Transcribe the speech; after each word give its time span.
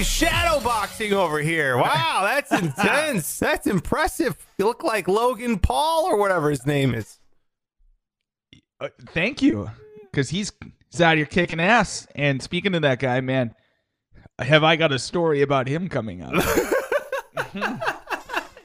Shadowboxing 0.00 1.12
over 1.12 1.40
here. 1.40 1.76
Wow, 1.76 2.20
that's 2.22 2.52
intense. 2.52 3.38
That's 3.38 3.66
impressive. 3.66 4.36
You 4.58 4.66
look 4.66 4.82
like 4.82 5.08
Logan 5.08 5.58
Paul 5.58 6.04
or 6.06 6.16
whatever 6.16 6.50
his 6.50 6.66
name 6.66 6.94
is. 6.94 7.18
Uh, 8.80 8.88
thank 9.10 9.42
you, 9.42 9.70
because 10.10 10.30
he's 10.30 10.52
he's 10.90 11.00
out 11.00 11.16
here 11.16 11.26
kicking 11.26 11.60
ass. 11.60 12.06
And 12.14 12.42
speaking 12.42 12.72
to 12.72 12.80
that 12.80 12.98
guy, 12.98 13.20
man, 13.20 13.54
have 14.38 14.64
I 14.64 14.76
got 14.76 14.92
a 14.92 14.98
story 14.98 15.42
about 15.42 15.68
him 15.68 15.88
coming 15.88 16.22
up? 16.22 16.32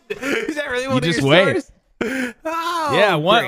Is 0.09 0.55
that 0.55 0.69
really 0.71 0.87
one 0.87 0.95
You 0.95 0.99
of 0.99 1.03
just 1.03 1.19
your 1.19 1.29
wait. 1.29 1.41
stories? 1.61 1.71
Oh, 2.49 2.91
yeah, 2.93 3.15
one. 3.15 3.45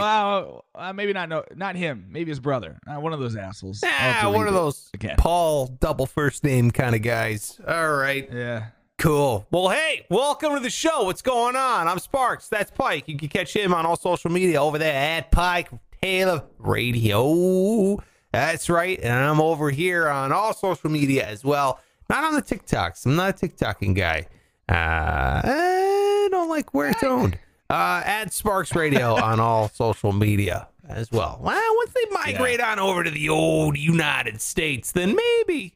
uh, 0.75 0.91
maybe 0.93 1.13
not. 1.13 1.29
No, 1.29 1.43
not 1.55 1.75
him. 1.75 2.07
Maybe 2.09 2.29
his 2.31 2.39
brother. 2.39 2.79
Uh, 2.87 2.99
one 2.99 3.13
of 3.13 3.19
those 3.19 3.35
assholes. 3.35 3.81
Ah, 3.85 4.21
to 4.23 4.29
one 4.31 4.47
of 4.47 4.53
those 4.53 4.89
again. 4.93 5.15
Paul 5.17 5.67
double 5.79 6.05
first 6.05 6.43
name 6.43 6.71
kind 6.71 6.95
of 6.95 7.01
guys. 7.01 7.59
All 7.67 7.93
right. 7.93 8.27
Yeah. 8.31 8.67
Cool. 8.97 9.47
Well, 9.51 9.69
hey, 9.69 10.05
welcome 10.09 10.55
to 10.55 10.59
the 10.59 10.69
show. 10.69 11.03
What's 11.03 11.21
going 11.21 11.55
on? 11.55 11.87
I'm 11.87 11.99
Sparks. 11.99 12.49
That's 12.49 12.69
Pike. 12.71 13.07
You 13.07 13.17
can 13.17 13.29
catch 13.29 13.55
him 13.55 13.73
on 13.73 13.85
all 13.85 13.95
social 13.95 14.29
media 14.29 14.61
over 14.61 14.77
there 14.77 14.93
at 14.93 15.31
Pike 15.31 15.69
Taylor 16.01 16.43
Radio. 16.57 17.97
That's 18.33 18.69
right. 18.69 18.99
And 19.01 19.13
I'm 19.13 19.39
over 19.39 19.69
here 19.69 20.09
on 20.09 20.31
all 20.33 20.53
social 20.53 20.89
media 20.89 21.25
as 21.25 21.43
well. 21.45 21.79
Not 22.09 22.23
on 22.25 22.33
the 22.33 22.41
TikToks. 22.41 23.05
I'm 23.05 23.15
not 23.15 23.41
a 23.41 23.47
TikToking 23.47 23.95
guy. 23.95 24.27
Uh, 24.67 25.41
I 25.45 26.27
don't 26.31 26.49
like 26.49 26.73
where 26.73 26.89
it's 26.89 27.03
owned. 27.03 27.39
Uh, 27.69 28.01
at 28.03 28.33
Sparks 28.33 28.75
Radio 28.75 29.15
on 29.23 29.39
all 29.39 29.69
social 29.69 30.11
media 30.11 30.67
as 30.87 31.11
well. 31.11 31.39
Well, 31.41 31.75
once 31.75 31.91
they 31.93 32.05
migrate 32.11 32.59
on 32.59 32.79
over 32.79 33.03
to 33.03 33.11
the 33.11 33.29
old 33.29 33.77
United 33.77 34.41
States, 34.41 34.91
then 34.91 35.15
maybe, 35.15 35.75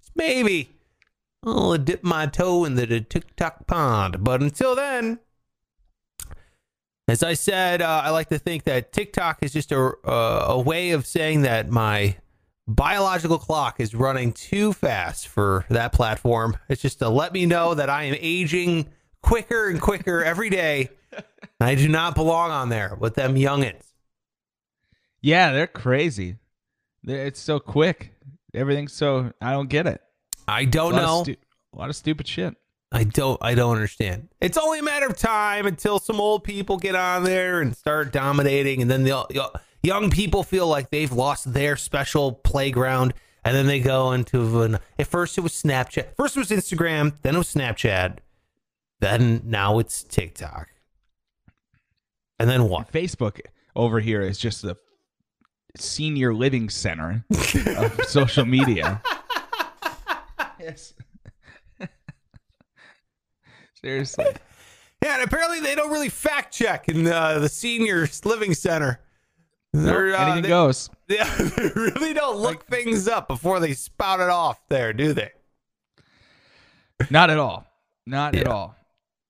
just 0.00 0.12
maybe, 0.14 0.70
I'll 1.42 1.78
dip 1.78 2.04
my 2.04 2.26
toe 2.26 2.64
in 2.64 2.74
the, 2.74 2.86
the 2.86 3.00
TikTok 3.00 3.66
pond. 3.66 4.22
But 4.22 4.42
until 4.42 4.76
then, 4.76 5.20
as 7.08 7.22
I 7.22 7.34
said, 7.34 7.82
uh, 7.82 8.02
I 8.04 8.10
like 8.10 8.28
to 8.28 8.38
think 8.38 8.64
that 8.64 8.92
TikTok 8.92 9.38
is 9.42 9.52
just 9.52 9.72
a, 9.72 9.92
uh, 10.04 10.46
a 10.48 10.60
way 10.60 10.92
of 10.92 11.06
saying 11.06 11.42
that 11.42 11.70
my 11.70 12.16
biological 12.68 13.38
clock 13.38 13.80
is 13.80 13.94
running 13.94 14.32
too 14.32 14.72
fast 14.72 15.28
for 15.28 15.64
that 15.68 15.92
platform. 15.92 16.56
It's 16.68 16.82
just 16.82 17.00
to 17.00 17.08
let 17.08 17.32
me 17.32 17.46
know 17.46 17.74
that 17.74 17.90
I 17.90 18.04
am 18.04 18.16
aging 18.20 18.88
quicker 19.20 19.68
and 19.68 19.80
quicker 19.80 20.22
every 20.22 20.50
day. 20.50 20.90
I 21.60 21.74
do 21.74 21.88
not 21.88 22.14
belong 22.14 22.50
on 22.50 22.68
there 22.68 22.96
with 22.98 23.14
them 23.14 23.34
youngins. 23.34 23.82
Yeah, 25.20 25.52
they're 25.52 25.66
crazy. 25.66 26.36
They're, 27.04 27.26
it's 27.26 27.40
so 27.40 27.60
quick. 27.60 28.14
Everything's 28.54 28.92
so. 28.92 29.32
I 29.40 29.52
don't 29.52 29.68
get 29.68 29.86
it. 29.86 30.00
I 30.48 30.64
don't 30.64 30.94
a 30.94 30.96
know. 30.96 31.22
Stu- 31.22 31.36
a 31.72 31.78
lot 31.78 31.88
of 31.88 31.96
stupid 31.96 32.26
shit. 32.26 32.56
I 32.92 33.04
don't 33.04 33.38
I 33.40 33.54
don't 33.54 33.74
understand. 33.74 34.28
It's 34.40 34.58
only 34.58 34.80
a 34.80 34.82
matter 34.82 35.06
of 35.06 35.16
time 35.16 35.66
until 35.66 35.98
some 35.98 36.20
old 36.20 36.44
people 36.44 36.76
get 36.76 36.94
on 36.94 37.24
there 37.24 37.62
and 37.62 37.74
start 37.74 38.12
dominating 38.12 38.82
and 38.82 38.90
then 38.90 39.04
the 39.04 39.24
the 39.30 39.50
young 39.82 40.10
people 40.10 40.42
feel 40.42 40.66
like 40.66 40.90
they've 40.90 41.10
lost 41.10 41.54
their 41.54 41.76
special 41.76 42.32
playground 42.32 43.14
and 43.44 43.56
then 43.56 43.66
they 43.66 43.80
go 43.80 44.12
into 44.12 44.60
an 44.62 44.78
at 44.98 45.06
first 45.06 45.38
it 45.38 45.40
was 45.40 45.52
Snapchat. 45.52 46.14
First 46.16 46.36
it 46.36 46.40
was 46.40 46.50
Instagram, 46.50 47.14
then 47.22 47.34
it 47.34 47.38
was 47.38 47.52
Snapchat. 47.54 48.18
Then 49.00 49.40
now 49.44 49.78
it's 49.78 50.04
TikTok. 50.04 50.68
And 52.42 52.50
then 52.50 52.68
what? 52.68 52.90
Facebook 52.90 53.38
over 53.76 54.00
here 54.00 54.20
is 54.20 54.36
just 54.36 54.62
the 54.62 54.76
senior 55.76 56.34
living 56.34 56.68
center 56.70 57.24
of 57.30 58.00
social 58.08 58.44
media. 58.44 59.00
yes. 60.58 60.92
Seriously. 63.80 64.26
Yeah, 65.04 65.14
and 65.14 65.22
apparently 65.22 65.60
they 65.60 65.76
don't 65.76 65.92
really 65.92 66.08
fact 66.08 66.52
check 66.52 66.88
in 66.88 67.06
uh, 67.06 67.38
the 67.38 67.48
seniors 67.48 68.24
living 68.24 68.54
center. 68.54 68.98
They're, 69.72 70.14
uh, 70.16 70.22
Anything 70.24 70.42
they- 70.42 70.48
goes. 70.48 70.90
Yeah, 71.08 71.32
they 71.36 71.68
really 71.76 72.14
don't 72.14 72.38
look 72.38 72.64
things 72.66 73.06
up 73.06 73.28
before 73.28 73.60
they 73.60 73.74
spout 73.74 74.18
it 74.18 74.30
off 74.30 74.58
there, 74.68 74.92
do 74.92 75.12
they? 75.12 75.30
Not 77.10 77.28
at 77.30 77.38
all. 77.38 77.66
Not 78.06 78.34
at 78.34 78.48
all. 78.48 78.74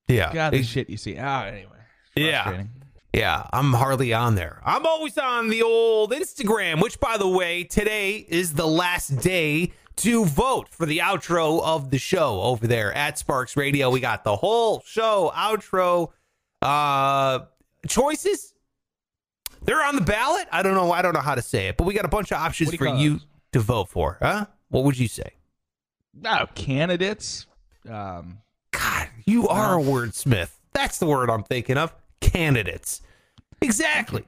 Yeah. 0.09 0.33
God, 0.33 0.53
the 0.53 0.63
shit 0.63 0.89
you 0.89 0.97
see. 0.97 1.19
Ah, 1.19 1.45
anyway. 1.47 1.73
Yeah. 2.15 2.63
Yeah, 3.15 3.47
I'm 3.53 3.75
hardly 3.75 4.15
on 4.15 4.37
there. 4.37 4.61
I'm 4.65 4.87
always 4.87 5.19
on 5.19 5.51
the 5.51 5.63
old 5.63 6.13
Instagram, 6.13 6.81
which, 6.83 6.99
by 6.99 7.19
the 7.19 7.29
way, 7.29 7.63
today 7.65 8.25
is 8.27 8.55
the 8.55 8.67
last 8.67 9.21
day 9.21 9.73
to 9.97 10.25
vote 10.25 10.69
for 10.71 10.87
the 10.87 10.99
outro 10.99 11.63
of 11.63 11.91
the 11.91 11.99
show 11.99 12.41
over 12.41 12.67
there 12.67 12.91
at 12.95 13.19
Sparks 13.19 13.55
Radio. 13.55 13.91
We 13.91 14.01
got 14.01 14.25
the 14.25 14.35
whole 14.37 14.83
show 14.87 15.31
outro 15.35 16.13
uh 16.63 17.41
choices. 17.87 18.55
They're 19.65 19.85
on 19.85 19.95
the 19.95 20.03
ballot. 20.03 20.49
I 20.51 20.63
don't 20.63 20.75
know. 20.75 20.91
I 20.91 21.03
don't 21.03 21.13
know 21.13 21.21
how 21.21 21.35
to 21.35 21.43
say 21.43 21.69
it, 21.69 21.77
but 21.77 21.85
we 21.85 21.93
got 21.93 22.07
a 22.07 22.09
bunch 22.09 22.33
of 22.33 22.39
options 22.39 22.71
do 22.71 22.79
for 22.79 22.87
you 22.87 23.11
those? 23.15 23.27
to 23.53 23.61
vote 23.61 23.89
for. 23.91 24.19
Huh? 24.23 24.47
What 24.71 24.85
would 24.85 24.99
you 24.99 25.09
say? 25.09 25.33
Oh, 26.25 26.47
candidates. 26.55 27.47
Um, 27.89 28.39
God, 28.71 29.09
you 29.27 29.49
are 29.49 29.79
a 29.79 29.83
wordsmith. 29.83 30.51
That's 30.73 30.99
the 30.99 31.07
word 31.07 31.29
I'm 31.31 31.43
thinking 31.43 31.77
of. 31.77 31.95
Candidates. 32.23 33.03
Exactly. 33.61 34.25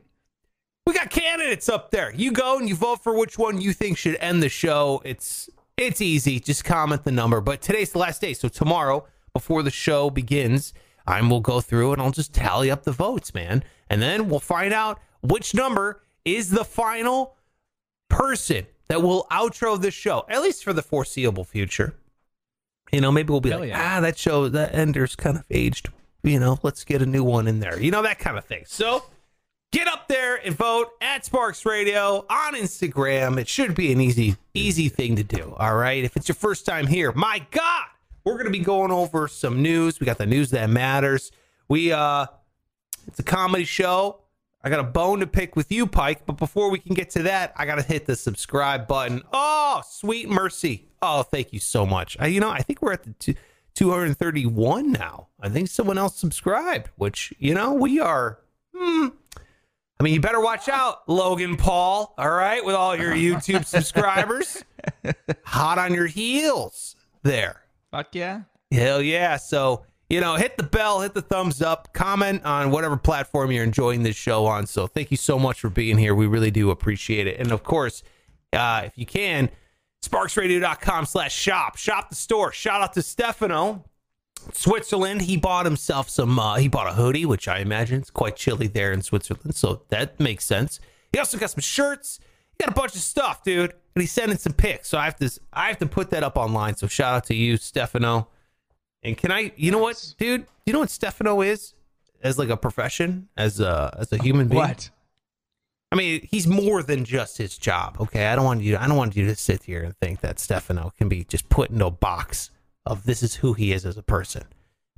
We 0.86 0.92
got 0.92 1.08
candidates 1.08 1.68
up 1.68 1.90
there. 1.90 2.12
You 2.14 2.30
go 2.30 2.58
and 2.58 2.68
you 2.68 2.74
vote 2.74 3.02
for 3.02 3.16
which 3.16 3.38
one 3.38 3.60
you 3.60 3.72
think 3.72 3.96
should 3.96 4.16
end 4.20 4.42
the 4.42 4.50
show. 4.50 5.00
It's 5.04 5.48
it's 5.76 6.00
easy. 6.00 6.38
Just 6.38 6.64
comment 6.64 7.04
the 7.04 7.12
number. 7.12 7.40
But 7.40 7.62
today's 7.62 7.92
the 7.92 7.98
last 7.98 8.20
day. 8.20 8.34
So 8.34 8.48
tomorrow, 8.48 9.06
before 9.32 9.62
the 9.62 9.70
show 9.70 10.10
begins, 10.10 10.74
I 11.06 11.20
will 11.22 11.40
go 11.40 11.60
through 11.60 11.92
and 11.92 12.02
I'll 12.02 12.10
just 12.10 12.34
tally 12.34 12.70
up 12.70 12.82
the 12.84 12.92
votes, 12.92 13.32
man. 13.34 13.64
And 13.88 14.02
then 14.02 14.28
we'll 14.28 14.40
find 14.40 14.74
out 14.74 15.00
which 15.22 15.54
number 15.54 16.02
is 16.24 16.50
the 16.50 16.64
final 16.64 17.36
person 18.08 18.66
that 18.88 19.02
will 19.02 19.26
outro 19.30 19.80
the 19.80 19.90
show, 19.90 20.24
at 20.28 20.42
least 20.42 20.62
for 20.62 20.72
the 20.72 20.82
foreseeable 20.82 21.44
future. 21.44 21.94
You 22.92 23.00
know, 23.00 23.10
maybe 23.10 23.30
we'll 23.30 23.40
be 23.40 23.50
Hell 23.50 23.60
like, 23.60 23.70
yeah. 23.70 23.96
ah, 23.96 24.00
that 24.00 24.18
show, 24.18 24.48
that 24.48 24.74
ender's 24.74 25.16
kind 25.16 25.36
of 25.36 25.44
aged. 25.50 25.88
You 26.24 26.40
know, 26.40 26.58
let's 26.62 26.84
get 26.84 27.02
a 27.02 27.06
new 27.06 27.22
one 27.22 27.46
in 27.46 27.60
there. 27.60 27.78
You 27.78 27.90
know, 27.90 28.02
that 28.02 28.18
kind 28.18 28.38
of 28.38 28.44
thing. 28.46 28.64
So 28.66 29.04
get 29.72 29.86
up 29.86 30.08
there 30.08 30.36
and 30.36 30.56
vote 30.56 30.88
at 31.00 31.24
Sparks 31.24 31.66
Radio 31.66 32.24
on 32.30 32.54
Instagram. 32.54 33.38
It 33.38 33.46
should 33.46 33.74
be 33.74 33.92
an 33.92 34.00
easy, 34.00 34.36
easy 34.54 34.88
thing 34.88 35.16
to 35.16 35.22
do. 35.22 35.54
All 35.58 35.76
right. 35.76 36.02
If 36.02 36.16
it's 36.16 36.26
your 36.26 36.34
first 36.34 36.64
time 36.64 36.86
here, 36.86 37.12
my 37.12 37.46
God, 37.50 37.84
we're 38.24 38.38
gonna 38.38 38.50
be 38.50 38.58
going 38.58 38.90
over 38.90 39.28
some 39.28 39.62
news. 39.62 40.00
We 40.00 40.06
got 40.06 40.18
the 40.18 40.26
news 40.26 40.50
that 40.50 40.70
matters. 40.70 41.30
We 41.68 41.92
uh 41.92 42.26
it's 43.06 43.20
a 43.20 43.22
comedy 43.22 43.64
show. 43.64 44.20
I 44.62 44.70
got 44.70 44.80
a 44.80 44.84
bone 44.84 45.20
to 45.20 45.26
pick 45.26 45.56
with 45.56 45.70
you, 45.70 45.86
Pike. 45.86 46.24
But 46.24 46.38
before 46.38 46.70
we 46.70 46.78
can 46.78 46.94
get 46.94 47.10
to 47.10 47.24
that, 47.24 47.52
I 47.54 47.66
got 47.66 47.74
to 47.74 47.82
hit 47.82 48.06
the 48.06 48.16
subscribe 48.16 48.88
button. 48.88 49.22
Oh, 49.30 49.82
sweet 49.86 50.30
mercy. 50.30 50.88
Oh, 51.02 51.22
thank 51.22 51.52
you 51.52 51.58
so 51.58 51.84
much. 51.84 52.16
I, 52.18 52.28
you 52.28 52.40
know, 52.40 52.48
I 52.48 52.62
think 52.62 52.80
we're 52.80 52.94
at 52.94 53.02
the 53.02 53.12
two, 53.12 53.34
231 53.74 54.92
now. 54.92 55.28
I 55.40 55.48
think 55.48 55.68
someone 55.68 55.98
else 55.98 56.16
subscribed, 56.16 56.90
which, 56.96 57.32
you 57.38 57.54
know, 57.54 57.74
we 57.74 58.00
are. 58.00 58.38
Hmm, 58.74 59.08
I 59.98 60.02
mean, 60.02 60.14
you 60.14 60.20
better 60.20 60.40
watch 60.40 60.68
out, 60.68 61.08
Logan 61.08 61.56
Paul, 61.56 62.14
all 62.18 62.30
right, 62.30 62.64
with 62.64 62.74
all 62.74 62.96
your 62.96 63.14
YouTube 63.14 63.64
subscribers. 63.64 64.64
Hot 65.44 65.78
on 65.78 65.94
your 65.94 66.06
heels 66.06 66.96
there. 67.22 67.62
fuck 67.90 68.14
yeah. 68.14 68.42
Hell 68.70 69.00
yeah. 69.00 69.36
So, 69.36 69.86
you 70.10 70.20
know, 70.20 70.34
hit 70.34 70.56
the 70.56 70.64
bell, 70.64 71.00
hit 71.00 71.14
the 71.14 71.22
thumbs 71.22 71.62
up, 71.62 71.92
comment 71.94 72.44
on 72.44 72.70
whatever 72.70 72.96
platform 72.96 73.52
you're 73.52 73.64
enjoying 73.64 74.02
this 74.02 74.16
show 74.16 74.46
on. 74.46 74.66
So, 74.66 74.86
thank 74.86 75.10
you 75.10 75.16
so 75.16 75.38
much 75.38 75.60
for 75.60 75.70
being 75.70 75.96
here. 75.96 76.14
We 76.14 76.26
really 76.26 76.50
do 76.50 76.70
appreciate 76.70 77.26
it. 77.26 77.38
And 77.38 77.52
of 77.52 77.62
course, 77.62 78.02
uh, 78.52 78.82
if 78.84 78.98
you 78.98 79.06
can, 79.06 79.48
sparksradio.com 80.08 81.06
slash 81.06 81.34
shop. 81.34 81.76
Shop 81.76 82.10
the 82.10 82.16
store. 82.16 82.52
Shout 82.52 82.82
out 82.82 82.92
to 82.94 83.02
Stefano 83.02 83.84
Switzerland, 84.52 85.22
he 85.22 85.36
bought 85.36 85.64
himself 85.64 86.08
some. 86.08 86.38
Uh, 86.38 86.56
he 86.56 86.68
bought 86.68 86.88
a 86.88 86.92
hoodie, 86.92 87.24
which 87.24 87.48
I 87.48 87.58
imagine 87.58 88.02
is 88.02 88.10
quite 88.10 88.36
chilly 88.36 88.66
there 88.66 88.92
in 88.92 89.02
Switzerland, 89.02 89.54
so 89.54 89.82
that 89.88 90.20
makes 90.20 90.44
sense. 90.44 90.80
He 91.12 91.18
also 91.18 91.38
got 91.38 91.50
some 91.50 91.60
shirts. 91.60 92.18
He 92.50 92.64
got 92.64 92.76
a 92.76 92.78
bunch 92.78 92.94
of 92.94 93.00
stuff, 93.00 93.42
dude, 93.42 93.72
and 93.94 94.02
he's 94.02 94.12
sending 94.12 94.38
some 94.38 94.52
pics. 94.52 94.88
So 94.88 94.98
I 94.98 95.04
have 95.04 95.16
to, 95.16 95.40
I 95.52 95.68
have 95.68 95.78
to 95.78 95.86
put 95.86 96.10
that 96.10 96.22
up 96.22 96.36
online. 96.36 96.76
So 96.76 96.86
shout 96.86 97.14
out 97.14 97.24
to 97.26 97.34
you, 97.34 97.56
Stefano. 97.56 98.28
And 99.02 99.16
can 99.16 99.32
I, 99.32 99.52
you 99.56 99.70
know 99.70 99.78
what, 99.78 100.14
dude? 100.18 100.46
You 100.66 100.72
know 100.72 100.80
what 100.80 100.90
Stefano 100.90 101.40
is 101.40 101.74
as 102.22 102.38
like 102.38 102.48
a 102.48 102.56
profession, 102.56 103.28
as 103.36 103.60
a 103.60 103.96
as 103.98 104.12
a 104.12 104.22
human 104.22 104.48
being. 104.48 104.62
What? 104.62 104.90
I 105.94 105.96
mean, 105.96 106.26
he's 106.28 106.48
more 106.48 106.82
than 106.82 107.04
just 107.04 107.38
his 107.38 107.56
job. 107.56 107.98
Okay, 108.00 108.26
I 108.26 108.34
don't 108.34 108.44
want 108.44 108.62
you. 108.62 108.76
I 108.76 108.88
don't 108.88 108.96
want 108.96 109.14
you 109.14 109.26
to 109.26 109.36
sit 109.36 109.62
here 109.62 109.84
and 109.84 109.96
think 109.98 110.22
that 110.22 110.40
Stefano 110.40 110.92
can 110.98 111.08
be 111.08 111.22
just 111.22 111.48
put 111.48 111.70
into 111.70 111.86
a 111.86 111.90
box 111.92 112.50
of 112.84 113.04
this 113.04 113.22
is 113.22 113.36
who 113.36 113.52
he 113.52 113.72
is 113.72 113.86
as 113.86 113.96
a 113.96 114.02
person. 114.02 114.42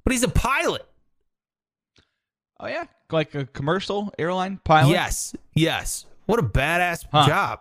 But 0.04 0.14
he's 0.14 0.22
a 0.22 0.28
pilot. 0.28 0.86
Oh 2.58 2.66
yeah, 2.66 2.84
like 3.12 3.34
a 3.34 3.44
commercial 3.44 4.10
airline 4.18 4.58
pilot. 4.64 4.92
Yes, 4.92 5.36
yes. 5.54 6.06
What 6.24 6.38
a 6.38 6.42
badass 6.42 7.04
Huh. 7.12 7.26
job. 7.26 7.60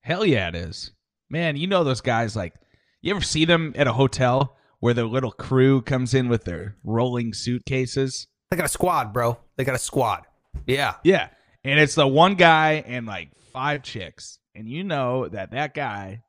Hell 0.00 0.26
yeah, 0.26 0.48
it 0.48 0.56
is. 0.56 0.90
Man, 1.30 1.56
you 1.56 1.68
know 1.68 1.84
those 1.84 2.00
guys 2.00 2.34
like 2.34 2.54
you 3.02 3.12
ever 3.14 3.22
see 3.22 3.44
them 3.44 3.72
at 3.76 3.86
a 3.86 3.92
hotel 3.92 4.56
where 4.80 4.94
their 4.94 5.06
little 5.06 5.30
crew 5.30 5.80
comes 5.80 6.12
in 6.12 6.28
with 6.28 6.42
their 6.42 6.74
rolling 6.82 7.32
suitcases? 7.32 8.26
They 8.50 8.56
got 8.56 8.66
a 8.66 8.68
squad, 8.68 9.12
bro. 9.12 9.38
They 9.56 9.62
got 9.62 9.76
a 9.76 9.78
squad. 9.78 10.24
Yeah. 10.66 10.94
Yeah. 11.04 11.28
And 11.64 11.80
it's 11.80 11.94
the 11.94 12.06
one 12.06 12.34
guy 12.34 12.84
and 12.86 13.06
like 13.06 13.30
five 13.52 13.82
chicks. 13.82 14.38
And 14.54 14.68
you 14.68 14.84
know 14.84 15.28
that 15.28 15.50
that 15.52 15.74
guy, 15.74 16.22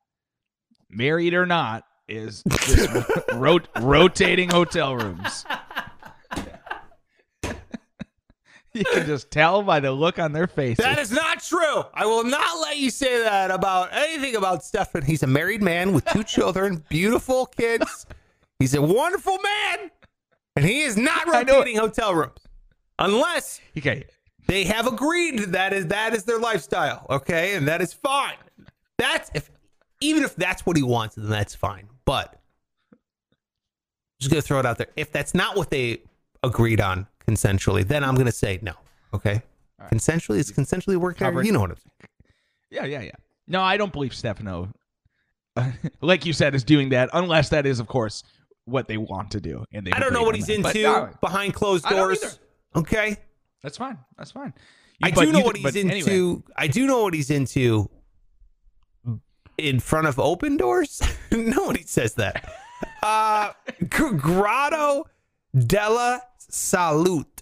married 0.89 1.33
or 1.33 1.45
not, 1.45 1.83
is 2.07 2.43
just 2.43 2.89
rot- 3.33 3.67
rotating 3.81 4.49
hotel 4.49 4.95
rooms. 4.95 5.45
you 8.73 8.83
can 8.85 9.05
just 9.05 9.31
tell 9.31 9.61
by 9.63 9.79
the 9.79 9.91
look 9.91 10.19
on 10.19 10.31
their 10.31 10.47
faces. 10.47 10.83
That 10.83 10.99
is 10.99 11.11
not 11.11 11.43
true. 11.43 11.83
I 11.93 12.05
will 12.05 12.23
not 12.23 12.61
let 12.61 12.77
you 12.77 12.89
say 12.89 13.23
that 13.23 13.51
about 13.51 13.89
anything 13.91 14.35
about 14.35 14.63
Stefan. 14.63 15.03
He's 15.03 15.23
a 15.23 15.27
married 15.27 15.61
man 15.61 15.93
with 15.93 16.05
two 16.05 16.23
children, 16.23 16.83
beautiful 16.89 17.45
kids. 17.45 18.05
He's 18.59 18.73
a 18.73 18.81
wonderful 18.81 19.37
man, 19.43 19.91
and 20.55 20.65
he 20.65 20.81
is 20.81 20.97
not 20.97 21.27
I 21.33 21.41
rotating 21.41 21.77
hotel 21.77 22.13
rooms 22.15 22.39
unless 22.99 23.59
okay. 23.77 24.05
They 24.47 24.63
have 24.65 24.87
agreed 24.87 25.39
that 25.39 25.73
is 25.73 25.87
that 25.87 26.13
is 26.13 26.23
their 26.23 26.39
lifestyle. 26.39 27.05
Okay, 27.09 27.55
and 27.55 27.67
that 27.67 27.81
is 27.81 27.93
fine. 27.93 28.35
That's 28.97 29.31
if 29.33 29.49
even 30.01 30.23
if 30.23 30.35
that's 30.35 30.65
what 30.65 30.77
he 30.77 30.83
wants, 30.83 31.15
then 31.15 31.29
that's 31.29 31.55
fine. 31.55 31.87
But 32.05 32.39
just 34.19 34.31
gonna 34.31 34.41
throw 34.41 34.59
it 34.59 34.65
out 34.65 34.77
there. 34.77 34.87
If 34.95 35.11
that's 35.11 35.33
not 35.33 35.57
what 35.57 35.69
they 35.69 36.01
agreed 36.43 36.81
on 36.81 37.07
consensually, 37.27 37.87
then 37.87 38.03
I'm 38.03 38.15
gonna 38.15 38.31
say 38.31 38.59
no. 38.61 38.73
Okay, 39.13 39.41
consensually 39.91 40.37
is 40.37 40.51
consensually 40.51 40.97
working. 40.97 41.25
Covered. 41.25 41.45
You 41.45 41.51
know 41.51 41.61
what 41.61 41.71
I'm 41.71 41.77
saying. 41.77 42.09
Yeah, 42.71 42.85
yeah, 42.85 43.01
yeah. 43.01 43.11
No, 43.47 43.61
I 43.61 43.77
don't 43.77 43.93
believe 43.93 44.13
Stefano, 44.13 44.71
like 46.01 46.25
you 46.25 46.33
said, 46.33 46.55
is 46.55 46.63
doing 46.63 46.89
that 46.89 47.09
unless 47.13 47.49
that 47.49 47.65
is, 47.65 47.79
of 47.79 47.87
course, 47.87 48.23
what 48.65 48.87
they 48.87 48.97
want 48.97 49.31
to 49.31 49.39
do. 49.39 49.63
And 49.71 49.85
they 49.85 49.91
I 49.91 49.99
don't 49.99 50.13
know 50.13 50.23
what 50.23 50.35
he's 50.35 50.49
into 50.49 51.09
behind 51.21 51.53
closed 51.53 51.85
doors. 51.85 52.39
Okay, 52.75 53.17
That's 53.65 53.77
fine. 53.77 53.97
That's 54.15 54.29
fine. 54.31 54.53
I 55.01 55.09
do 55.09 55.31
know 55.31 55.39
you- 55.39 55.45
what 55.45 55.57
he's 55.57 55.75
into. 55.75 55.95
anyway. 55.95 56.41
I 56.55 56.67
do 56.67 56.85
know 56.85 57.01
what 57.01 57.15
he's 57.15 57.31
into. 57.31 57.89
In 59.57 59.79
front 59.79 60.05
of 60.05 60.19
open 60.19 60.55
doors, 60.57 61.01
nobody 61.31 61.83
says 61.83 62.13
that. 62.15 62.47
Uh, 63.01 63.51
Grotto 63.89 65.05
della 65.55 66.21
Salute, 66.37 67.41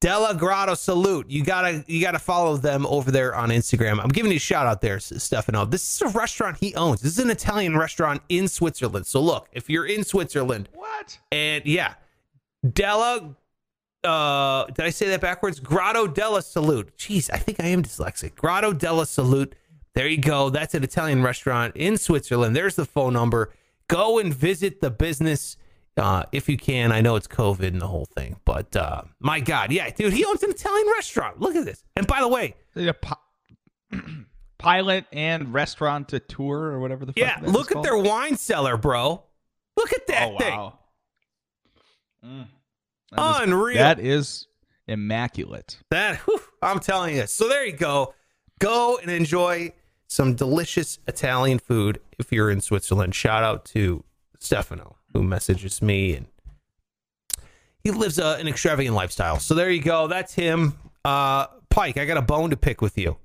Della 0.00 0.34
Grotto 0.34 0.74
Salute. 0.74 1.28
You 1.30 1.42
gotta 1.42 1.84
you 1.88 2.00
gotta 2.00 2.18
follow 2.20 2.56
them 2.56 2.86
over 2.86 3.10
there 3.10 3.34
on 3.34 3.48
Instagram. 3.48 3.98
I'm 4.00 4.10
giving 4.10 4.30
you 4.30 4.36
a 4.36 4.40
shout 4.40 4.66
out 4.66 4.80
there, 4.80 5.00
Stefano. 5.00 5.64
This 5.64 5.96
is 5.96 6.02
a 6.02 6.16
restaurant 6.16 6.58
he 6.60 6.74
owns. 6.76 7.00
This 7.00 7.12
is 7.12 7.18
an 7.24 7.30
Italian 7.30 7.76
restaurant 7.76 8.22
in 8.28 8.46
Switzerland. 8.46 9.06
So 9.06 9.20
look, 9.20 9.48
if 9.52 9.68
you're 9.68 9.86
in 9.86 10.04
Switzerland, 10.04 10.68
What? 10.74 11.18
and 11.32 11.64
yeah, 11.66 11.94
Della. 12.72 13.34
Uh, 14.04 14.66
did 14.66 14.84
I 14.84 14.90
say 14.90 15.08
that 15.08 15.20
backwards? 15.20 15.60
Grotto 15.60 16.06
della 16.06 16.42
Salute. 16.42 16.96
Jeez, 16.98 17.30
I 17.32 17.38
think 17.38 17.60
I 17.60 17.66
am 17.68 17.82
dyslexic. 17.82 18.34
Grotto 18.34 18.72
della 18.72 19.06
Salute. 19.06 19.54
There 19.94 20.06
you 20.08 20.18
go. 20.18 20.50
That's 20.50 20.74
an 20.74 20.82
Italian 20.82 21.22
restaurant 21.22 21.76
in 21.76 21.96
Switzerland. 21.96 22.54
There's 22.54 22.76
the 22.76 22.84
phone 22.84 23.12
number. 23.12 23.52
Go 23.88 24.18
and 24.18 24.34
visit 24.34 24.80
the 24.80 24.90
business 24.90 25.56
uh, 25.96 26.24
if 26.32 26.48
you 26.48 26.56
can. 26.56 26.90
I 26.92 27.00
know 27.00 27.16
it's 27.16 27.28
COVID 27.28 27.68
and 27.68 27.80
the 27.80 27.86
whole 27.86 28.06
thing, 28.06 28.36
but 28.44 28.74
uh, 28.74 29.02
my 29.20 29.40
God, 29.40 29.70
yeah, 29.72 29.90
dude, 29.90 30.12
he 30.12 30.24
owns 30.24 30.42
an 30.42 30.50
Italian 30.50 30.88
restaurant. 30.88 31.40
Look 31.40 31.54
at 31.54 31.64
this. 31.64 31.84
And 31.96 32.06
by 32.06 32.20
the 32.20 32.28
way, 32.28 32.56
A 32.76 32.92
pi- 32.92 33.16
pilot 34.58 35.04
and 35.12 35.52
restaurant 35.54 36.08
to 36.08 36.18
tour 36.18 36.58
or 36.72 36.80
whatever 36.80 37.04
the 37.04 37.12
fuck 37.12 37.18
yeah, 37.18 37.38
look 37.42 37.70
at 37.70 37.74
called. 37.74 37.84
their 37.84 37.98
wine 37.98 38.36
cellar, 38.36 38.76
bro. 38.76 39.22
Look 39.76 39.92
at 39.92 40.06
that 40.08 40.32
oh, 40.32 40.38
thing. 40.38 40.56
wow. 40.56 40.78
Mm. 42.24 42.46
That 43.16 43.36
is- 43.36 43.40
Unreal. 43.48 43.78
that 43.78 44.00
is 44.00 44.46
immaculate. 44.86 45.78
That 45.90 46.16
whew, 46.20 46.40
I'm 46.62 46.80
telling 46.80 47.16
you. 47.16 47.26
So 47.26 47.48
there 47.48 47.64
you 47.64 47.72
go. 47.72 48.14
Go 48.60 48.98
and 48.98 49.10
enjoy 49.10 49.72
some 50.06 50.34
delicious 50.34 50.98
Italian 51.08 51.58
food 51.58 52.00
if 52.18 52.30
you're 52.32 52.50
in 52.50 52.60
Switzerland. 52.60 53.14
Shout 53.14 53.42
out 53.42 53.64
to 53.66 54.04
Stefano 54.38 54.96
who 55.12 55.22
messages 55.22 55.80
me 55.80 56.14
and 56.14 56.26
he 57.82 57.90
lives 57.90 58.18
uh, 58.18 58.36
an 58.40 58.48
extravagant 58.48 58.94
lifestyle. 58.96 59.38
So 59.38 59.54
there 59.54 59.70
you 59.70 59.82
go. 59.82 60.06
That's 60.06 60.32
him. 60.34 60.74
Uh, 61.04 61.46
Pike, 61.68 61.98
I 61.98 62.04
got 62.06 62.16
a 62.16 62.22
bone 62.22 62.50
to 62.50 62.56
pick 62.56 62.80
with 62.80 62.96
you. 62.96 63.16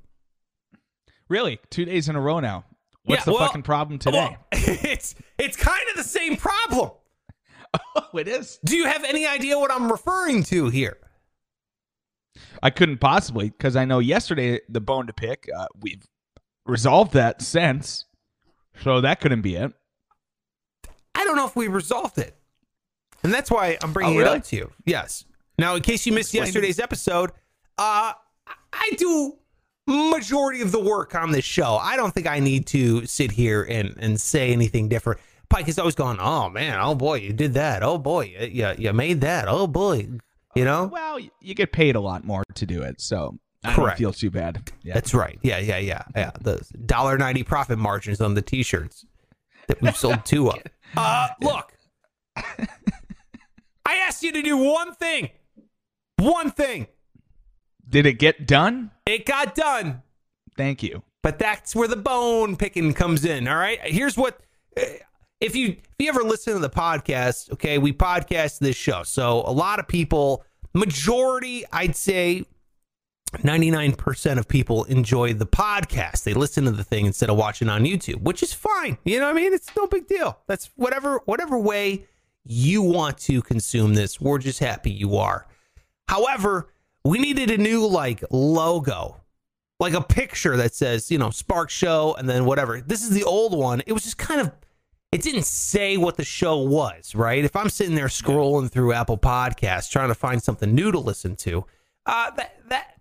Really, 1.30 1.60
two 1.70 1.86
days 1.86 2.10
in 2.10 2.16
a 2.16 2.22
row 2.22 2.40
now. 2.40 2.66
What's 3.04 3.22
Yeah, 3.22 3.26
the 3.26 3.32
well- 3.34 3.48
fucking 3.48 3.64
problem 3.64 4.00
today? 4.00 4.18
Well, 4.18 4.38
it's 4.52 5.16
it's 5.38 5.56
kind 5.58 5.82
of 5.92 5.96
the 5.98 6.04
same 6.04 6.36
problem. 6.36 6.92
Oh, 7.74 8.10
it 8.18 8.28
is. 8.28 8.60
Do 8.64 8.76
you 8.76 8.86
have 8.86 9.04
any 9.04 9.26
idea 9.26 9.58
what 9.58 9.72
I'm 9.72 9.92
referring 9.92 10.44
to 10.44 10.70
here? 10.70 10.98
I 12.62 12.70
couldn't 12.70 12.98
possibly 13.00 13.50
because 13.50 13.76
I 13.76 13.86
know 13.86 14.00
yesterday 14.00 14.60
the 14.70 14.82
bone 14.82 15.08
to 15.08 15.14
pick. 15.14 15.50
Uh, 15.56 15.68
we've 15.82 16.06
resolved 16.66 17.14
that 17.14 17.42
since, 17.42 18.06
so 18.84 19.02
that 19.02 19.22
couldn't 19.22 19.42
be 19.42 19.56
it. 19.56 19.74
I 21.16 21.24
don't 21.24 21.36
know 21.36 21.46
if 21.46 21.56
we 21.56 21.68
resolved 21.68 22.18
it. 22.18 22.36
And 23.24 23.34
that's 23.34 23.52
why 23.52 23.78
I'm 23.84 23.92
bringing 23.92 24.18
Oh, 24.18 24.22
it 24.22 24.28
up 24.28 24.44
to 24.46 24.56
you. 24.56 24.72
Yes. 24.86 25.26
Now, 25.58 25.76
in 25.76 25.82
case 25.82 26.06
you 26.06 26.14
missed 26.14 26.30
Explain 26.34 26.44
to 26.44 26.48
yesterday's 26.48 26.80
episode, 26.80 27.32
uh, 27.78 28.14
I 28.72 28.92
do 28.98 29.36
majority 29.86 30.62
of 30.62 30.72
the 30.72 30.80
work 30.80 31.16
on 31.16 31.32
this 31.32 31.44
show. 31.44 31.76
I 31.76 31.98
don't 31.98 32.14
think 32.14 32.28
I 32.28 32.40
need 32.40 32.68
to 32.68 33.06
sit 33.06 33.32
here 33.32 33.64
and, 33.64 33.96
and 34.00 34.22
say 34.22 34.54
anything 34.54 34.88
different. 34.88 35.20
Pike 35.50 35.68
is 35.68 35.80
always 35.80 35.96
going, 35.96 36.18
oh, 36.20 36.50
man, 36.50 36.78
oh, 36.80 36.94
boy, 36.96 37.16
you 37.16 37.34
did 37.34 37.56
that. 37.56 37.82
Oh, 37.84 37.98
boy, 37.98 38.34
you, 38.40 38.48
you, 38.48 38.74
you 38.78 38.94
made 38.94 39.22
that. 39.22 39.46
Oh, 39.48 39.66
boy. 39.68 40.08
You 40.56 40.64
know? 40.66 40.86
Well, 40.88 41.20
you 41.20 41.54
get 41.56 41.72
paid 41.72 41.96
a 41.96 42.00
lot 42.00 42.24
more 42.24 42.44
to 42.56 42.66
do 42.66 42.82
it, 42.82 43.02
so 43.02 43.38
I 43.64 43.74
Correct. 43.74 43.98
don't 44.00 44.12
feel 44.12 44.14
too 44.14 44.30
bad. 44.32 44.72
Yeah. 44.84 44.94
That's 44.94 45.14
right. 45.14 45.40
Yeah, 45.44 45.58
yeah, 45.60 45.78
yeah, 45.78 46.04
yeah. 46.16 46.32
The 46.42 46.62
dollar 46.86 47.18
ninety 47.18 47.44
profit 47.44 47.78
margins 47.80 48.20
on 48.22 48.34
the 48.34 48.42
t-shirts 48.42 49.06
that 49.68 49.82
we've 49.82 49.96
sold 49.98 50.26
two 50.26 50.50
of. 50.50 50.60
Uh, 50.98 51.28
look, 51.42 51.72
I 52.36 53.96
asked 53.96 54.24
you 54.24 54.32
to 54.34 54.42
do 54.42 54.58
one 54.58 54.94
thing, 54.96 55.30
one 56.18 56.52
thing. 56.52 56.88
Did 57.88 58.06
it 58.06 58.14
get 58.14 58.46
done? 58.48 58.92
It 59.06 59.26
got 59.26 59.56
done, 59.56 60.04
Thank 60.58 60.84
you. 60.84 61.02
but 61.24 61.40
that's 61.40 61.76
where 61.76 61.88
the 61.88 61.96
bone 61.96 62.56
picking 62.56 62.94
comes 62.94 63.26
in. 63.26 63.48
All 63.48 63.56
right. 63.58 63.80
Here's 63.84 64.16
what. 64.18 64.40
If 65.40 65.56
you 65.56 65.70
if 65.70 65.96
you 66.00 66.10
ever 66.10 66.24
listen 66.24 66.54
to 66.54 66.60
the 66.60 66.70
podcast, 66.70 67.52
okay, 67.54 67.78
we 67.78 67.94
podcast 67.94 68.60
this 68.60 68.76
show, 68.76 69.04
so 69.04 69.44
a 69.46 69.52
lot 69.52 69.80
of 69.80 69.88
people, 69.88 70.44
majority, 70.74 71.64
I'd 71.72 71.96
say 71.96 72.46
99% 73.38 74.38
of 74.38 74.48
people 74.48 74.84
enjoy 74.86 75.34
the 75.34 75.46
podcast. 75.46 76.24
They 76.24 76.34
listen 76.34 76.66
to 76.66 76.72
the 76.72 76.84
thing 76.84 77.06
instead 77.06 77.30
of 77.30 77.38
watching 77.38 77.70
on 77.70 77.84
YouTube, 77.84 78.22
which 78.22 78.42
is 78.42 78.54
fine. 78.54 78.98
You 79.06 79.20
know 79.20 79.28
what 79.28 79.38
I 79.38 79.42
mean? 79.42 79.54
It's 79.54 79.74
no 79.78 79.88
big 79.88 80.08
deal. 80.08 80.40
That's 80.48 80.72
whatever 80.76 81.22
whatever 81.26 81.58
way 81.58 82.06
you 82.44 82.82
want 82.82 83.18
to 83.20 83.42
consume 83.42 83.94
this. 83.94 84.20
We're 84.20 84.40
just 84.40 84.60
happy 84.60 84.92
you 84.92 85.18
are. 85.18 85.48
However, 86.08 86.74
we 87.06 87.20
needed 87.20 87.52
a 87.52 87.58
new 87.58 87.88
like 87.88 88.24
logo. 88.32 89.18
Like 89.80 89.94
a 89.94 90.02
picture 90.02 90.58
that 90.58 90.76
says, 90.76 91.10
you 91.10 91.18
know, 91.18 91.30
Spark 91.30 91.70
Show 91.70 92.14
and 92.20 92.28
then 92.28 92.44
whatever. 92.44 92.82
This 92.82 93.02
is 93.02 93.12
the 93.12 93.24
old 93.24 93.58
one. 93.58 93.82
It 93.86 93.94
was 93.94 94.04
just 94.04 94.18
kind 94.18 94.42
of 94.42 94.52
it 95.12 95.22
didn't 95.22 95.46
say 95.46 95.98
what 95.98 96.18
the 96.18 96.24
show 96.24 96.58
was, 96.58 97.16
right? 97.16 97.44
If 97.44 97.56
I'm 97.56 97.70
sitting 97.70 97.96
there 97.96 98.08
scrolling 98.08 98.70
through 98.70 98.94
Apple 98.94 99.18
Podcasts 99.18 99.90
trying 99.90 100.10
to 100.10 100.16
find 100.16 100.42
something 100.42 100.74
new 100.74 100.92
to 100.92 101.00
listen 101.00 101.36
to, 101.38 101.66
uh, 102.06 102.32
that 102.32 102.56
that 102.70 103.00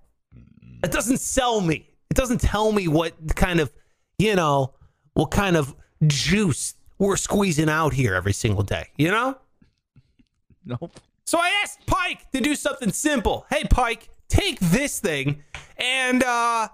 it 0.82 0.90
doesn't 0.90 1.18
sell 1.18 1.60
me. 1.60 1.90
It 2.10 2.16
doesn't 2.16 2.40
tell 2.40 2.72
me 2.72 2.88
what 2.88 3.14
kind 3.36 3.60
of, 3.60 3.70
you 4.18 4.34
know, 4.36 4.74
what 5.14 5.30
kind 5.30 5.56
of 5.56 5.74
juice 6.06 6.74
we're 6.98 7.16
squeezing 7.16 7.68
out 7.68 7.92
here 7.92 8.14
every 8.14 8.32
single 8.32 8.62
day. 8.62 8.88
You 8.96 9.10
know, 9.10 9.38
Nope. 10.64 11.00
So 11.24 11.38
I 11.38 11.50
asked 11.62 11.84
Pike 11.86 12.30
to 12.32 12.40
do 12.40 12.54
something 12.54 12.92
simple. 12.92 13.46
Hey, 13.50 13.64
Pike, 13.64 14.08
take 14.28 14.58
this 14.60 15.00
thing 15.00 15.42
and 15.76 16.22
uh, 16.22 16.68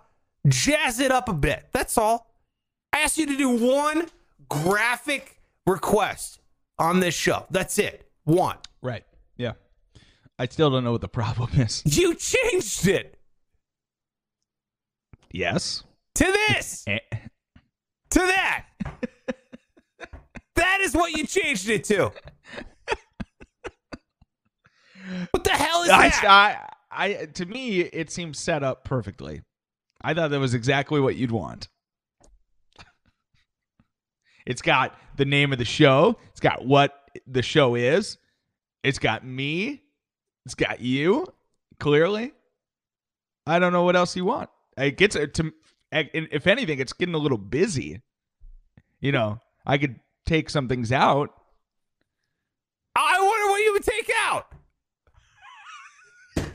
jazz 0.49 1.01
it 1.01 1.11
up 1.11 1.29
a 1.29 1.33
bit. 1.33 1.67
That's 1.73 1.97
all. 1.99 2.31
I 2.93 3.01
asked 3.01 3.19
you 3.19 3.27
to 3.27 3.37
do 3.37 3.49
one 3.49 4.07
graphic 4.63 5.41
request 5.67 6.41
on 6.79 7.01
this 7.01 7.15
show. 7.15 7.47
That's 7.51 7.79
it. 7.79 8.09
One. 8.25 8.57
Right. 8.83 9.05
Yeah. 9.37 9.53
I 10.39 10.47
still 10.47 10.71
don't 10.71 10.85
know 10.85 10.93
what 10.93 11.01
the 11.01 11.09
problem 11.09 11.51
is. 11.61 11.83
You 11.85 12.15
changed 12.15 12.87
it 12.89 13.19
Yes. 15.33 15.83
to 16.17 16.25
this, 16.49 16.85
Eh, 16.89 16.99
to 18.11 18.19
that. 18.21 18.67
that 20.55 20.81
is 20.81 20.95
what 20.95 21.13
you 21.13 21.27
changed 21.27 21.69
it 21.69 21.83
to. 21.85 22.13
What 25.33 25.45
the 25.45 25.51
hell 25.51 25.83
is 25.83 25.91
I, 25.91 26.09
that? 26.09 26.71
I, 26.91 27.05
I, 27.05 27.27
to 27.35 27.45
me, 27.47 27.81
it 27.81 28.11
seems 28.11 28.39
set 28.39 28.63
up 28.63 28.85
perfectly. 28.85 29.43
I 30.03 30.15
thought 30.15 30.31
that 30.31 30.41
was 30.41 30.55
exactly 30.55 31.01
what 31.01 31.17
you'd 31.17 31.31
want. 31.33 31.69
It's 34.47 34.63
got 34.63 34.99
the 35.17 35.25
name 35.25 35.53
of 35.53 35.59
the 35.59 35.65
show. 35.65 36.19
It's 36.31 36.41
got 36.41 36.67
what 36.67 37.11
the 37.27 37.43
show 37.43 37.75
is. 37.75 38.19
It's 38.83 38.99
got 38.99 39.25
me. 39.27 39.83
It's 40.45 40.55
got 40.55 40.81
you. 40.81 41.27
Clearly, 41.81 42.33
I 43.47 43.59
don't 43.59 43.73
know 43.73 43.83
what 43.83 43.97
else 43.97 44.15
you 44.17 44.25
want. 44.25 44.49
It 44.77 44.97
gets 44.97 45.17
uh, 45.17 45.27
to. 45.35 45.53
If 45.91 46.47
anything, 46.47 46.79
it's 46.81 46.93
getting 46.93 47.15
a 47.15 47.19
little 47.19 47.39
busy. 47.39 48.01
You 49.01 49.13
know, 49.13 49.39
I 49.67 49.79
could 49.79 50.01
take 50.27 50.51
some 50.51 50.69
things 50.69 50.93
out. 50.93 51.31
I 52.97 53.21
wonder 53.21 53.51
what 53.51 53.63
you 53.63 53.73
would 53.73 53.85
take 53.85 54.11
out. 54.19 54.53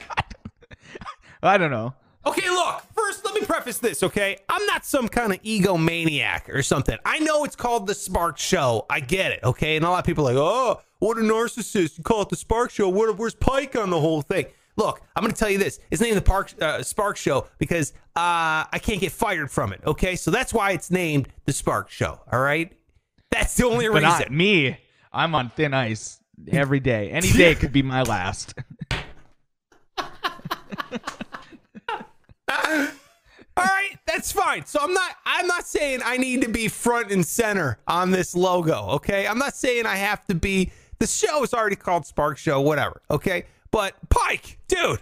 I 1.44 1.58
don't 1.58 1.72
know. 1.72 1.94
Okay, 2.30 2.48
look, 2.48 2.84
first 2.94 3.26
let 3.26 3.34
me 3.34 3.42
preface 3.42 3.80
this, 3.80 4.04
okay? 4.04 4.38
I'm 4.48 4.64
not 4.68 4.86
some 4.86 5.08
kind 5.08 5.34
of 5.34 5.42
egomaniac 5.42 6.48
or 6.48 6.62
something. 6.62 6.96
I 7.04 7.18
know 7.20 7.44
it's 7.44 7.56
called 7.56 7.88
the 7.88 7.96
Spark 7.96 8.38
Show. 8.38 8.86
I 8.88 9.00
get 9.00 9.32
it, 9.32 9.40
okay? 9.44 9.76
And 9.76 9.84
a 9.84 9.90
lot 9.90 9.98
of 10.00 10.06
people 10.06 10.30
are 10.30 10.34
like, 10.34 10.40
oh, 10.42 10.80
what 11.00 11.18
a 11.18 11.22
narcissist. 11.22 11.98
You 11.98 12.04
call 12.04 12.22
it 12.22 12.30
the 12.30 12.36
Spark 12.36 12.70
Show. 12.70 12.88
Where, 12.88 13.12
where's 13.14 13.34
Pike 13.34 13.76
on 13.76 13.90
the 13.90 14.00
whole 14.00 14.22
thing? 14.22 14.46
Look, 14.76 15.02
I'm 15.16 15.24
going 15.24 15.34
to 15.34 15.40
tell 15.40 15.50
you 15.50 15.58
this. 15.58 15.80
It's 15.90 16.02
named 16.04 16.18
the 16.18 16.22
Park, 16.22 16.54
uh, 16.62 16.84
Spark 16.84 17.18
Show 17.18 17.48
because 17.58 17.94
uh, 18.16 18.70
I 18.72 18.80
can't 18.80 19.02
get 19.02 19.12
fired 19.12 19.50
from 19.50 19.74
it, 19.74 19.82
okay? 19.88 20.16
So 20.16 20.30
that's 20.30 20.54
why 20.54 20.72
it's 20.72 20.92
named 20.92 21.30
the 21.46 21.52
Spark 21.52 21.90
Show, 21.90 22.20
all 22.32 22.40
right? 22.40 22.72
That's 23.32 23.56
the 23.56 23.66
only 23.66 23.88
But 23.88 24.04
reason. 24.04 24.08
not 24.08 24.32
me. 24.32 24.78
I'm 25.12 25.34
on 25.34 25.50
thin 25.50 25.74
ice 25.74 26.20
every 26.52 26.80
day. 26.80 27.10
Any 27.10 27.32
day 27.34 27.56
could 27.56 27.72
be 27.72 27.82
my 27.82 28.04
last. 28.04 28.54
All 33.60 33.66
right, 33.66 33.98
that's 34.06 34.32
fine. 34.32 34.66
So 34.66 34.80
I'm 34.82 34.94
not 34.94 35.12
I'm 35.26 35.48
not 35.48 35.66
saying 35.68 36.00
I 36.04 36.18
need 36.18 36.42
to 36.42 36.50
be 36.50 36.68
front 36.68 37.12
and 37.12 37.26
center 37.26 37.80
on 37.88 38.12
this 38.12 38.36
logo, 38.36 38.88
okay? 38.92 39.28
I'm 39.28 39.38
not 39.38 39.56
saying 39.56 39.86
I 39.86 39.96
have 39.96 40.26
to 40.28 40.36
be 40.36 40.72
the 41.00 41.08
show 41.08 41.44
is 41.44 41.54
already 41.54 41.76
called 41.76 42.06
Spark 42.06 42.38
Show, 42.38 42.62
whatever, 42.62 43.02
okay? 43.12 43.46
But 43.72 43.96
Pike, 44.10 44.58
dude, 44.68 45.00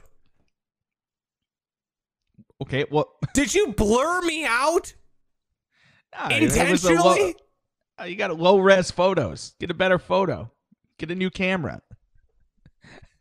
Okay, 2.61 2.85
well, 2.89 3.13
did 3.33 3.53
you 3.53 3.67
blur 3.73 4.21
me 4.21 4.45
out 4.45 4.93
nah, 6.13 6.27
a 6.27 6.29
low- 6.29 6.45
intentionally? 6.45 7.35
uh, 8.01 8.05
you 8.05 8.15
got 8.15 8.37
low 8.37 8.59
res 8.59 8.91
photos. 8.91 9.53
Get 9.59 9.69
a 9.71 9.75
better 9.75 9.99
photo. 9.99 10.51
Get 10.97 11.11
a 11.11 11.15
new 11.15 11.29
camera. 11.29 11.81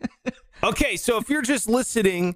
Okay, 0.64 0.96
so 0.96 1.18
if 1.18 1.28
you're 1.28 1.42
just 1.42 1.68
listening 1.68 2.34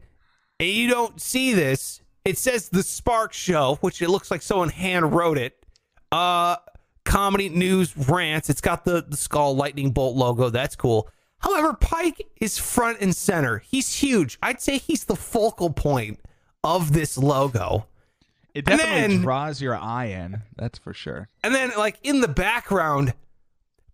and 0.60 0.68
you 0.68 0.88
don't 0.90 1.18
see 1.18 1.54
this, 1.54 2.02
it 2.24 2.38
says 2.38 2.68
the 2.68 2.82
Spark 2.82 3.32
Show, 3.32 3.78
which 3.80 4.02
it 4.02 4.10
looks 4.10 4.30
like 4.30 4.42
someone 4.42 4.68
hand 4.68 5.14
wrote 5.14 5.38
it. 5.38 5.64
Uh 6.12 6.56
comedy 7.04 7.48
news 7.48 7.96
rants. 7.96 8.50
It's 8.50 8.60
got 8.60 8.84
the, 8.84 9.04
the 9.08 9.16
skull 9.16 9.56
lightning 9.56 9.90
bolt 9.90 10.16
logo. 10.16 10.50
That's 10.50 10.76
cool. 10.76 11.08
However, 11.38 11.72
Pike 11.72 12.28
is 12.40 12.58
front 12.58 12.98
and 13.00 13.16
center. 13.16 13.58
He's 13.66 13.94
huge. 13.94 14.38
I'd 14.42 14.60
say 14.60 14.78
he's 14.78 15.04
the 15.04 15.16
focal 15.16 15.70
point 15.70 16.20
of 16.62 16.92
this 16.92 17.16
logo. 17.16 17.86
It 18.54 18.66
definitely 18.66 19.00
then- 19.16 19.22
draws 19.22 19.62
your 19.62 19.76
eye 19.76 20.06
in. 20.06 20.42
That's 20.56 20.78
for 20.78 20.92
sure. 20.92 21.28
And 21.42 21.54
then, 21.54 21.72
like 21.78 21.98
in 22.02 22.20
the 22.20 22.28
background, 22.28 23.14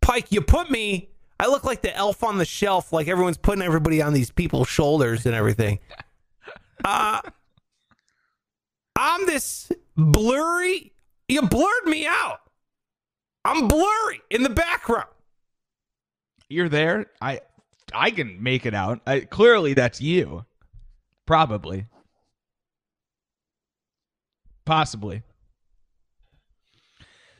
Pike, 0.01 0.33
you 0.33 0.41
put 0.41 0.71
me. 0.71 1.11
I 1.39 1.47
look 1.49 1.65
like 1.65 1.83
the 1.83 1.95
elf 1.95 2.25
on 2.25 2.39
the 2.39 2.45
shelf. 2.45 2.93
Like 2.93 3.07
everyone's 3.09 3.37
putting 3.37 3.63
everybody 3.63 4.01
on 4.03 4.13
these 4.15 4.31
people's 4.31 4.69
shoulders 4.69 5.27
and 5.27 5.35
everything. 5.35 5.79
Uh, 6.85 7.21
I'm 8.97 9.27
this 9.27 9.71
blurry. 9.97 10.93
You 11.29 11.43
blurred 11.43 11.85
me 11.85 12.07
out. 12.07 12.41
I'm 13.45 13.69
blurry 13.69 14.23
in 14.31 14.43
the 14.43 14.51
background. 14.51 15.09
You're 16.49 16.69
there. 16.69 17.07
I 17.21 17.41
I 17.95 18.11
can 18.11 18.43
make 18.43 18.67
it 18.67 18.75
out. 18.75 19.01
I, 19.07 19.21
clearly, 19.21 19.75
that's 19.75 20.01
you. 20.01 20.45
Probably. 21.27 21.87
Possibly. 24.65 25.23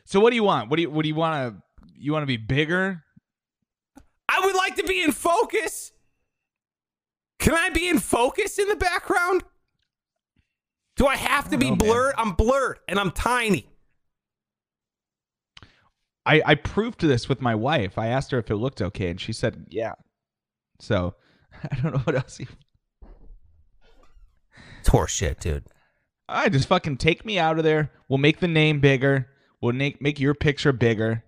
So, 0.05 0.19
what 0.19 0.29
do 0.29 0.35
you 0.35 0.43
want? 0.43 0.69
What 0.69 0.77
do 0.77 0.83
you 0.83 0.89
What 0.89 1.03
do 1.03 1.09
you 1.09 1.15
want 1.15 1.55
to? 1.55 1.63
You 1.99 2.13
want 2.13 2.23
to 2.23 2.27
be 2.27 2.37
bigger? 2.37 3.03
I 4.29 4.41
would 4.45 4.55
like 4.55 4.75
to 4.77 4.83
be 4.83 5.01
in 5.01 5.11
focus. 5.11 5.91
Can 7.39 7.53
I 7.53 7.69
be 7.69 7.87
in 7.87 7.99
focus 7.99 8.59
in 8.59 8.67
the 8.67 8.75
background? 8.75 9.43
Do 10.97 11.07
I 11.07 11.15
have 11.15 11.49
to 11.51 11.57
be 11.57 11.65
know, 11.69 11.75
man. 11.75 11.87
blurred? 11.87 12.13
I'm 12.17 12.31
blurred 12.33 12.79
and 12.87 12.99
I'm 12.99 13.11
tiny. 13.11 13.67
I, 16.25 16.41
I 16.45 16.55
proved 16.55 16.99
this 17.01 17.29
with 17.29 17.39
my 17.41 17.55
wife. 17.55 17.97
I 17.97 18.07
asked 18.07 18.31
her 18.31 18.39
if 18.39 18.51
it 18.51 18.55
looked 18.57 18.81
okay, 18.81 19.09
and 19.09 19.19
she 19.21 19.31
said, 19.31 19.65
"Yeah." 19.69 19.93
So 20.81 21.15
I 21.71 21.75
don't 21.81 21.93
know 21.93 21.99
what 21.99 22.15
else. 22.15 22.39
You, 22.39 22.47
It's 24.81 24.89
horseshit, 24.89 25.39
dude. 25.39 25.63
I 26.27 26.49
just 26.49 26.67
fucking 26.67 26.97
take 26.97 27.23
me 27.25 27.39
out 27.39 27.57
of 27.57 27.63
there. 27.63 27.91
We'll 28.09 28.17
make 28.17 28.39
the 28.41 28.47
name 28.49 28.81
bigger. 28.81 29.29
We'll 29.61 29.73
make 29.73 30.01
make 30.01 30.19
your 30.19 30.33
picture 30.33 30.73
bigger. 30.73 31.23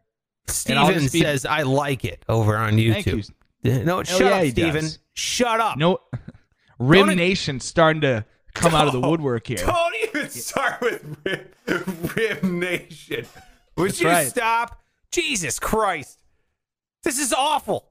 Steven 0.47 0.99
be- 0.99 1.07
says 1.07 1.45
I 1.45 1.61
like 1.61 2.03
it 2.03 2.25
over 2.27 2.57
on 2.57 2.71
Thank 2.75 3.05
you. 3.05 3.15
YouTube. 3.63 3.85
No, 3.85 4.03
shut 4.03 4.19
yeah, 4.21 4.27
up, 4.39 4.47
Steven. 4.47 4.81
does. 4.83 4.99
Shut 5.13 5.59
up. 5.59 5.77
No, 5.77 5.99
Rim 6.79 7.15
Don't- 7.15 7.61
starting 7.61 8.01
to 8.01 8.25
come 8.59 8.75
out 8.75 8.87
of 8.87 8.93
the 8.93 9.01
woodwork 9.01 9.47
here. 9.47 9.57
Don't 9.57 9.95
even 10.03 10.29
start 10.29 10.81
with 10.81 11.17
Rim, 11.23 12.11
Rim 12.15 12.59
Nation. 12.59 13.25
Would 13.77 13.91
That's 13.91 14.01
you 14.01 14.07
right. 14.07 14.27
stop? 14.27 14.81
Jesus 15.11 15.59
Christ. 15.59 16.19
This 17.03 17.19
is 17.19 17.33
awful. 17.33 17.89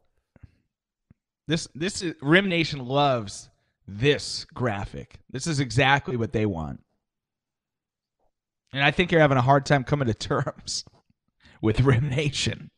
This 1.46 1.66
this 1.74 2.02
is 2.02 2.14
Rim 2.20 2.48
Nation 2.48 2.84
loves 2.84 3.48
this 3.86 4.44
graphic. 4.52 5.18
This 5.30 5.46
is 5.46 5.60
exactly 5.60 6.16
what 6.16 6.32
they 6.32 6.44
want. 6.44 6.80
And 8.72 8.82
I 8.82 8.90
think 8.90 9.10
you're 9.10 9.20
having 9.20 9.38
a 9.38 9.42
hard 9.42 9.64
time 9.64 9.82
coming 9.82 10.08
to 10.08 10.14
terms 10.14 10.84
with 11.62 11.80
Rim 11.80 12.10
Nation. 12.10 12.70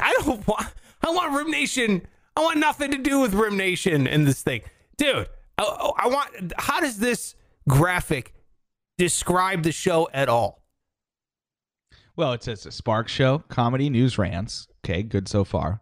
I 0.00 0.14
don't 0.20 0.46
want. 0.46 0.66
I 1.02 1.10
want 1.10 1.34
Rim 1.34 1.50
Nation. 1.50 2.06
I 2.36 2.40
want 2.42 2.58
nothing 2.58 2.90
to 2.90 2.98
do 2.98 3.20
with 3.20 3.32
Rim 3.32 3.56
Nation 3.56 4.06
in 4.06 4.24
this 4.24 4.42
thing, 4.42 4.60
dude. 4.96 5.28
I, 5.60 5.92
I 6.04 6.08
want. 6.08 6.52
How 6.56 6.80
does 6.80 6.98
this 6.98 7.34
graphic 7.68 8.34
describe 8.98 9.62
the 9.62 9.72
show 9.72 10.08
at 10.12 10.28
all? 10.28 10.62
Well, 12.16 12.32
it 12.32 12.42
says 12.42 12.66
a 12.66 12.72
Spark 12.72 13.08
Show, 13.08 13.38
comedy, 13.48 13.88
news 13.88 14.18
rants. 14.18 14.68
Okay, 14.84 15.02
good 15.02 15.28
so 15.28 15.44
far. 15.44 15.80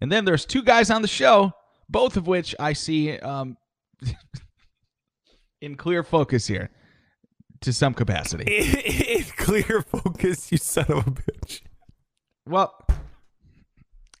And 0.00 0.12
then 0.12 0.24
there's 0.24 0.44
two 0.44 0.62
guys 0.62 0.90
on 0.90 1.02
the 1.02 1.08
show, 1.08 1.52
both 1.88 2.16
of 2.16 2.26
which 2.26 2.54
I 2.58 2.72
see 2.72 3.18
um, 3.18 3.56
in 5.60 5.76
clear 5.76 6.02
focus 6.02 6.46
here 6.46 6.70
to 7.62 7.72
some 7.72 7.94
capacity. 7.94 8.44
In, 8.44 8.76
in 9.18 9.24
clear 9.36 9.82
focus, 9.82 10.50
you 10.52 10.58
son 10.58 10.86
of 10.88 11.06
a 11.06 11.10
bitch. 11.10 11.62
Well, 12.46 12.74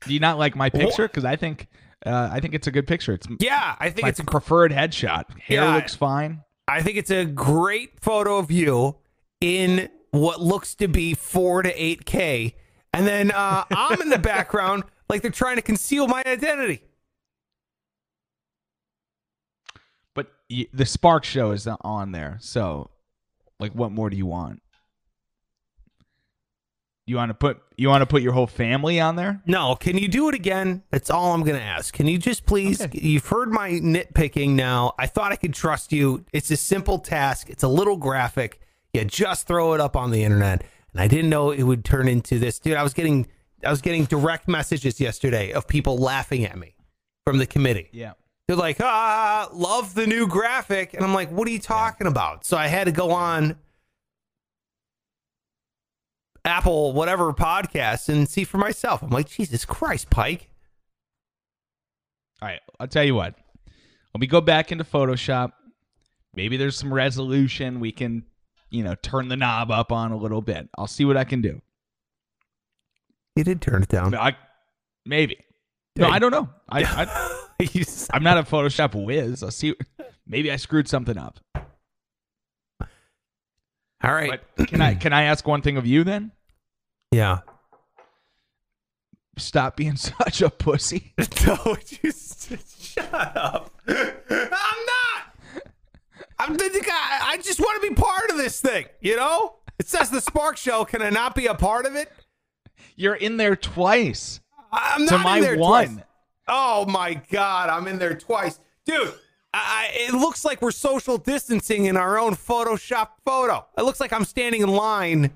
do 0.06 0.14
you 0.14 0.20
not 0.20 0.38
like 0.38 0.56
my 0.56 0.70
picture? 0.70 1.06
Because 1.08 1.24
I 1.24 1.36
think 1.36 1.68
uh, 2.06 2.28
I 2.32 2.40
think 2.40 2.54
it's 2.54 2.66
a 2.66 2.70
good 2.70 2.86
picture. 2.86 3.12
It's 3.12 3.26
Yeah, 3.40 3.76
I 3.78 3.90
think 3.90 4.06
it's. 4.08 4.20
a 4.20 4.24
preferred 4.24 4.72
headshot. 4.72 5.24
Hair 5.40 5.62
Yeah. 5.64 5.74
looks 5.74 5.94
fine. 5.94 6.42
I 6.68 6.82
think 6.82 6.96
it's 6.96 7.10
a 7.10 7.24
great 7.24 8.00
photo 8.00 8.38
of 8.38 8.50
you 8.50 8.96
in 9.40 9.88
what 10.12 10.40
looks 10.40 10.74
to 10.76 10.88
be 10.88 11.14
four 11.14 11.62
to 11.62 11.70
eight 11.82 12.04
K, 12.06 12.54
and 12.94 13.06
then 13.06 13.30
uh, 13.32 13.64
I'm 13.70 14.00
in 14.00 14.08
the 14.08 14.18
background 14.18 14.84
like 15.08 15.22
they're 15.22 15.30
trying 15.30 15.56
to 15.56 15.62
conceal 15.62 16.08
my 16.08 16.22
identity. 16.26 16.82
But 20.14 20.28
y- 20.50 20.66
the 20.72 20.86
Spark 20.86 21.24
Show 21.24 21.50
is 21.52 21.66
on 21.66 22.12
there, 22.12 22.38
so 22.40 22.90
like, 23.60 23.72
what 23.72 23.92
more 23.92 24.10
do 24.10 24.16
you 24.16 24.26
want? 24.26 24.62
You 27.08 27.14
want 27.16 27.30
to 27.30 27.34
put 27.34 27.62
you 27.76 27.88
want 27.88 28.02
to 28.02 28.06
put 28.06 28.20
your 28.20 28.32
whole 28.32 28.48
family 28.48 28.98
on 28.98 29.14
there? 29.14 29.40
No, 29.46 29.76
can 29.76 29.96
you 29.96 30.08
do 30.08 30.28
it 30.28 30.34
again? 30.34 30.82
That's 30.90 31.08
all 31.08 31.32
I'm 31.34 31.44
going 31.44 31.56
to 31.56 31.62
ask. 31.62 31.94
Can 31.94 32.08
you 32.08 32.18
just 32.18 32.46
please? 32.46 32.84
You've 32.92 33.26
heard 33.26 33.52
my 33.52 33.70
nitpicking 33.70 34.50
now. 34.50 34.92
I 34.98 35.06
thought 35.06 35.30
I 35.30 35.36
could 35.36 35.54
trust 35.54 35.92
you. 35.92 36.24
It's 36.32 36.50
a 36.50 36.56
simple 36.56 36.98
task. 36.98 37.48
It's 37.48 37.62
a 37.62 37.68
little 37.68 37.96
graphic. 37.96 38.60
You 38.92 39.04
just 39.04 39.46
throw 39.46 39.74
it 39.74 39.80
up 39.80 39.94
on 39.94 40.10
the 40.10 40.24
internet, 40.24 40.64
and 40.92 41.00
I 41.00 41.06
didn't 41.06 41.30
know 41.30 41.52
it 41.52 41.62
would 41.62 41.84
turn 41.84 42.08
into 42.08 42.40
this, 42.40 42.58
dude. 42.58 42.74
I 42.74 42.82
was 42.82 42.92
getting 42.92 43.28
I 43.64 43.70
was 43.70 43.80
getting 43.80 44.04
direct 44.04 44.48
messages 44.48 45.00
yesterday 45.00 45.52
of 45.52 45.68
people 45.68 45.96
laughing 45.98 46.44
at 46.44 46.58
me 46.58 46.74
from 47.24 47.38
the 47.38 47.46
committee. 47.46 47.88
Yeah. 47.92 48.14
They're 48.48 48.56
like, 48.56 48.80
ah, 48.80 49.48
love 49.52 49.94
the 49.94 50.06
new 50.06 50.26
graphic. 50.26 50.94
And 50.94 51.04
I'm 51.04 51.14
like, 51.14 51.30
what 51.30 51.46
are 51.48 51.50
you 51.50 51.58
talking 51.58 52.06
about? 52.06 52.44
So 52.44 52.56
I 52.56 52.68
had 52.68 52.84
to 52.84 52.92
go 52.92 53.10
on 53.10 53.56
Apple, 56.46 56.92
whatever 56.92 57.32
podcast 57.32 58.08
and 58.08 58.28
see 58.28 58.44
for 58.44 58.58
myself. 58.58 59.02
I'm 59.02 59.10
like, 59.10 59.28
Jesus 59.28 59.64
Christ, 59.64 60.10
Pike. 60.10 60.48
All 62.40 62.48
right, 62.48 62.60
I'll 62.78 62.88
tell 62.88 63.04
you 63.04 63.14
what. 63.14 63.34
Let 64.14 64.20
me 64.20 64.26
go 64.26 64.40
back 64.40 64.72
into 64.72 64.84
Photoshop. 64.84 65.52
Maybe 66.34 66.56
there's 66.56 66.76
some 66.76 66.92
resolution 66.92 67.80
we 67.80 67.92
can, 67.92 68.24
you 68.70 68.84
know, 68.84 68.94
turn 68.94 69.28
the 69.28 69.36
knob 69.36 69.70
up 69.70 69.90
on 69.90 70.12
a 70.12 70.16
little 70.16 70.42
bit. 70.42 70.68
I'll 70.78 70.86
see 70.86 71.04
what 71.04 71.16
I 71.16 71.24
can 71.24 71.40
do. 71.40 71.60
You 73.34 73.44
did 73.44 73.60
turn 73.60 73.82
it 73.82 73.88
down. 73.88 74.14
I, 74.14 74.36
maybe. 75.04 75.38
No, 75.96 76.08
I 76.08 76.18
don't 76.18 76.30
know. 76.30 76.48
I, 76.68 76.84
I 76.84 77.44
I'm 78.12 78.22
not 78.22 78.38
a 78.38 78.42
Photoshop 78.42 78.94
whiz. 78.94 79.42
I'll 79.42 79.50
see. 79.50 79.74
Maybe 80.26 80.52
I 80.52 80.56
screwed 80.56 80.88
something 80.88 81.16
up. 81.16 81.40
All 84.02 84.12
right. 84.12 84.40
But 84.56 84.68
can 84.68 84.80
I 84.80 84.94
can 84.94 85.12
I 85.12 85.22
ask 85.24 85.46
one 85.46 85.62
thing 85.62 85.76
of 85.76 85.86
you 85.86 86.04
then? 86.04 86.32
yeah. 87.12 87.40
Stop 89.38 89.76
being 89.76 89.96
such 89.96 90.40
a 90.42 90.50
pussy. 90.50 91.12
No, 91.46 91.76
just 91.84 92.50
shut 92.80 93.12
up. 93.36 93.70
I'm 93.86 94.08
not. 94.30 95.62
I'm 96.38 96.56
the 96.56 96.82
guy. 96.84 97.18
I 97.22 97.38
just 97.42 97.60
want 97.60 97.80
to 97.82 97.88
be 97.88 97.94
part 97.94 98.30
of 98.30 98.36
this 98.38 98.60
thing. 98.60 98.86
You 99.00 99.16
know, 99.16 99.56
it 99.78 99.86
says 99.88 100.10
the 100.10 100.20
Spark 100.20 100.56
Show. 100.56 100.84
Can 100.84 101.02
I 101.02 101.10
not 101.10 101.34
be 101.34 101.46
a 101.46 101.54
part 101.54 101.86
of 101.86 101.94
it? 101.94 102.10
You're 102.96 103.14
in 103.14 103.36
there 103.36 103.54
twice. 103.56 104.40
I'm 104.72 105.04
not 105.04 105.22
To 105.22 105.34
in 105.36 105.42
there 105.42 105.56
one. 105.58 105.86
twice. 105.96 106.04
Oh 106.48 106.86
my 106.86 107.14
god, 107.30 107.68
I'm 107.68 107.86
in 107.86 107.98
there 107.98 108.14
twice, 108.16 108.58
dude. 108.86 109.14
I, 109.58 109.90
it 109.92 110.14
looks 110.14 110.44
like 110.44 110.60
we're 110.62 110.70
social 110.70 111.18
distancing 111.18 111.86
in 111.86 111.96
our 111.96 112.18
own 112.18 112.34
Photoshop 112.34 113.08
photo. 113.24 113.66
It 113.78 113.82
looks 113.82 114.00
like 114.00 114.12
I'm 114.12 114.24
standing 114.24 114.62
in 114.62 114.68
line, 114.68 115.32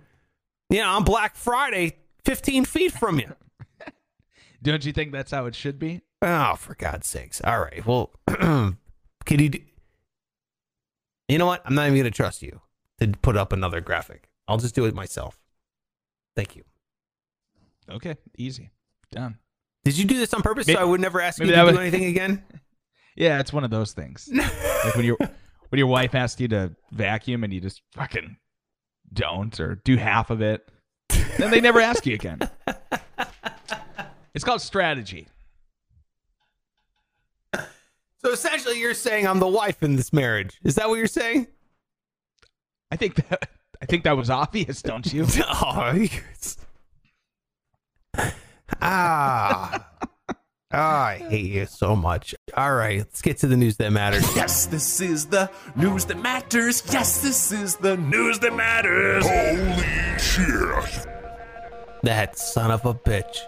you 0.69 0.79
know, 0.81 0.89
on 0.91 1.05
Black 1.05 1.37
Friday, 1.37 1.97
15 2.25 2.65
feet 2.65 2.93
from 2.93 3.19
you. 3.19 3.35
Don't 4.63 4.85
you 4.85 4.93
think 4.93 5.13
that's 5.13 5.31
how 5.31 5.47
it 5.47 5.55
should 5.55 5.79
be? 5.79 6.03
Oh, 6.23 6.55
for 6.57 6.75
God's 6.75 7.07
sakes! 7.07 7.41
All 7.43 7.61
right, 7.61 7.85
well, 7.87 8.11
can 8.27 8.77
you? 9.27 9.49
Do, 9.49 9.59
you 11.29 11.39
know 11.39 11.47
what? 11.47 11.63
I'm 11.65 11.75
not 11.75 11.87
even 11.87 11.97
gonna 11.99 12.11
trust 12.11 12.43
you 12.43 12.61
to 13.01 13.09
put 13.23 13.37
up 13.39 13.53
another 13.55 13.81
graphic. 13.81 14.29
I'll 14.47 14.59
just 14.59 14.75
do 14.75 14.85
it 14.85 14.95
myself. 14.95 15.39
Thank 16.37 16.57
you. 16.57 16.65
Okay, 17.91 18.17
easy. 18.37 18.71
Done. 19.11 19.39
Did 19.85 19.97
you 19.97 20.05
do 20.05 20.19
this 20.19 20.35
on 20.35 20.43
purpose 20.43 20.67
Maybe- 20.67 20.77
so 20.77 20.83
I 20.83 20.85
would 20.85 21.01
never 21.01 21.21
ask 21.23 21.39
you 21.41 21.47
to 21.47 21.55
do 21.55 21.65
was- 21.65 21.79
anything 21.79 22.05
again? 22.05 22.45
Yeah, 23.17 23.41
it's 23.41 23.53
one 23.53 23.65
of 23.65 23.71
those 23.71 23.93
things. 23.93 24.29
like 24.35 24.95
when 24.97 25.05
your 25.05 25.17
when 25.19 25.79
your 25.79 25.87
wife 25.87 26.15
asks 26.15 26.41
you 26.41 26.49
to 26.49 26.75
vacuum 26.93 27.45
and 27.45 27.53
you 27.53 27.61
just 27.61 27.83
fucking 27.95 28.37
don't 29.13 29.59
or 29.61 29.77
do 29.85 29.97
half 29.97 30.31
of 30.31 30.41
it, 30.41 30.69
then 31.39 31.51
they 31.51 31.61
never 31.61 31.81
ask 31.81 32.07
you 32.07 32.15
again. 32.15 32.41
It's 34.35 34.45
called 34.45 34.63
strategy. 34.63 35.27
So 37.55 38.33
essentially, 38.33 38.79
you're 38.79 38.95
saying 38.95 39.27
I'm 39.27 39.41
the 39.41 39.49
wife 39.49 39.83
in 39.83 39.97
this 39.97 40.13
marriage. 40.13 40.59
Is 40.63 40.77
that 40.77 40.89
what 40.89 40.97
you're 40.97 41.07
saying? 41.07 41.47
I 42.93 42.97
think 42.97 43.17
that 43.17 43.49
I 43.83 43.87
think 43.87 44.05
that 44.05 44.17
was 44.17 44.31
obvious, 44.31 44.83
don't 44.83 45.11
you? 45.13 45.27
Oh, 45.39 46.09
ah. 48.81 49.90
Ah, 50.73 51.07
I 51.09 51.17
hate 51.19 51.51
you 51.51 51.67
so 51.67 51.97
much. 51.97 52.33
All 52.57 52.73
right, 52.75 52.99
let's 52.99 53.23
get 53.23 53.39
to 53.39 53.49
the 53.49 53.57
news 53.57 53.77
that 53.79 53.91
matters. 53.91 54.25
Yes, 54.37 54.67
this 54.67 55.01
is 55.01 55.27
the 55.27 55.51
news 55.75 56.05
that 56.05 56.19
matters. 56.19 56.83
Yes, 56.93 57.21
this 57.23 57.51
is 57.51 57.75
the 57.77 57.97
news 57.97 58.39
that 58.39 58.55
matters. 58.55 59.27
Holy 59.27 60.19
shit. 60.19 61.07
That 62.05 62.39
son 62.39 62.71
of 62.71 62.87
a 62.87 62.95
bitch. 62.95 63.39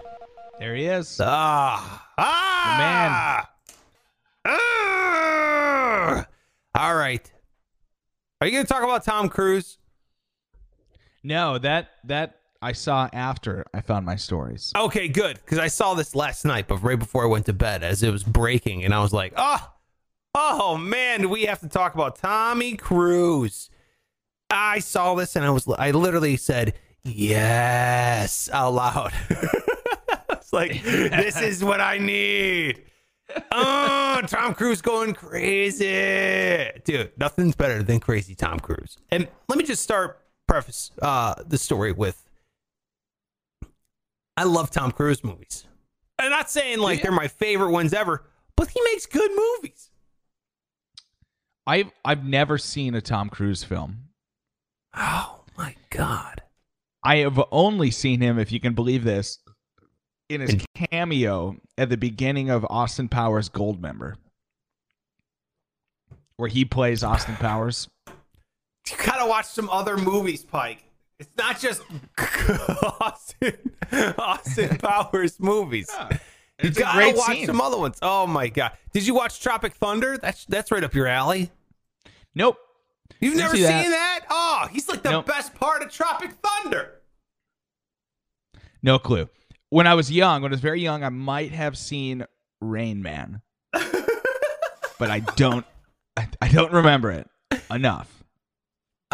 There 0.59 0.75
he 0.75 0.87
is. 0.87 1.21
Ah, 1.23 2.09
ah, 2.19 3.49
Ah! 4.45 6.27
All 6.75 6.95
right. 6.97 7.33
Are 8.41 8.47
you 8.49 8.53
going 8.53 8.65
to 8.65 8.69
talk 8.73 8.83
about 8.83 9.05
Tom 9.05 9.29
Cruise? 9.29 9.79
No, 11.23 11.59
that 11.59 11.91
that 12.05 12.41
I 12.63 12.73
saw 12.73 13.09
after 13.13 13.67
I 13.75 13.81
found 13.81 14.07
my 14.07 14.15
stories. 14.15 14.73
Okay, 14.77 15.09
good. 15.09 15.37
Because 15.37 15.59
I 15.59 15.67
saw 15.67 15.95
this 15.95 16.15
last 16.15 16.45
night, 16.45 16.69
but 16.69 16.77
right 16.79 16.99
before 16.99 17.25
I 17.25 17.27
went 17.27 17.47
to 17.47 17.53
bed, 17.53 17.83
as 17.83 18.03
it 18.03 18.11
was 18.11 18.23
breaking, 18.23 18.85
and 18.85 18.95
I 18.95 19.03
was 19.03 19.13
like, 19.13 19.33
"Oh, 19.37 19.73
oh 20.35 20.77
man, 20.77 21.29
we 21.29 21.43
have 21.45 21.61
to 21.61 21.69
talk 21.69 21.95
about 21.95 22.17
Tommy 22.17 22.77
Cruise." 22.77 23.69
I 24.49 24.79
saw 24.79 25.15
this, 25.17 25.35
and 25.35 25.45
I 25.45 25.51
was, 25.51 25.67
I 25.67 25.91
literally 25.91 26.37
said, 26.37 26.75
"Yes" 27.03 28.49
out 28.53 28.75
loud. 28.75 29.13
it's 30.31 30.53
like, 30.53 30.83
"This 30.85 31.41
is 31.41 31.65
what 31.65 31.81
I 31.81 31.99
need." 31.99 32.83
Oh, 33.51 34.21
Tom 34.27 34.55
Cruise 34.55 34.83
going 34.83 35.15
crazy, 35.15 36.71
dude. 36.85 37.13
Nothing's 37.17 37.57
better 37.57 37.83
than 37.83 37.99
crazy 37.99 38.35
Tom 38.35 38.61
Cruise. 38.61 38.99
And 39.11 39.27
let 39.49 39.59
me 39.59 39.65
just 39.65 39.83
start 39.83 40.21
preface 40.47 40.91
uh, 41.01 41.35
the 41.47 41.59
story 41.59 41.93
with 41.93 42.29
I 44.37 44.45
love 44.45 44.71
Tom 44.71 44.93
Cruise 44.93 45.23
movies. 45.23 45.67
I'm 46.19 46.31
not 46.31 46.51
saying 46.51 46.79
like 46.79 47.03
they're 47.03 47.13
my 47.13 47.29
favorite 47.29 47.71
ones 47.71 47.93
ever, 47.93 48.25
but 48.57 48.69
he 48.69 48.81
makes 48.85 49.07
good 49.07 49.31
movies. 49.35 49.91
I've 51.67 51.91
I've 52.05 52.25
never 52.25 52.59
seen 52.59 52.95
a 52.95 53.01
Tom 53.01 53.29
Cruise 53.29 53.63
film. 53.65 54.09
Oh 54.95 55.45
my 55.57 55.75
god. 55.91 56.43
I 57.05 57.17
have 57.19 57.41
only 57.51 57.91
seen 57.91 58.21
him, 58.21 58.39
if 58.39 58.53
you 58.53 58.61
can 58.61 58.75
believe 58.75 59.03
this, 59.05 59.39
in 60.29 60.41
his 60.41 60.65
cameo 60.75 61.57
at 61.77 61.89
the 61.89 61.97
beginning 61.97 62.49
of 62.49 62.65
Austin 62.71 63.09
Powers 63.09 63.49
Goldmember. 63.49 64.15
where 66.37 66.49
he 66.49 66.65
plays 66.65 67.03
Austin 67.05 67.37
Powers. 67.37 67.89
You 68.09 68.97
gotta 69.05 69.29
watch 69.29 69.47
some 69.47 69.69
other 69.71 69.97
movies, 69.97 70.45
Pike. 70.45 70.85
It's 71.23 71.31
not 71.39 71.61
just 71.61 71.83
Austin, 73.01 73.55
Austin 74.19 74.77
Powers 74.79 75.39
movies. 75.39 75.89
You 76.11 76.19
It's 76.69 76.77
a 76.79 76.81
gotta 76.81 76.99
great 76.99 77.17
watch 77.17 77.37
scene. 77.37 77.47
some 77.47 77.61
other 77.61 77.79
ones. 77.79 77.99
Oh 78.03 78.27
my 78.27 78.49
god! 78.49 78.73
Did 78.93 79.07
you 79.07 79.15
watch 79.15 79.41
Tropic 79.41 79.75
Thunder? 79.75 80.19
That's 80.19 80.45
that's 80.47 80.71
right 80.73 80.83
up 80.83 80.95
your 80.95 81.07
alley. 81.07 81.51
Nope. 82.35 82.57
You've 83.21 83.35
Didn't 83.35 83.45
never 83.45 83.57
see 83.57 83.63
seen 83.63 83.91
that. 83.91 84.21
that? 84.21 84.27
Oh, 84.31 84.67
he's 84.73 84.89
like 84.89 85.03
the 85.03 85.11
Nope. 85.11 85.27
best 85.27 85.55
part 85.55 85.83
of 85.83 85.93
Tropic 85.93 86.33
Thunder. 86.43 86.95
No 88.83 88.99
clue. 88.99 89.29
When 89.71 89.87
I 89.87 89.95
was 89.95 90.11
young, 90.11 90.43
when 90.43 90.51
I 90.51 90.55
was 90.55 90.61
very 90.61 90.81
young, 90.81 91.05
I 91.05 91.09
might 91.09 91.53
have 91.53 91.79
seen 91.79 92.27
Rain 92.61 93.01
Man, 93.03 93.43
but 93.73 95.09
I 95.11 95.21
don't. 95.37 95.65
I, 96.17 96.29
I 96.43 96.49
don't 96.49 96.73
remember 96.73 97.11
it 97.13 97.29
enough. 97.71 98.22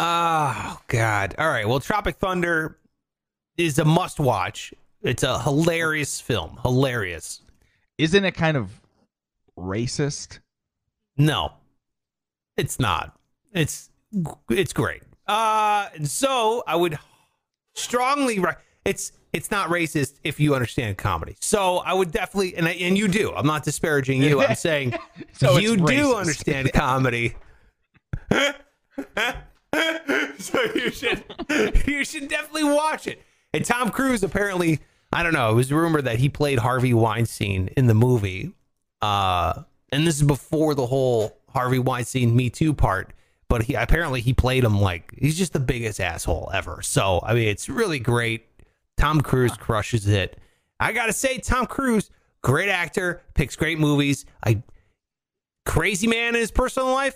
Oh 0.01 0.79
God! 0.87 1.35
All 1.37 1.49
right. 1.49 1.67
Well, 1.67 1.81
Tropic 1.81 2.15
Thunder 2.15 2.77
is 3.57 3.79
a 3.79 3.85
must-watch. 3.85 4.73
It's 5.03 5.23
a 5.23 5.39
hilarious 5.39 6.21
film. 6.21 6.57
Hilarious. 6.61 7.41
Isn't 7.97 8.23
it 8.23 8.31
kind 8.31 8.55
of 8.55 8.79
racist? 9.57 10.39
No, 11.17 11.51
it's 12.55 12.79
not. 12.79 13.19
It's 13.53 13.89
it's 14.49 14.71
great. 14.71 15.03
Uh, 15.27 15.89
so 16.03 16.63
I 16.65 16.77
would 16.77 16.97
strongly. 17.75 18.39
Re- 18.39 18.53
it's 18.85 19.11
it's 19.33 19.51
not 19.51 19.69
racist 19.69 20.15
if 20.23 20.39
you 20.39 20.55
understand 20.55 20.97
comedy. 20.97 21.35
So 21.41 21.79
I 21.79 21.93
would 21.93 22.11
definitely, 22.11 22.55
and 22.55 22.67
I, 22.67 22.71
and 22.71 22.97
you 22.97 23.09
do. 23.09 23.33
I'm 23.33 23.45
not 23.45 23.63
disparaging 23.63 24.23
you. 24.23 24.41
I'm 24.41 24.55
saying 24.55 24.95
So 25.33 25.57
you 25.57 25.75
do 25.75 26.15
understand 26.15 26.71
comedy. 26.73 27.35
so 30.39 30.61
you 30.75 30.91
should 30.91 31.23
you 31.87 32.03
should 32.05 32.27
definitely 32.27 32.63
watch 32.63 33.07
it. 33.07 33.21
And 33.53 33.65
Tom 33.65 33.89
Cruise 33.89 34.23
apparently, 34.23 34.79
I 35.11 35.23
don't 35.23 35.33
know, 35.33 35.51
it 35.51 35.55
was 35.55 35.71
rumored 35.71 36.05
that 36.05 36.17
he 36.19 36.29
played 36.29 36.59
Harvey 36.59 36.93
Weinstein 36.93 37.69
in 37.77 37.87
the 37.87 37.93
movie. 37.93 38.53
Uh 39.01 39.63
and 39.91 40.05
this 40.05 40.17
is 40.17 40.23
before 40.23 40.75
the 40.75 40.85
whole 40.85 41.37
Harvey 41.49 41.79
Weinstein 41.79 42.35
Me 42.35 42.49
Too 42.49 42.73
part, 42.73 43.13
but 43.47 43.63
he 43.63 43.73
apparently 43.73 44.21
he 44.21 44.33
played 44.33 44.63
him 44.63 44.79
like 44.81 45.13
he's 45.17 45.37
just 45.37 45.53
the 45.53 45.59
biggest 45.59 45.99
asshole 45.99 46.49
ever. 46.53 46.81
So, 46.81 47.19
I 47.23 47.33
mean, 47.33 47.47
it's 47.47 47.69
really 47.69 47.99
great 47.99 48.45
Tom 48.97 49.21
Cruise 49.21 49.55
crushes 49.57 50.07
it. 50.07 50.37
I 50.79 50.91
gotta 50.93 51.13
say, 51.13 51.37
Tom 51.39 51.65
Cruise, 51.65 52.09
great 52.43 52.69
actor, 52.69 53.21
picks 53.33 53.55
great 53.55 53.79
movies. 53.79 54.25
I 54.45 54.61
crazy 55.65 56.07
man 56.07 56.35
in 56.35 56.41
his 56.41 56.51
personal 56.51 56.91
life. 56.91 57.15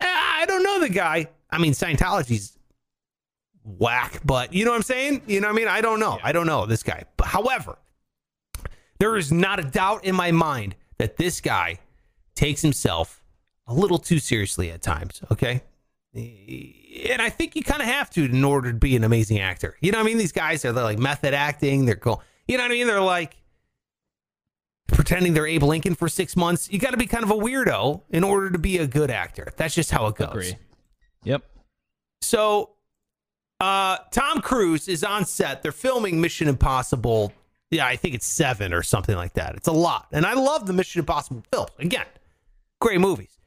eh, 0.00 0.06
I 0.06 0.44
don't 0.46 0.62
know 0.62 0.80
the 0.80 0.88
guy. 0.88 1.28
I 1.52 1.58
mean, 1.58 1.72
Scientology's 1.72 2.56
whack, 3.64 4.20
but 4.24 4.52
you 4.52 4.64
know 4.64 4.70
what 4.70 4.78
I'm 4.78 4.82
saying? 4.82 5.22
You 5.26 5.40
know 5.40 5.48
what 5.48 5.54
I 5.54 5.56
mean? 5.56 5.68
I 5.68 5.80
don't 5.80 6.00
know. 6.00 6.18
I 6.22 6.32
don't 6.32 6.46
know 6.46 6.66
this 6.66 6.82
guy. 6.82 7.04
But 7.16 7.28
however, 7.28 7.78
there 8.98 9.16
is 9.16 9.32
not 9.32 9.58
a 9.60 9.64
doubt 9.64 10.04
in 10.04 10.14
my 10.14 10.30
mind 10.30 10.76
that 10.98 11.16
this 11.16 11.40
guy 11.40 11.78
takes 12.34 12.62
himself 12.62 13.22
a 13.66 13.74
little 13.74 13.98
too 13.98 14.18
seriously 14.18 14.70
at 14.70 14.82
times. 14.82 15.22
Okay. 15.30 15.62
And 16.14 17.22
I 17.22 17.30
think 17.30 17.54
you 17.54 17.62
kind 17.62 17.80
of 17.80 17.88
have 17.88 18.10
to 18.10 18.24
in 18.24 18.44
order 18.44 18.72
to 18.72 18.78
be 18.78 18.96
an 18.96 19.04
amazing 19.04 19.38
actor. 19.38 19.76
You 19.80 19.92
know 19.92 19.98
what 19.98 20.04
I 20.04 20.06
mean? 20.06 20.18
These 20.18 20.32
guys 20.32 20.64
are 20.64 20.72
they're 20.72 20.82
like 20.82 20.98
method 20.98 21.34
acting. 21.34 21.84
They're 21.86 21.96
cool. 21.96 22.22
You 22.48 22.56
know 22.56 22.64
what 22.64 22.72
I 22.72 22.74
mean? 22.74 22.86
They're 22.88 23.00
like 23.00 23.36
pretending 24.88 25.34
they're 25.34 25.46
Abe 25.46 25.62
Lincoln 25.62 25.94
for 25.94 26.08
six 26.08 26.36
months. 26.36 26.70
You 26.70 26.78
got 26.78 26.90
to 26.90 26.96
be 26.96 27.06
kind 27.06 27.22
of 27.22 27.30
a 27.30 27.34
weirdo 27.34 28.02
in 28.10 28.24
order 28.24 28.50
to 28.50 28.58
be 28.58 28.78
a 28.78 28.86
good 28.86 29.10
actor. 29.10 29.52
That's 29.56 29.74
just 29.74 29.90
how 29.90 30.06
it 30.06 30.16
goes. 30.16 30.30
Agree. 30.30 30.56
Yep. 31.24 31.44
So, 32.22 32.70
uh, 33.60 33.98
Tom 34.10 34.40
Cruise 34.40 34.88
is 34.88 35.04
on 35.04 35.24
set. 35.24 35.62
They're 35.62 35.72
filming 35.72 36.20
Mission 36.20 36.48
Impossible. 36.48 37.32
Yeah, 37.70 37.86
I 37.86 37.96
think 37.96 38.14
it's 38.14 38.26
seven 38.26 38.72
or 38.72 38.82
something 38.82 39.16
like 39.16 39.34
that. 39.34 39.54
It's 39.54 39.68
a 39.68 39.72
lot. 39.72 40.08
And 40.12 40.26
I 40.26 40.34
love 40.34 40.66
the 40.66 40.72
Mission 40.72 41.00
Impossible 41.00 41.42
films. 41.52 41.70
Again, 41.78 42.06
great 42.80 43.00
movies. 43.00 43.38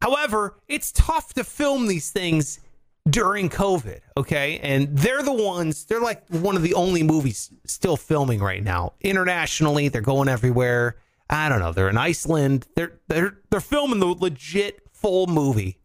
However, 0.00 0.58
it's 0.68 0.92
tough 0.92 1.32
to 1.34 1.44
film 1.44 1.86
these 1.86 2.10
things 2.10 2.60
during 3.08 3.48
COVID, 3.48 4.00
okay? 4.16 4.58
And 4.58 4.96
they're 4.96 5.22
the 5.22 5.32
ones, 5.32 5.84
they're 5.84 6.00
like 6.00 6.28
one 6.28 6.56
of 6.56 6.62
the 6.62 6.74
only 6.74 7.02
movies 7.02 7.50
still 7.66 7.96
filming 7.96 8.40
right 8.40 8.62
now. 8.62 8.94
Internationally, 9.00 9.88
they're 9.88 10.00
going 10.00 10.28
everywhere. 10.28 10.96
I 11.30 11.48
don't 11.48 11.60
know. 11.60 11.72
They're 11.72 11.88
in 11.88 11.96
Iceland. 11.96 12.66
They're 12.76 13.00
they're 13.08 13.38
they're 13.50 13.60
filming 13.60 14.00
the 14.00 14.06
legit 14.06 14.82
full 14.92 15.26
movie 15.26 15.78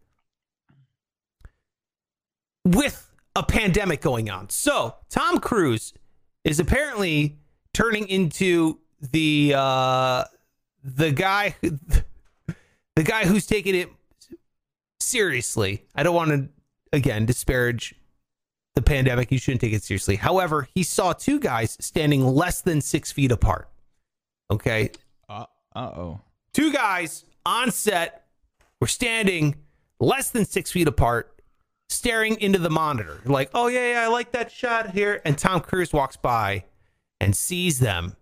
with 2.74 3.10
a 3.36 3.42
pandemic 3.42 4.00
going 4.00 4.30
on. 4.30 4.48
So 4.50 4.96
Tom 5.10 5.38
Cruise 5.38 5.94
is 6.44 6.60
apparently 6.60 7.38
turning 7.74 8.08
into 8.08 8.78
the 9.00 9.54
uh, 9.56 10.24
the 10.82 11.12
guy 11.12 11.54
the 11.62 13.02
guy 13.02 13.24
who's 13.26 13.46
taking 13.46 13.74
it 13.74 13.90
seriously. 15.00 15.84
I 15.94 16.02
don't 16.02 16.14
want 16.14 16.30
to 16.30 16.48
again 16.92 17.26
disparage 17.26 17.94
the 18.74 18.82
pandemic. 18.82 19.30
You 19.30 19.38
shouldn't 19.38 19.60
take 19.60 19.72
it 19.72 19.82
seriously. 19.82 20.16
However, 20.16 20.68
he 20.74 20.82
saw 20.82 21.12
two 21.12 21.38
guys 21.40 21.76
standing 21.80 22.24
less 22.24 22.62
than 22.62 22.80
six 22.80 23.12
feet 23.12 23.32
apart. 23.32 23.68
Okay, 24.50 24.90
Uh 25.28 25.44
oh. 25.76 26.20
two 26.54 26.72
guys 26.72 27.24
on 27.44 27.70
set 27.70 28.26
were 28.80 28.86
standing 28.86 29.54
less 30.00 30.30
than 30.30 30.44
six 30.44 30.70
feet 30.72 30.88
apart, 30.88 31.37
staring 31.88 32.40
into 32.40 32.58
the 32.58 32.70
monitor. 32.70 33.20
Like, 33.24 33.50
oh 33.54 33.68
yeah, 33.68 33.92
yeah, 33.92 34.02
I 34.02 34.08
like 34.08 34.32
that 34.32 34.50
shot 34.50 34.90
here. 34.90 35.20
And 35.24 35.38
Tom 35.38 35.60
Cruise 35.60 35.92
walks 35.92 36.16
by 36.16 36.64
and 37.20 37.34
sees 37.34 37.80
them, 37.80 38.16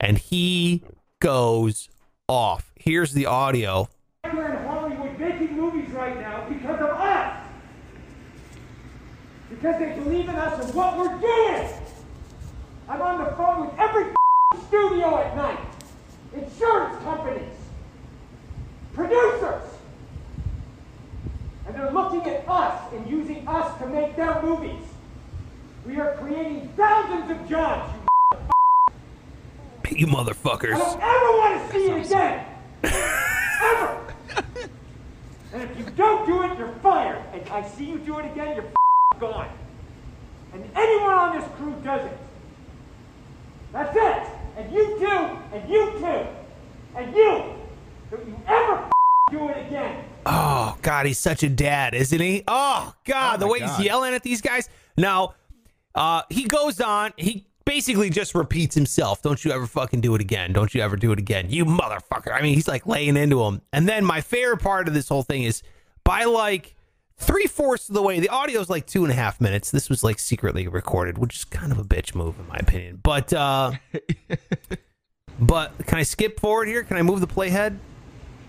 and 0.00 0.18
he 0.18 0.82
goes 1.20 1.88
off. 2.28 2.72
Here's 2.76 3.12
the 3.12 3.26
audio. 3.26 3.88
We're 4.24 4.52
in 4.52 4.64
Hollywood 4.66 5.18
making 5.18 5.56
movies 5.56 5.90
right 5.90 6.18
now 6.20 6.46
because 6.48 6.80
of 6.80 6.90
us. 6.90 7.40
Because 9.50 9.78
they 9.78 9.94
believe 9.94 10.28
in 10.28 10.34
us 10.34 10.64
and 10.64 10.74
what 10.74 10.98
we're 10.98 11.18
doing. 11.18 11.70
I'm 12.88 13.00
on 13.00 13.24
the 13.24 13.30
phone 13.32 13.66
with 13.66 13.78
every 13.78 14.12
studio 14.66 15.18
at 15.18 15.36
night. 15.36 15.60
Insurance 16.34 17.02
companies. 17.02 17.54
Producers. 18.92 19.62
And 21.66 21.74
they're 21.74 21.90
looking 21.90 22.22
at 22.26 22.46
us 22.48 22.92
and 22.92 23.08
using 23.08 23.46
us 23.48 23.78
to 23.78 23.86
make 23.86 24.16
their 24.16 24.40
movies. 24.42 24.82
We 25.86 25.98
are 26.00 26.14
creating 26.16 26.68
thousands 26.76 27.30
of 27.30 27.48
jobs. 27.48 27.92
You 27.94 28.00
You 30.70 30.74
I 30.74 30.78
don't 30.78 31.00
ever 31.02 31.30
want 31.38 31.70
to 31.70 31.78
see 31.78 31.86
it 31.90 32.06
again. 32.06 32.46
ever. 33.62 34.14
And 35.52 35.62
if 35.62 35.78
you 35.78 35.84
don't 35.96 36.26
do 36.26 36.42
it, 36.42 36.58
you're 36.58 36.72
fired. 36.82 37.22
And 37.32 37.48
I 37.50 37.62
see 37.68 37.84
you 37.84 37.98
do 37.98 38.18
it 38.18 38.26
again, 38.32 38.56
you're 38.56 38.72
gone. 39.20 39.48
And 40.52 40.64
anyone 40.74 41.12
on 41.12 41.38
this 41.38 41.48
crew 41.56 41.74
does 41.84 42.04
it. 42.06 42.18
That's 43.72 43.94
it. 43.96 44.32
And 44.56 44.72
you 44.72 44.98
too. 44.98 45.38
And 45.52 45.68
you 45.68 45.92
too. 45.98 46.26
And 46.96 47.14
you. 47.14 47.44
Don't 48.10 48.26
you 48.26 48.40
ever 48.46 48.90
do 49.30 49.48
it 49.48 49.66
again. 49.66 50.04
Oh 50.26 50.76
God, 50.82 51.06
he's 51.06 51.18
such 51.18 51.42
a 51.42 51.48
dad, 51.48 51.94
isn't 51.94 52.20
he? 52.20 52.44
Oh 52.48 52.94
God, 53.04 53.36
Oh, 53.36 53.38
the 53.38 53.46
way 53.46 53.58
God. 53.60 53.76
he's 53.76 53.86
yelling 53.86 54.14
at 54.14 54.22
these 54.22 54.40
guys. 54.40 54.68
Now, 54.96 55.34
uh, 55.94 56.22
he 56.30 56.44
goes 56.44 56.80
on. 56.80 57.12
He 57.16 57.46
basically 57.64 58.10
just 58.10 58.34
repeats 58.34 58.74
himself. 58.74 59.22
Don't 59.22 59.44
you 59.44 59.50
ever 59.52 59.66
fucking 59.66 60.00
do 60.00 60.14
it 60.14 60.20
again. 60.20 60.52
Don't 60.52 60.74
you 60.74 60.82
ever 60.82 60.96
do 60.96 61.12
it 61.12 61.18
again. 61.18 61.46
You 61.50 61.64
motherfucker. 61.64 62.32
I 62.32 62.42
mean, 62.42 62.54
he's 62.54 62.68
like 62.68 62.86
laying 62.86 63.16
into 63.16 63.42
him. 63.42 63.60
And 63.72 63.88
then 63.88 64.04
my 64.04 64.20
favorite 64.20 64.58
part 64.60 64.88
of 64.88 64.94
this 64.94 65.08
whole 65.08 65.22
thing 65.22 65.44
is 65.44 65.62
by 66.04 66.24
like 66.24 66.74
three 67.16 67.46
fourths 67.46 67.88
of 67.88 67.94
the 67.94 68.02
way, 68.02 68.20
the 68.20 68.28
audio 68.28 68.60
is 68.60 68.68
like 68.68 68.86
two 68.86 69.04
and 69.04 69.12
a 69.12 69.16
half 69.16 69.40
minutes. 69.40 69.70
This 69.70 69.88
was 69.88 70.02
like 70.04 70.18
secretly 70.18 70.66
recorded, 70.68 71.16
which 71.18 71.36
is 71.36 71.44
kind 71.44 71.72
of 71.72 71.78
a 71.78 71.84
bitch 71.84 72.14
move 72.14 72.38
in 72.38 72.46
my 72.48 72.56
opinion. 72.56 73.00
But 73.02 73.32
uh 73.32 73.72
but 75.40 75.72
can 75.86 75.98
I 75.98 76.02
skip 76.02 76.40
forward 76.40 76.68
here? 76.68 76.82
Can 76.84 76.96
I 76.96 77.02
move 77.02 77.20
the 77.20 77.26
playhead? 77.26 77.78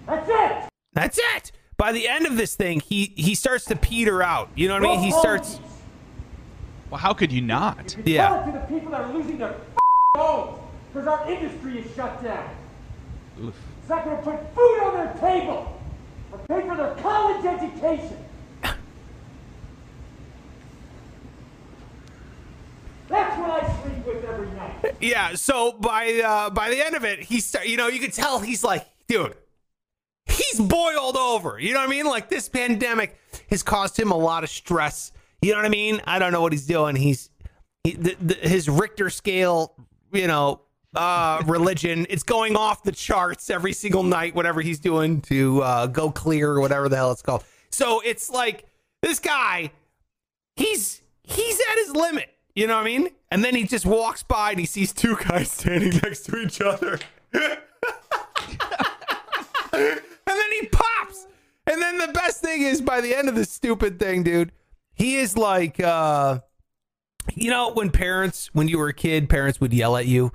That's 0.08 0.30
it. 0.30 0.70
That's 0.94 1.18
it. 1.36 1.52
By 1.78 1.92
the 1.92 2.08
end 2.08 2.26
of 2.26 2.38
this 2.38 2.56
thing, 2.56 2.80
he 2.80 3.12
he 3.16 3.36
starts 3.36 3.66
to 3.66 3.76
peter 3.76 4.24
out. 4.24 4.50
You 4.56 4.68
know 4.68 4.76
what 4.76 4.84
I 4.84 4.96
mean? 4.96 5.00
He 5.02 5.12
starts. 5.12 5.60
Well, 6.90 7.00
how 7.00 7.14
could 7.14 7.32
you 7.32 7.42
not? 7.42 7.96
You 8.06 8.14
Yeah. 8.14 8.28
Tell 8.28 8.42
it 8.42 8.46
to 8.46 8.52
the 8.60 8.66
people 8.66 8.92
that 8.92 9.02
are 9.02 9.14
losing 9.14 9.38
their 9.38 9.56
homes 10.16 10.60
because 10.94 11.08
our 11.08 11.30
industry 11.30 11.80
is 11.80 11.96
shut 11.96 12.24
down. 12.24 12.50
Oof. 13.42 13.54
It's 13.82 13.90
not 13.90 14.06
going 14.06 14.18
to 14.18 14.24
put 14.24 14.56
food 14.56 14.80
on 14.84 14.94
their 14.94 15.14
table 15.20 15.80
or 16.32 16.38
pay 16.48 16.68
for 16.68 16.76
their 16.76 16.96
college 16.96 17.46
education. 17.46 18.18
That's 23.08 23.38
what 23.38 23.64
I 23.64 23.82
sleep 23.84 24.06
with 24.06 24.26
every 24.26 24.48
night. 24.52 24.96
Yeah. 25.00 25.36
So 25.36 25.74
by 25.74 26.22
uh, 26.26 26.50
by 26.50 26.70
the 26.70 26.84
end 26.84 26.96
of 26.96 27.04
it, 27.04 27.20
he 27.20 27.40
start. 27.40 27.68
You 27.68 27.78
know, 27.78 27.88
you 27.88 28.00
can 28.00 28.12
tell 28.12 28.40
he's 28.40 28.64
like, 28.64 28.88
dude, 29.08 29.36
he's 30.36 30.60
boiled 30.60 31.18
over. 31.18 31.60
You 31.60 31.74
know 31.74 31.80
what 31.80 31.88
I 31.88 31.92
mean? 31.92 32.06
Like 32.06 32.30
this 32.30 32.50
pandemic 32.50 33.20
has 33.50 33.64
caused 33.64 34.00
him 34.00 34.12
a 34.12 34.18
lot 34.18 34.44
of 34.44 34.50
stress. 34.50 35.12
You 35.42 35.52
know 35.52 35.58
what 35.58 35.66
I 35.66 35.70
mean? 35.70 36.02
I 36.06 36.20
don't 36.20 36.32
know 36.32 36.42
what 36.42 36.52
he's 36.52 36.66
doing. 36.66 36.96
He's 36.96 37.30
he, 37.84 37.94
the, 37.94 38.16
the, 38.22 38.34
his 38.36 38.70
Richter 38.70 39.10
scale. 39.10 39.74
You 40.12 40.28
know. 40.28 40.62
Uh, 40.96 41.44
religion. 41.46 42.08
It's 42.10 42.24
going 42.24 42.56
off 42.56 42.84
the 42.84 42.94
charts 42.94 43.50
every 43.50 43.74
single 43.74 44.02
night, 44.02 44.34
whatever 44.34 44.62
he's 44.62 44.80
doing 44.80 45.20
to 45.24 45.62
uh, 45.62 45.88
go 45.88 46.10
clear 46.10 46.52
or 46.52 46.62
whatever 46.62 46.88
the 46.88 46.96
hell 46.96 47.12
it's 47.12 47.22
called. 47.22 47.44
So 47.70 48.00
it's 48.00 48.30
like 48.30 48.64
this 49.02 49.20
guy, 49.20 49.72
he's 50.56 51.02
he's 51.24 51.60
at 51.60 51.80
his 51.80 51.94
limit. 51.94 52.30
You 52.56 52.68
know 52.68 52.76
what 52.76 52.84
I 52.84 52.86
mean? 52.86 53.10
And 53.30 53.44
then 53.44 53.54
he 53.54 53.66
just 53.66 53.86
walks 53.86 54.24
by 54.24 54.52
and 54.52 54.60
he 54.60 54.66
sees 54.66 54.94
two 54.94 55.18
guys 55.18 55.52
standing 55.52 55.90
next 56.04 56.22
to 56.28 56.38
each 56.38 56.62
other. 56.62 57.00
and 60.28 60.38
then 60.40 60.52
he 60.60 60.68
pops. 60.68 61.28
And 61.68 61.82
then 61.82 61.98
the 61.98 62.10
best 62.10 62.42
thing 62.42 62.62
is 62.62 62.82
by 62.82 63.02
the 63.02 63.16
end 63.16 63.30
of 63.30 63.36
this 63.36 63.52
stupid 63.52 64.00
thing, 64.00 64.24
dude, 64.24 64.52
he 64.94 65.18
is 65.18 65.38
like 65.38 65.80
uh 65.80 66.40
you 67.34 67.50
know 67.50 67.72
when 67.74 67.92
parents 67.92 68.50
when 68.54 68.68
you 68.68 68.78
were 68.78 68.90
a 68.90 68.94
kid, 68.94 69.30
parents 69.30 69.60
would 69.60 69.74
yell 69.74 69.98
at 69.98 70.06
you. 70.06 70.32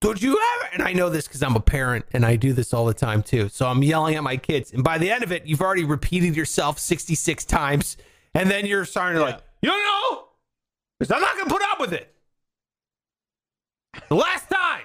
Don't 0.00 0.20
you 0.20 0.32
ever 0.32 0.74
and 0.74 0.82
I 0.82 0.92
know 0.92 1.08
this 1.08 1.26
because 1.26 1.42
I'm 1.42 1.56
a 1.56 1.60
parent 1.60 2.04
and 2.12 2.24
I 2.24 2.36
do 2.36 2.52
this 2.52 2.74
all 2.74 2.86
the 2.86 2.94
time 2.94 3.22
too. 3.22 3.48
So 3.48 3.66
I'm 3.66 3.82
yelling 3.82 4.14
at 4.14 4.22
my 4.22 4.36
kids. 4.36 4.72
And 4.72 4.84
by 4.84 4.98
the 4.98 5.10
end 5.10 5.22
of 5.22 5.32
it, 5.32 5.46
you've 5.46 5.62
already 5.62 5.84
repeated 5.84 6.36
yourself 6.36 6.78
66 6.78 7.44
times. 7.44 7.96
And 8.34 8.50
then 8.50 8.66
you're 8.66 8.84
starting 8.84 9.18
to 9.18 9.24
like, 9.24 9.40
you 9.62 9.70
don't 9.70 9.84
know? 9.84 10.24
Because 10.98 11.12
I'm 11.12 11.20
not 11.20 11.34
going 11.34 11.48
to 11.48 11.54
put 11.54 11.62
up 11.62 11.80
with 11.80 11.92
it. 11.92 12.14
The 14.08 14.14
last 14.14 14.48
time. 14.50 14.82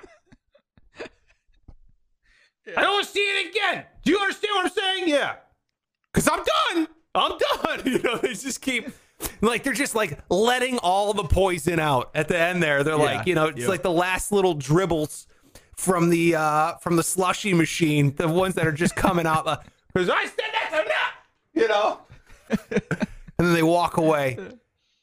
I 2.77 2.81
don't 2.81 2.93
want 2.93 3.05
to 3.05 3.11
see 3.11 3.19
it 3.19 3.49
again. 3.49 3.85
Do 4.03 4.11
you 4.11 4.19
understand 4.19 4.51
what 4.55 4.65
I'm 4.65 4.71
saying? 4.71 5.07
Yeah. 5.09 5.35
Because 6.13 6.27
I'm 6.27 6.43
done. 6.75 6.87
I'm 7.15 7.31
done. 7.37 7.81
You 7.85 7.99
know, 7.99 8.17
they 8.17 8.33
just 8.33 8.61
keep, 8.61 8.89
like, 9.41 9.63
they're 9.63 9.73
just 9.73 9.95
like 9.95 10.19
letting 10.29 10.77
all 10.79 11.13
the 11.13 11.23
poison 11.23 11.79
out 11.79 12.11
at 12.15 12.27
the 12.27 12.37
end 12.37 12.61
there. 12.61 12.83
They're 12.83 12.95
like, 12.97 13.25
you 13.27 13.35
know, 13.35 13.45
it's 13.47 13.59
Yep. 13.61 13.69
like 13.69 13.81
the 13.83 13.91
last 13.91 14.31
little 14.31 14.53
dribbles 14.53 15.27
from 15.77 16.09
the 16.09 16.35
uh 16.35 16.75
from 16.75 16.95
the 16.95 17.03
slushy 17.03 17.53
machine, 17.53 18.13
the 18.15 18.27
ones 18.27 18.55
that 18.55 18.67
are 18.67 18.71
just 18.71 18.95
coming 18.95 19.25
out. 19.25 19.45
Because 19.93 20.09
I 20.09 20.23
said 20.25 20.45
that's 20.53 20.73
enough, 20.85 21.13
you 21.53 21.67
know. 21.67 21.99
and 22.69 23.47
then 23.47 23.53
they 23.53 23.61
walk 23.63 23.97
away. 23.97 24.37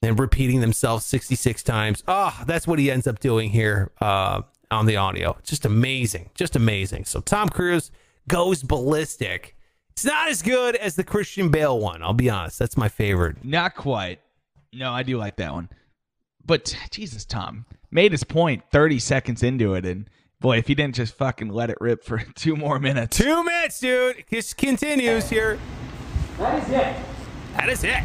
and 0.03 0.19
repeating 0.19 0.61
themselves 0.61 1.05
66 1.05 1.63
times. 1.63 2.03
Oh, 2.09 2.35
that's 2.47 2.67
what 2.67 2.79
he 2.79 2.91
ends 2.91 3.07
up 3.07 3.19
doing 3.19 3.51
here 3.51 3.91
uh, 4.01 4.41
on 4.71 4.87
the 4.87 4.97
audio. 4.97 5.37
Just 5.43 5.67
amazing. 5.67 6.31
Just 6.35 6.57
amazing. 6.57 7.05
So 7.05 7.21
Tom 7.21 7.51
Cruise 7.51 7.91
goes 8.29 8.63
ballistic. 8.63 9.57
It's 9.93 10.05
not 10.05 10.29
as 10.29 10.43
good 10.43 10.77
as 10.77 10.95
the 10.95 11.03
Christian 11.03 11.49
Bale 11.51 11.79
one. 11.79 12.03
I'll 12.03 12.13
be 12.13 12.31
honest. 12.31 12.59
That's 12.59 12.77
my 12.77 12.89
favorite. 12.89 13.45
Not 13.45 13.75
quite. 13.75 14.21
No, 14.73 14.93
I 14.93 15.03
do 15.03 15.19
like 15.19 15.37
that 15.37 15.53
one. 15.53 15.71
But 16.47 16.77
Jesus, 16.91 17.25
Tom 17.25 17.67
made 17.91 18.13
his 18.13 18.23
point 18.25 18.63
30 18.71 18.99
seconds 19.01 19.43
into 19.43 19.75
it. 19.75 19.85
And 19.85 20.09
boy, 20.41 20.59
if 20.59 20.69
he 20.69 20.75
didn't 20.75 20.95
just 20.95 21.15
fucking 21.15 21.49
let 21.49 21.71
it 21.71 21.79
rip 21.81 22.05
for 22.05 22.19
two 22.37 22.55
more 22.55 22.79
minutes. 22.79 23.17
Two 23.17 23.43
minutes, 23.43 23.81
dude. 23.81 24.25
Just 24.31 24.57
continues 24.57 25.29
here. 25.31 25.59
That 26.39 26.63
is 26.63 26.69
it. 26.71 26.97
That 27.57 27.69
is 27.69 27.83
it. 27.83 28.05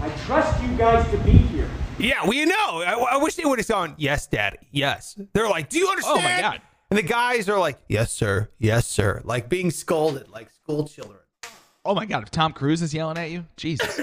I 0.00 0.08
trust 0.24 0.62
you 0.62 0.68
guys 0.76 1.08
to 1.10 1.18
be 1.18 1.32
here. 1.32 1.68
Yeah, 2.02 2.26
we 2.26 2.44
know. 2.44 2.54
I, 2.82 3.10
I 3.12 3.16
wish 3.18 3.36
they 3.36 3.44
would 3.44 3.58
have 3.58 3.68
gone, 3.68 3.94
yes, 3.96 4.26
Dad, 4.26 4.58
yes. 4.72 5.16
They're 5.32 5.48
like, 5.48 5.68
do 5.68 5.78
you 5.78 5.88
understand? 5.88 6.18
Oh, 6.18 6.22
my 6.22 6.40
God. 6.40 6.60
And 6.90 6.98
the 6.98 7.02
guys 7.02 7.48
are 7.48 7.58
like, 7.58 7.78
yes, 7.88 8.12
sir, 8.12 8.50
yes, 8.58 8.86
sir. 8.86 9.22
Like 9.24 9.48
being 9.48 9.70
scolded 9.70 10.28
like 10.28 10.50
school 10.50 10.86
children. 10.86 11.20
Oh 11.84 11.94
my 11.94 12.04
God, 12.04 12.22
if 12.24 12.30
Tom 12.30 12.52
Cruise 12.52 12.82
is 12.82 12.92
yelling 12.92 13.18
at 13.18 13.30
you, 13.30 13.44
Jesus. 13.56 14.00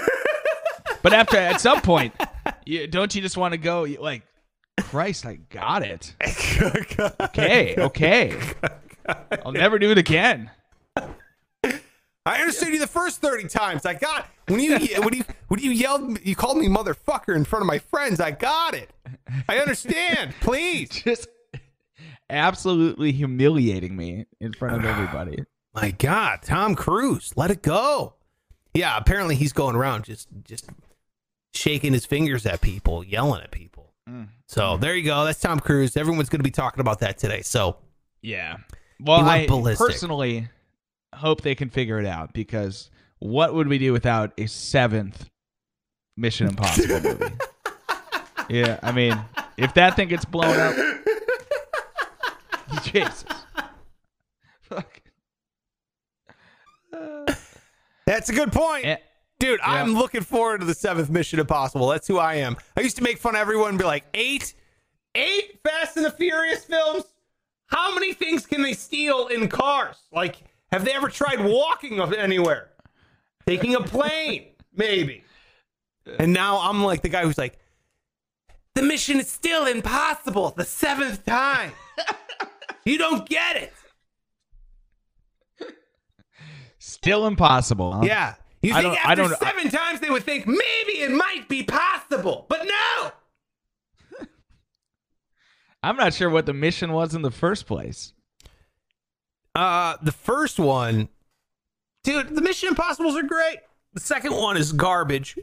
but 1.02 1.12
after, 1.12 1.36
at 1.36 1.60
some 1.60 1.82
point, 1.82 2.14
you, 2.66 2.86
don't 2.86 3.14
you 3.14 3.22
just 3.22 3.36
want 3.36 3.52
to 3.52 3.58
go, 3.58 3.86
like, 4.00 4.22
Christ, 4.80 5.26
I 5.26 5.34
got 5.50 5.82
it. 5.82 6.14
Okay, 7.20 7.74
okay. 7.78 8.38
I'll 9.44 9.52
never 9.52 9.78
do 9.78 9.90
it 9.90 9.98
again. 9.98 10.50
I 12.26 12.40
understood 12.40 12.68
you 12.68 12.78
the 12.78 12.86
first 12.86 13.20
30 13.20 13.48
times. 13.48 13.86
I 13.86 13.94
got 13.94 14.28
when 14.46 14.60
you 14.60 14.78
when 14.98 15.14
you 15.14 15.24
when 15.48 15.60
you 15.60 15.70
yelled 15.70 16.18
you 16.24 16.36
called 16.36 16.58
me 16.58 16.68
motherfucker 16.68 17.34
in 17.34 17.44
front 17.44 17.62
of 17.62 17.66
my 17.66 17.78
friends. 17.78 18.20
I 18.20 18.30
got 18.30 18.74
it. 18.74 18.90
I 19.48 19.58
understand. 19.58 20.34
Please. 20.40 20.90
Just 20.90 21.28
absolutely 22.28 23.12
humiliating 23.12 23.96
me 23.96 24.26
in 24.40 24.52
front 24.52 24.76
of 24.76 24.84
ah, 24.84 24.88
everybody. 24.88 25.44
My 25.74 25.92
God, 25.92 26.40
Tom 26.42 26.74
Cruise, 26.74 27.32
let 27.36 27.50
it 27.50 27.62
go. 27.62 28.14
Yeah, 28.74 28.96
apparently 28.96 29.34
he's 29.34 29.52
going 29.52 29.74
around 29.74 30.04
just 30.04 30.28
just 30.44 30.68
shaking 31.52 31.92
his 31.92 32.04
fingers 32.06 32.44
at 32.46 32.60
people, 32.60 33.02
yelling 33.02 33.42
at 33.42 33.50
people. 33.50 33.94
Mm-hmm. 34.08 34.24
So 34.46 34.76
there 34.76 34.94
you 34.94 35.04
go. 35.04 35.24
That's 35.24 35.40
Tom 35.40 35.58
Cruise. 35.58 35.96
Everyone's 35.96 36.28
going 36.28 36.40
to 36.40 36.44
be 36.44 36.50
talking 36.50 36.80
about 36.80 37.00
that 37.00 37.18
today. 37.18 37.42
So 37.42 37.76
Yeah. 38.20 38.58
Well, 39.00 39.20
I 39.20 39.46
ballistic. 39.46 39.86
personally 39.86 40.48
hope 41.14 41.42
they 41.42 41.54
can 41.54 41.70
figure 41.70 41.98
it 41.98 42.06
out 42.06 42.32
because 42.32 42.90
what 43.18 43.54
would 43.54 43.68
we 43.68 43.78
do 43.78 43.92
without 43.92 44.32
a 44.38 44.46
seventh 44.46 45.28
Mission 46.16 46.48
Impossible 46.48 47.00
movie? 47.18 47.34
yeah, 48.48 48.78
I 48.82 48.92
mean, 48.92 49.18
if 49.56 49.74
that 49.74 49.96
thing 49.96 50.08
gets 50.08 50.24
blown 50.24 50.58
up, 50.58 50.74
Jesus. 52.84 53.24
Fuck. 54.62 55.00
that's 58.06 58.28
a 58.28 58.32
good 58.32 58.52
point. 58.52 58.86
Eh, 58.86 58.96
Dude, 59.38 59.60
I'm 59.62 59.94
looking 59.94 60.20
forward 60.20 60.60
to 60.60 60.66
the 60.66 60.74
seventh 60.74 61.08
Mission 61.08 61.40
Impossible. 61.40 61.88
That's 61.88 62.06
who 62.06 62.18
I 62.18 62.34
am. 62.34 62.56
I 62.76 62.82
used 62.82 62.96
to 62.98 63.02
make 63.02 63.18
fun 63.18 63.34
of 63.34 63.40
everyone 63.40 63.70
and 63.70 63.78
be 63.78 63.84
like, 63.84 64.04
eight, 64.12 64.54
eight 65.14 65.60
Fast 65.64 65.96
and 65.96 66.04
the 66.04 66.10
Furious 66.10 66.64
films? 66.64 67.04
How 67.66 67.94
many 67.94 68.12
things 68.12 68.46
can 68.46 68.62
they 68.62 68.74
steal 68.74 69.28
in 69.28 69.48
cars? 69.48 69.96
Like, 70.12 70.42
have 70.72 70.84
they 70.84 70.92
ever 70.92 71.08
tried 71.08 71.40
walking 71.44 72.00
anywhere? 72.00 72.70
Taking 73.46 73.74
a 73.74 73.80
plane, 73.80 74.50
maybe. 74.74 75.24
And 76.18 76.32
now 76.32 76.58
I'm 76.58 76.82
like 76.84 77.02
the 77.02 77.08
guy 77.08 77.22
who's 77.24 77.38
like, 77.38 77.58
the 78.74 78.82
mission 78.82 79.18
is 79.18 79.28
still 79.28 79.66
impossible 79.66 80.50
the 80.56 80.64
seventh 80.64 81.24
time. 81.26 81.72
you 82.84 82.98
don't 82.98 83.28
get 83.28 83.56
it. 83.56 83.72
Still 86.78 87.26
impossible. 87.26 87.92
huh? 87.92 88.00
Yeah. 88.04 88.34
You 88.62 88.74
I 88.74 88.82
think 88.82 88.94
don't- 88.94 89.06
I 89.06 89.10
after 89.12 89.22
don't- 89.28 89.38
seven 89.38 89.70
times 89.70 90.00
they 90.00 90.10
would 90.10 90.22
think 90.24 90.46
maybe 90.46 91.00
it 91.00 91.10
might 91.10 91.48
be 91.48 91.62
possible, 91.62 92.46
but 92.48 92.66
no. 92.66 93.12
I'm 95.82 95.96
not 95.96 96.12
sure 96.12 96.28
what 96.28 96.44
the 96.46 96.52
mission 96.52 96.92
was 96.92 97.14
in 97.14 97.22
the 97.22 97.30
first 97.30 97.66
place. 97.66 98.12
Uh, 99.54 99.96
the 100.02 100.12
first 100.12 100.58
one, 100.58 101.08
dude, 102.04 102.34
the 102.34 102.40
Mission 102.40 102.68
Impossibles 102.68 103.16
are 103.16 103.22
great. 103.22 103.58
The 103.92 104.00
second 104.00 104.34
one 104.34 104.56
is 104.56 104.72
garbage. 104.72 105.38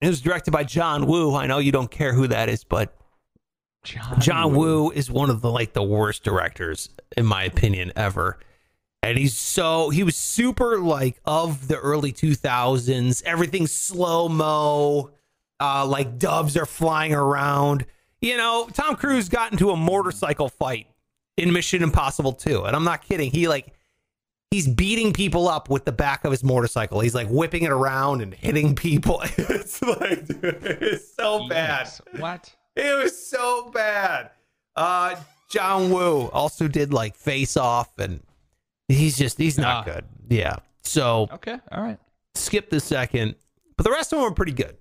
It 0.00 0.08
was 0.08 0.20
directed 0.20 0.50
by 0.50 0.64
John 0.64 1.06
Woo. 1.06 1.34
I 1.34 1.46
know 1.46 1.58
you 1.58 1.70
don't 1.70 1.90
care 1.90 2.12
who 2.12 2.26
that 2.26 2.48
is, 2.48 2.64
but 2.64 2.96
John, 3.84 4.20
John 4.20 4.54
Woo 4.54 4.90
is 4.90 5.10
one 5.10 5.30
of 5.30 5.40
the 5.42 5.50
like 5.50 5.72
the 5.72 5.82
worst 5.82 6.24
directors 6.24 6.90
in 7.16 7.24
my 7.24 7.44
opinion 7.44 7.92
ever. 7.94 8.38
And 9.04 9.18
he's 9.18 9.36
so 9.36 9.90
he 9.90 10.02
was 10.02 10.16
super 10.16 10.78
like 10.78 11.20
of 11.24 11.68
the 11.68 11.76
early 11.78 12.12
2000s. 12.12 13.22
Everything's 13.24 13.72
slow 13.72 14.28
mo. 14.28 15.10
Uh 15.60 15.86
like 15.86 16.18
doves 16.18 16.56
are 16.56 16.66
flying 16.66 17.14
around. 17.14 17.86
You 18.20 18.36
know, 18.36 18.68
Tom 18.72 18.96
Cruise 18.96 19.28
got 19.28 19.52
into 19.52 19.70
a 19.70 19.76
motorcycle 19.76 20.48
fight 20.48 20.86
in 21.36 21.52
Mission 21.52 21.82
Impossible 21.82 22.32
2. 22.32 22.64
And 22.64 22.76
I'm 22.76 22.84
not 22.84 23.02
kidding. 23.02 23.30
He 23.30 23.48
like 23.48 23.74
he's 24.50 24.68
beating 24.68 25.12
people 25.12 25.48
up 25.48 25.70
with 25.70 25.84
the 25.84 25.92
back 25.92 26.24
of 26.24 26.30
his 26.30 26.44
motorcycle. 26.44 27.00
He's 27.00 27.14
like 27.14 27.28
whipping 27.28 27.62
it 27.62 27.70
around 27.70 28.20
and 28.22 28.34
hitting 28.34 28.74
people. 28.74 29.20
it's 29.24 29.80
like 29.82 30.26
dude, 30.26 30.40
it's 30.62 31.14
so 31.14 31.48
bad. 31.48 31.86
Yes. 31.86 32.02
What? 32.18 32.54
It 32.76 33.02
was 33.02 33.26
so 33.26 33.70
bad. 33.70 34.30
Uh 34.76 35.16
John 35.50 35.90
Woo 35.90 36.28
also 36.28 36.68
did 36.68 36.92
like 36.94 37.14
Face 37.16 37.56
Off 37.56 37.98
and 37.98 38.20
he's 38.88 39.16
just 39.18 39.38
he's 39.38 39.58
not 39.58 39.86
Ah. 39.88 39.92
good. 39.92 40.04
Yeah. 40.28 40.56
So 40.82 41.28
Okay. 41.32 41.58
All 41.70 41.82
right. 41.82 41.98
skip 42.34 42.70
the 42.70 42.80
second. 42.80 43.34
But 43.76 43.84
the 43.84 43.90
rest 43.90 44.12
of 44.12 44.18
them 44.18 44.28
are 44.28 44.34
pretty 44.34 44.52
good. 44.52 44.76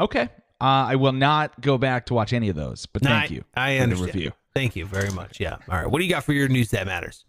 Okay. 0.00 0.22
Uh, 0.60 0.64
I 0.88 0.96
will 0.96 1.12
not 1.12 1.60
go 1.60 1.76
back 1.78 2.06
to 2.06 2.14
watch 2.14 2.32
any 2.32 2.48
of 2.48 2.56
those, 2.56 2.86
but 2.86 3.02
thank 3.02 3.30
I- 3.30 3.34
you 3.34 3.44
I 3.54 3.76
understand. 3.78 4.08
the 4.08 4.12
review. 4.18 4.32
Thank 4.54 4.76
you 4.76 4.86
very 4.86 5.10
much. 5.10 5.40
Yeah. 5.40 5.56
All 5.68 5.78
right. 5.78 5.90
What 5.90 5.98
do 5.98 6.04
you 6.04 6.10
got 6.10 6.24
for 6.24 6.32
your 6.32 6.48
news 6.48 6.70
that 6.70 6.86
matters? 6.86 7.24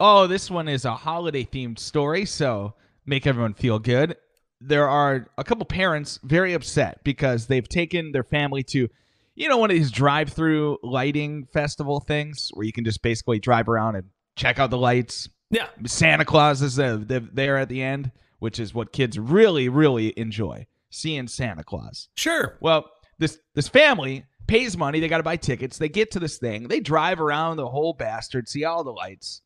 Oh, 0.00 0.26
this 0.26 0.50
one 0.50 0.66
is 0.66 0.84
a 0.84 0.94
holiday 0.94 1.44
themed 1.44 1.78
story, 1.78 2.24
so 2.24 2.74
make 3.06 3.26
everyone 3.26 3.54
feel 3.54 3.78
good. 3.78 4.16
There 4.60 4.88
are 4.88 5.28
a 5.36 5.44
couple 5.44 5.66
parents 5.66 6.18
very 6.22 6.54
upset 6.54 7.04
because 7.04 7.46
they've 7.46 7.68
taken 7.68 8.12
their 8.12 8.24
family 8.24 8.62
to, 8.64 8.88
you 9.34 9.48
know, 9.48 9.58
one 9.58 9.70
of 9.70 9.76
these 9.76 9.90
drive 9.90 10.30
through 10.30 10.78
lighting 10.82 11.46
festival 11.52 12.00
things 12.00 12.50
where 12.54 12.64
you 12.64 12.72
can 12.72 12.84
just 12.84 13.02
basically 13.02 13.38
drive 13.38 13.68
around 13.68 13.96
and 13.96 14.06
check 14.36 14.58
out 14.58 14.70
the 14.70 14.78
lights. 14.78 15.28
Yeah. 15.50 15.66
Santa 15.84 16.24
Claus 16.24 16.62
is 16.62 16.76
there 16.76 17.58
at 17.58 17.68
the 17.68 17.82
end, 17.82 18.10
which 18.38 18.58
is 18.58 18.72
what 18.72 18.92
kids 18.92 19.18
really, 19.18 19.68
really 19.68 20.14
enjoy 20.16 20.66
seeing 20.90 21.28
Santa 21.28 21.62
Claus. 21.62 22.08
Sure. 22.16 22.56
Well, 22.60 22.90
this 23.18 23.38
this 23.54 23.68
family 23.68 24.24
pays 24.46 24.76
money. 24.76 25.00
They 25.00 25.08
got 25.08 25.18
to 25.18 25.22
buy 25.22 25.36
tickets. 25.36 25.78
They 25.78 25.88
get 25.88 26.10
to 26.12 26.20
this 26.20 26.38
thing. 26.38 26.68
They 26.68 26.80
drive 26.80 27.20
around 27.20 27.56
the 27.56 27.68
whole 27.68 27.92
bastard, 27.92 28.48
see 28.48 28.64
all 28.64 28.84
the 28.84 28.92
lights. 28.92 29.42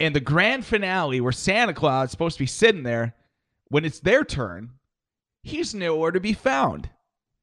And 0.00 0.14
the 0.14 0.20
grand 0.20 0.64
finale, 0.64 1.20
where 1.20 1.32
Santa 1.32 1.74
Claus 1.74 2.06
is 2.06 2.10
supposed 2.12 2.36
to 2.36 2.42
be 2.42 2.46
sitting 2.46 2.82
there, 2.82 3.14
when 3.68 3.84
it's 3.84 4.00
their 4.00 4.24
turn, 4.24 4.70
he's 5.42 5.74
nowhere 5.74 6.10
to 6.10 6.20
be 6.20 6.32
found. 6.32 6.88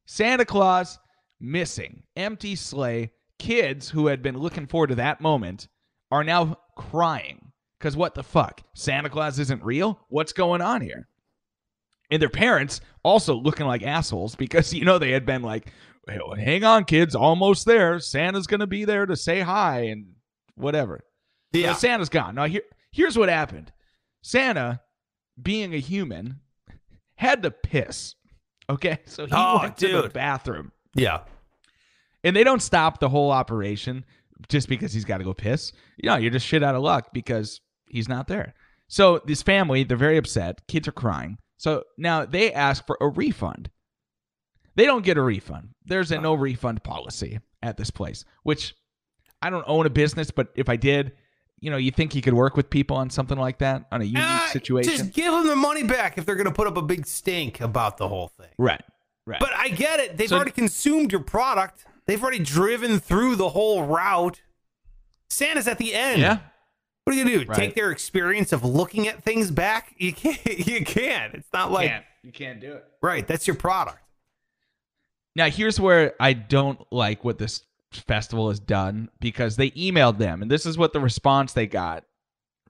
Santa 0.05 0.45
Claus 0.45 0.99
missing, 1.39 2.03
empty 2.15 2.55
sleigh. 2.55 3.11
Kids 3.37 3.89
who 3.89 4.07
had 4.07 4.21
been 4.21 4.37
looking 4.37 4.65
forward 4.65 4.87
to 4.87 4.95
that 4.95 5.19
moment 5.19 5.67
are 6.09 6.23
now 6.23 6.57
crying 6.77 7.51
because 7.77 7.97
what 7.97 8.15
the 8.15 8.23
fuck? 8.23 8.61
Santa 8.73 9.09
Claus 9.09 9.39
isn't 9.39 9.61
real. 9.63 9.99
What's 10.07 10.31
going 10.31 10.61
on 10.61 10.79
here? 10.79 11.09
and 12.11 12.21
their 12.21 12.29
parents 12.29 12.81
also 13.03 13.35
looking 13.35 13.65
like 13.65 13.83
assholes 13.83 14.35
because 14.35 14.73
you 14.73 14.85
know 14.85 14.97
they 14.97 15.11
had 15.11 15.25
been 15.25 15.41
like 15.41 15.67
"Well, 15.67 15.94
hang 16.07 16.63
on 16.63 16.83
kids 16.85 17.15
almost 17.15 17.65
there 17.65 17.99
santa's 17.99 18.47
gonna 18.47 18.67
be 18.67 18.85
there 18.85 19.05
to 19.05 19.15
say 19.15 19.39
hi 19.41 19.81
and 19.81 20.07
whatever 20.55 21.03
Yeah. 21.53 21.73
So 21.73 21.79
santa's 21.79 22.09
gone 22.09 22.35
now 22.35 22.45
here 22.45 22.61
here's 22.91 23.17
what 23.17 23.29
happened 23.29 23.71
santa 24.21 24.81
being 25.41 25.73
a 25.73 25.79
human 25.79 26.39
had 27.15 27.43
to 27.43 27.51
piss 27.51 28.15
okay 28.69 28.99
so 29.05 29.25
he 29.25 29.31
Oh, 29.35 29.59
went 29.61 29.77
to 29.77 29.87
the 29.87 30.01
dude. 30.03 30.13
bathroom 30.13 30.71
Yeah. 30.95 31.21
and 32.23 32.35
they 32.35 32.43
don't 32.43 32.61
stop 32.61 32.99
the 32.99 33.09
whole 33.09 33.31
operation 33.31 34.05
just 34.49 34.67
because 34.69 34.91
he's 34.93 35.05
got 35.05 35.19
to 35.19 35.23
go 35.23 35.33
piss. 35.33 35.71
You 35.95 36.09
know, 36.09 36.17
you're 36.17 36.29
just 36.29 36.45
shit 36.45 36.61
out 36.61 36.75
of 36.75 36.81
luck 36.83 37.11
because 37.13 37.61
he's 37.87 38.09
not 38.09 38.27
there. 38.27 38.53
So 38.89 39.21
this 39.25 39.41
family, 39.41 39.85
they're 39.85 39.95
very 39.95 40.17
upset. 40.17 40.67
Kids 40.67 40.89
are 40.89 40.91
crying. 40.91 41.37
So 41.57 41.83
now 41.97 42.25
they 42.25 42.51
ask 42.51 42.85
for 42.85 42.97
a 42.99 43.07
refund. 43.07 43.69
They 44.75 44.85
don't 44.85 45.03
get 45.05 45.17
a 45.17 45.21
refund. 45.21 45.69
There's 45.85 46.11
a 46.11 46.19
no 46.19 46.33
refund 46.33 46.83
policy 46.83 47.39
at 47.63 47.77
this 47.77 47.89
place, 47.91 48.25
which 48.43 48.75
I 49.41 49.49
don't 49.49 49.63
own 49.67 49.85
a 49.85 49.89
business, 49.89 50.31
but 50.31 50.49
if 50.55 50.69
I 50.69 50.75
did, 50.75 51.13
you 51.59 51.69
know, 51.71 51.77
you 51.77 51.91
think 51.91 52.13
you 52.13 52.21
could 52.21 52.33
work 52.33 52.57
with 52.57 52.69
people 52.69 52.97
on 52.97 53.09
something 53.09 53.37
like 53.37 53.59
that 53.59 53.85
on 53.91 54.01
a 54.01 54.05
unique 54.05 54.23
Ah, 54.23 54.49
situation. 54.51 54.91
Just 54.97 55.13
give 55.13 55.31
them 55.31 55.45
their 55.47 55.55
money 55.55 55.83
back 55.83 56.17
if 56.17 56.25
they're 56.25 56.35
going 56.35 56.45
to 56.47 56.53
put 56.53 56.67
up 56.67 56.77
a 56.77 56.81
big 56.81 57.05
stink 57.07 57.61
about 57.61 57.97
the 57.97 58.07
whole 58.07 58.27
thing. 58.27 58.49
right. 58.57 58.81
Right. 59.27 59.39
But 59.39 59.53
I 59.55 59.69
get 59.69 59.99
it. 59.99 60.17
They've 60.17 60.29
So- 60.29 60.35
already 60.35 60.51
consumed 60.51 61.11
your 61.11 61.21
product. 61.23 61.83
They've 62.05 62.21
already 62.21 62.37
driven 62.37 62.99
through 62.99 63.37
the 63.37 63.49
whole 63.49 63.83
route. 63.83 64.41
Santa's 65.31 65.67
at 65.67 65.79
the 65.79 65.95
end. 65.95 66.21
yeah. 66.21 66.39
What 67.05 67.15
are 67.15 67.17
you 67.19 67.23
gonna 67.25 67.39
do? 67.43 67.45
Right. 67.49 67.55
Take 67.57 67.73
their 67.75 67.89
experience 67.91 68.51
of 68.53 68.63
looking 68.63 69.07
at 69.07 69.23
things 69.23 69.49
back? 69.51 69.95
You 69.97 70.13
can't. 70.13 70.39
You 70.67 70.85
can't. 70.85 71.33
It's 71.33 71.47
not 71.53 71.71
like 71.71 71.89
can't. 71.89 72.05
You 72.23 72.31
can't 72.31 72.59
do 72.61 72.73
it. 72.73 72.85
right. 73.01 73.25
That's 73.27 73.47
your 73.47 73.55
product. 73.55 73.97
Now, 75.35 75.49
here's 75.49 75.79
where 75.79 76.13
I 76.19 76.33
don't 76.33 76.79
like 76.91 77.23
what 77.23 77.37
this 77.37 77.63
festival 77.91 78.49
has 78.49 78.59
done 78.59 79.09
because 79.19 79.55
they 79.55 79.71
emailed 79.71 80.17
them, 80.17 80.41
and 80.41 80.49
this 80.49 80.65
is 80.65 80.77
what 80.77 80.93
the 80.93 80.99
response 80.99 81.53
they 81.53 81.67
got 81.67 82.05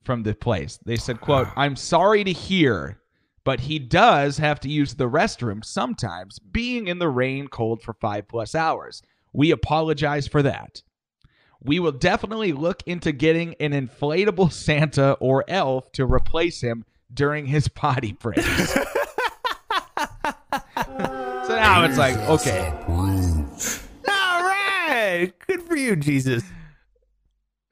from 0.04 0.24
the 0.24 0.34
place. 0.34 0.80
They 0.86 0.96
said, 0.96 1.22
"quote 1.22 1.48
I'm 1.56 1.76
sorry 1.76 2.24
to 2.24 2.32
hear, 2.32 3.00
but 3.44 3.62
he 3.62 3.80
does 3.80 4.38
have 4.38 4.60
to 4.62 4.70
use 4.70 4.96
the 4.96 5.10
restroom 5.10 5.64
sometimes, 5.64 6.40
being 6.40 6.88
in 6.88 7.00
the 7.00 7.10
rain 7.10 7.48
cold 7.48 7.82
for 7.82 7.94
five 7.94 8.28
plus 8.28 8.56
hours. 8.56 9.02
We 9.34 9.52
apologize 9.52 10.28
for 10.28 10.42
that." 10.44 10.82
We 11.64 11.80
will 11.80 11.94
definitely 11.94 12.52
look 12.52 12.84
into 12.86 13.12
getting 13.12 13.56
an 13.60 13.72
inflatable 13.72 14.52
Santa 14.52 15.14
or 15.14 15.44
elf 15.48 15.92
to 15.94 16.06
replace 16.06 16.62
him 16.62 16.86
during 17.12 17.48
his 17.48 17.68
potty 17.68 18.12
breaks. 18.12 18.78
so 21.56 21.62
now 21.62 21.84
it's 21.86 21.98
like, 21.98 22.18
okay, 22.30 22.74
All 24.08 24.44
right. 24.44 25.32
Good 25.48 25.62
for 25.64 25.76
you, 25.76 25.96
Jesus. 25.96 26.44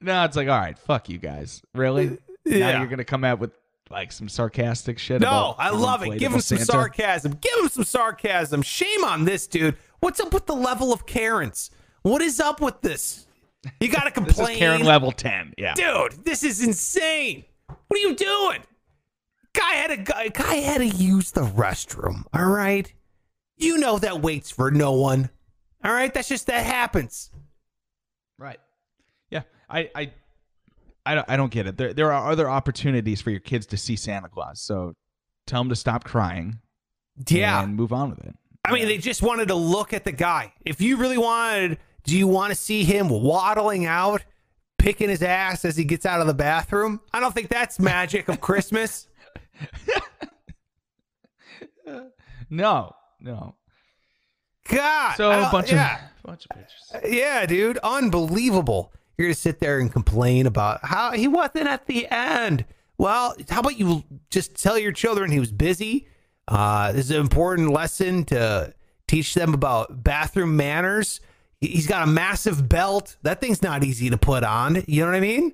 now 0.00 0.24
it's 0.24 0.36
like, 0.36 0.48
all 0.48 0.58
right, 0.58 0.78
fuck 0.78 1.08
you 1.08 1.18
guys. 1.18 1.62
Really? 1.74 2.18
Yeah. 2.44 2.72
Now 2.72 2.78
you're 2.80 2.88
gonna 2.88 3.04
come 3.04 3.24
out 3.24 3.38
with 3.38 3.52
like 3.90 4.12
some 4.12 4.28
sarcastic 4.28 4.98
shit. 4.98 5.20
No, 5.20 5.28
about 5.28 5.56
I 5.58 5.70
love 5.70 6.02
it. 6.02 6.18
Give 6.18 6.32
inflatable 6.32 6.34
him 6.34 6.40
some 6.40 6.58
Santa? 6.58 6.72
sarcasm. 6.72 7.32
Give 7.40 7.52
him 7.62 7.68
some 7.68 7.84
sarcasm. 7.84 8.62
Shame 8.62 9.04
on 9.04 9.24
this 9.24 9.46
dude. 9.46 9.76
What's 10.00 10.20
up 10.20 10.32
with 10.34 10.46
the 10.46 10.54
level 10.54 10.92
of 10.92 11.06
Karens? 11.06 11.70
What 12.02 12.20
is 12.20 12.40
up 12.40 12.60
with 12.60 12.80
this? 12.82 13.26
You 13.80 13.88
got 13.88 14.04
to 14.04 14.20
This 14.20 14.34
complain. 14.36 14.52
is 14.54 14.58
Karen 14.58 14.84
level 14.84 15.10
ten. 15.12 15.54
Yeah. 15.56 15.74
dude 15.74 16.24
this 16.24 16.42
is 16.44 16.62
insane 16.62 17.44
what 17.66 17.96
are 17.98 18.02
you 18.08 18.14
doing 18.14 18.58
guy 19.54 19.72
had 19.74 19.90
a 19.90 19.96
guy, 19.96 20.28
guy 20.28 20.56
had 20.56 20.78
to 20.78 20.86
use 20.86 21.30
the 21.30 21.40
restroom 21.42 22.24
all 22.34 22.44
right 22.50 22.92
you 23.56 23.78
know 23.78 23.98
that 23.98 24.20
waits 24.20 24.50
for 24.50 24.70
no 24.70 24.92
one 24.92 25.30
all 25.84 25.92
right 25.92 26.12
that's 26.14 26.28
just 26.28 26.46
that 26.46 26.64
happens 26.66 27.30
Right. 28.36 28.58
Yeah. 29.30 29.42
I 29.70 29.90
I 29.94 30.12
I 31.06 31.14
don't, 31.14 31.30
I 31.30 31.36
don't 31.36 31.52
get 31.52 31.66
it. 31.68 31.76
There 31.76 31.92
there 31.94 32.12
are 32.12 32.30
other 32.32 32.50
opportunities 32.50 33.20
for 33.20 33.30
your 33.30 33.38
kids 33.40 33.64
to 33.66 33.76
see 33.76 33.94
Santa 33.94 34.28
Claus. 34.28 34.60
So 34.60 34.94
tell 35.46 35.60
them 35.60 35.68
to 35.68 35.76
stop 35.76 36.02
crying. 36.02 36.58
yeah 37.28 37.62
And 37.62 37.76
move 37.76 37.92
on 37.92 38.10
with 38.10 38.18
it. 38.26 38.34
i 38.64 38.72
mean 38.72 38.86
they 38.88 38.98
just 38.98 39.22
wanted 39.22 39.48
to 39.48 39.54
look 39.54 39.92
at 39.92 40.04
the 40.04 40.10
guy 40.12 40.52
if 40.66 40.80
you 40.80 40.96
really 40.96 41.16
wanted 41.18 41.78
do 42.04 42.16
you 42.18 42.26
want 42.26 42.50
to 42.50 42.56
see 42.56 42.82
him 42.82 43.08
waddling 43.08 43.86
out 43.86 44.24
picking 44.78 45.08
his 45.08 45.22
ass 45.22 45.64
as 45.64 45.76
he 45.76 45.84
gets 45.84 46.04
out 46.04 46.20
of 46.20 46.26
the 46.26 46.34
bathroom 46.34 47.00
i 47.12 47.20
don't 47.20 47.34
think 47.34 47.48
that's 47.48 47.78
magic 47.78 48.28
of 48.28 48.40
christmas 48.40 49.06
No. 52.50 52.94
No. 53.24 53.54
god 54.68 55.16
So 55.16 55.30
a 55.30 55.48
bunch 55.50 55.72
yeah. 55.72 55.96
of 55.96 56.22
bunch 56.24 56.46
of 56.50 56.56
pictures. 56.56 57.12
Yeah, 57.12 57.44
dude, 57.46 57.78
unbelievable. 57.78 58.92
You're 59.18 59.28
gonna 59.28 59.34
sit 59.34 59.60
there 59.60 59.78
and 59.78 59.92
complain 59.92 60.46
about 60.46 60.80
how 60.84 61.12
he 61.12 61.28
wasn't 61.28 61.66
at 61.68 61.86
the 61.86 62.06
end. 62.10 62.64
Well, 62.98 63.34
how 63.50 63.60
about 63.60 63.78
you 63.78 64.04
just 64.30 64.60
tell 64.62 64.78
your 64.78 64.92
children 64.92 65.30
he 65.30 65.40
was 65.40 65.52
busy? 65.52 66.06
Uh, 66.48 66.92
this 66.92 67.06
is 67.06 67.10
an 67.10 67.20
important 67.20 67.70
lesson 67.70 68.24
to 68.26 68.72
teach 69.08 69.34
them 69.34 69.54
about 69.54 70.02
bathroom 70.04 70.56
manners. 70.56 71.20
He- 71.60 71.68
He's 71.68 71.86
got 71.86 72.02
a 72.02 72.06
massive 72.06 72.68
belt. 72.68 73.16
That 73.22 73.40
thing's 73.40 73.62
not 73.62 73.82
easy 73.84 74.10
to 74.10 74.18
put 74.18 74.44
on. 74.44 74.82
You 74.86 75.00
know 75.02 75.06
what 75.08 75.16
I 75.16 75.20
mean? 75.20 75.52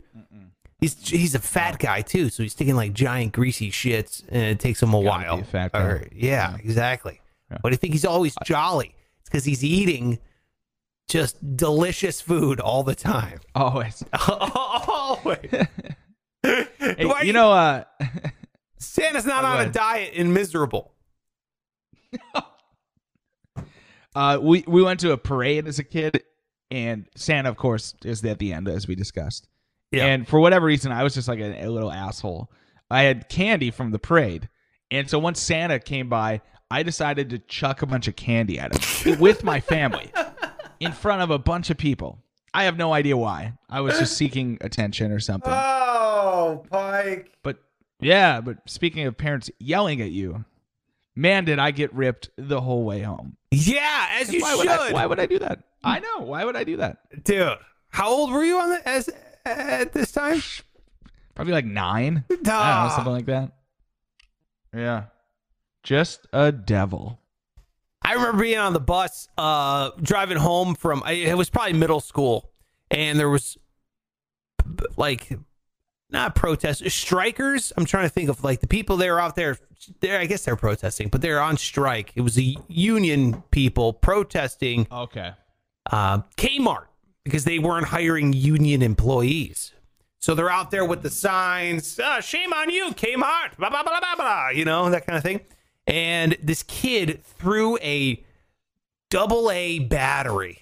He's 0.80 0.96
he's 1.08 1.34
a 1.34 1.38
fat 1.38 1.78
guy 1.78 2.00
too, 2.00 2.30
so 2.30 2.42
he's 2.42 2.54
taking 2.54 2.74
like 2.74 2.94
giant 2.94 3.32
greasy 3.32 3.70
shits, 3.70 4.22
and 4.30 4.42
it 4.44 4.58
takes 4.60 4.82
him 4.82 4.94
a 4.94 5.02
Gotta 5.02 5.06
while. 5.36 5.42
fat 5.44 5.72
guy. 5.72 5.80
Or- 5.82 6.08
yeah, 6.12 6.56
exactly. 6.56 7.20
But 7.62 7.72
I 7.72 7.76
think 7.76 7.92
he's 7.94 8.04
always 8.04 8.34
jolly. 8.44 8.94
It's 9.20 9.28
because 9.28 9.44
he's 9.44 9.64
eating 9.64 10.18
just 11.08 11.56
delicious 11.56 12.20
food 12.20 12.60
all 12.60 12.82
the 12.84 12.94
time. 12.94 13.40
Always. 13.54 14.04
Always. 14.28 15.50
Hey, 16.42 16.66
Why 17.04 17.20
you 17.20 17.34
know, 17.34 17.52
uh, 17.52 17.84
Santa's 18.78 19.26
not 19.26 19.44
on 19.44 19.60
a 19.60 19.70
diet 19.70 20.14
and 20.16 20.32
miserable. 20.32 20.94
uh, 24.14 24.38
we 24.40 24.64
we 24.66 24.82
went 24.82 25.00
to 25.00 25.12
a 25.12 25.18
parade 25.18 25.68
as 25.68 25.78
a 25.78 25.84
kid, 25.84 26.22
and 26.70 27.06
Santa, 27.14 27.50
of 27.50 27.58
course, 27.58 27.94
is 28.06 28.24
at 28.24 28.38
the 28.38 28.54
end 28.54 28.68
as 28.68 28.88
we 28.88 28.94
discussed. 28.94 29.48
Yeah. 29.90 30.06
And 30.06 30.26
for 30.26 30.40
whatever 30.40 30.64
reason, 30.64 30.92
I 30.92 31.02
was 31.02 31.12
just 31.12 31.28
like 31.28 31.40
a, 31.40 31.64
a 31.64 31.68
little 31.68 31.92
asshole. 31.92 32.50
I 32.90 33.02
had 33.02 33.28
candy 33.28 33.70
from 33.70 33.90
the 33.90 33.98
parade, 33.98 34.48
and 34.90 35.10
so 35.10 35.18
once 35.18 35.40
Santa 35.40 35.78
came 35.78 36.08
by, 36.08 36.40
I 36.70 36.82
decided 36.82 37.30
to 37.30 37.38
chuck 37.38 37.82
a 37.82 37.86
bunch 37.86 38.06
of 38.06 38.16
candy 38.16 38.58
at 38.58 38.74
him 39.04 39.18
with 39.18 39.42
my 39.42 39.60
family 39.60 40.12
in 40.78 40.92
front 40.92 41.22
of 41.22 41.30
a 41.30 41.38
bunch 41.38 41.70
of 41.70 41.76
people. 41.76 42.18
I 42.54 42.64
have 42.64 42.76
no 42.76 42.92
idea 42.92 43.16
why. 43.16 43.54
I 43.68 43.80
was 43.80 43.98
just 43.98 44.16
seeking 44.16 44.58
attention 44.60 45.12
or 45.12 45.20
something. 45.20 45.52
Oh, 45.52 46.64
Pike. 46.70 47.32
But 47.42 47.62
yeah, 48.00 48.40
but 48.40 48.58
speaking 48.66 49.06
of 49.06 49.16
parents 49.16 49.50
yelling 49.58 50.00
at 50.00 50.10
you, 50.10 50.44
man, 51.14 51.44
did 51.44 51.58
I 51.58 51.70
get 51.70 51.92
ripped 51.94 52.30
the 52.36 52.60
whole 52.60 52.84
way 52.84 53.00
home. 53.00 53.36
Yeah, 53.50 54.08
as 54.12 54.32
you 54.32 54.40
why 54.40 54.50
should. 54.50 54.58
Would 54.58 54.68
I, 54.68 54.92
why 54.92 55.06
would 55.06 55.20
I 55.20 55.26
do 55.26 55.38
that? 55.40 55.64
I 55.82 55.98
know. 55.98 56.20
Why 56.20 56.44
would 56.44 56.56
I 56.56 56.64
do 56.64 56.76
that? 56.78 56.98
Dude, 57.24 57.56
how 57.88 58.08
old 58.08 58.32
were 58.32 58.44
you 58.44 58.58
on 58.58 58.70
the, 58.70 58.88
as 58.88 59.10
at 59.44 59.92
this 59.92 60.12
time? 60.12 60.42
Probably 61.34 61.52
like 61.52 61.64
nine. 61.64 62.24
I 62.30 62.34
don't 62.34 62.44
know, 62.44 62.92
something 62.94 63.12
like 63.12 63.26
that. 63.26 63.52
Yeah. 64.74 65.04
Just 65.82 66.26
a 66.32 66.52
devil. 66.52 67.18
I 68.02 68.14
remember 68.14 68.42
being 68.42 68.58
on 68.58 68.72
the 68.72 68.80
bus, 68.80 69.28
uh, 69.38 69.90
driving 70.02 70.38
home 70.38 70.74
from. 70.74 71.02
I- 71.04 71.12
It 71.12 71.36
was 71.36 71.50
probably 71.50 71.74
middle 71.74 72.00
school, 72.00 72.50
and 72.90 73.18
there 73.18 73.28
was 73.28 73.56
like 74.96 75.32
not 76.10 76.34
protest 76.34 76.88
strikers. 76.90 77.72
I'm 77.76 77.84
trying 77.84 78.04
to 78.04 78.08
think 78.08 78.28
of 78.30 78.42
like 78.42 78.60
the 78.60 78.66
people 78.66 78.96
that 78.98 79.08
were 79.08 79.20
out 79.20 79.36
there. 79.36 79.58
There, 80.00 80.18
I 80.20 80.26
guess 80.26 80.44
they're 80.44 80.56
protesting, 80.56 81.08
but 81.08 81.22
they're 81.22 81.40
on 81.40 81.56
strike. 81.56 82.12
It 82.14 82.20
was 82.20 82.34
the 82.34 82.58
union 82.68 83.42
people 83.50 83.94
protesting 83.94 84.86
Okay. 84.92 85.32
uh, 85.90 86.18
Kmart 86.36 86.86
because 87.24 87.44
they 87.44 87.58
weren't 87.58 87.86
hiring 87.86 88.34
union 88.34 88.82
employees. 88.82 89.72
So 90.18 90.34
they're 90.34 90.50
out 90.50 90.70
there 90.70 90.84
with 90.84 91.02
the 91.02 91.08
signs, 91.08 91.98
"Ah, 92.02 92.20
shame 92.20 92.52
on 92.52 92.68
you, 92.68 92.90
Kmart, 92.90 93.56
blah, 93.56 93.70
blah, 93.70 93.82
blah, 93.82 94.00
blah, 94.00 94.16
blah, 94.16 94.48
you 94.50 94.66
know, 94.66 94.90
that 94.90 95.06
kind 95.06 95.16
of 95.16 95.22
thing. 95.22 95.40
And 95.86 96.36
this 96.42 96.62
kid 96.62 97.22
threw 97.24 97.78
a 97.78 98.24
double 99.10 99.50
A 99.50 99.80
battery, 99.80 100.60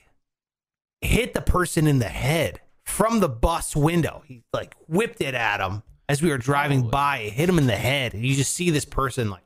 hit 1.00 1.35
the 1.35 1.40
person 1.40 1.87
in 1.87 1.98
the 1.98 2.09
head 2.09 2.61
from 2.85 3.20
the 3.20 3.28
bus 3.28 3.76
window. 3.76 4.22
He 4.26 4.42
like 4.52 4.74
whipped 4.87 5.20
it 5.20 5.35
at 5.35 5.61
him 5.61 5.83
as 6.09 6.22
we 6.22 6.31
were 6.31 6.38
driving 6.38 6.88
by, 6.88 7.18
it 7.18 7.33
hit 7.35 7.48
him 7.48 7.59
in 7.59 7.66
the 7.66 7.76
head. 7.76 8.14
And 8.14 8.24
you 8.24 8.35
just 8.35 8.54
see 8.54 8.70
this 8.70 8.85
person 8.85 9.31
like 9.31 9.44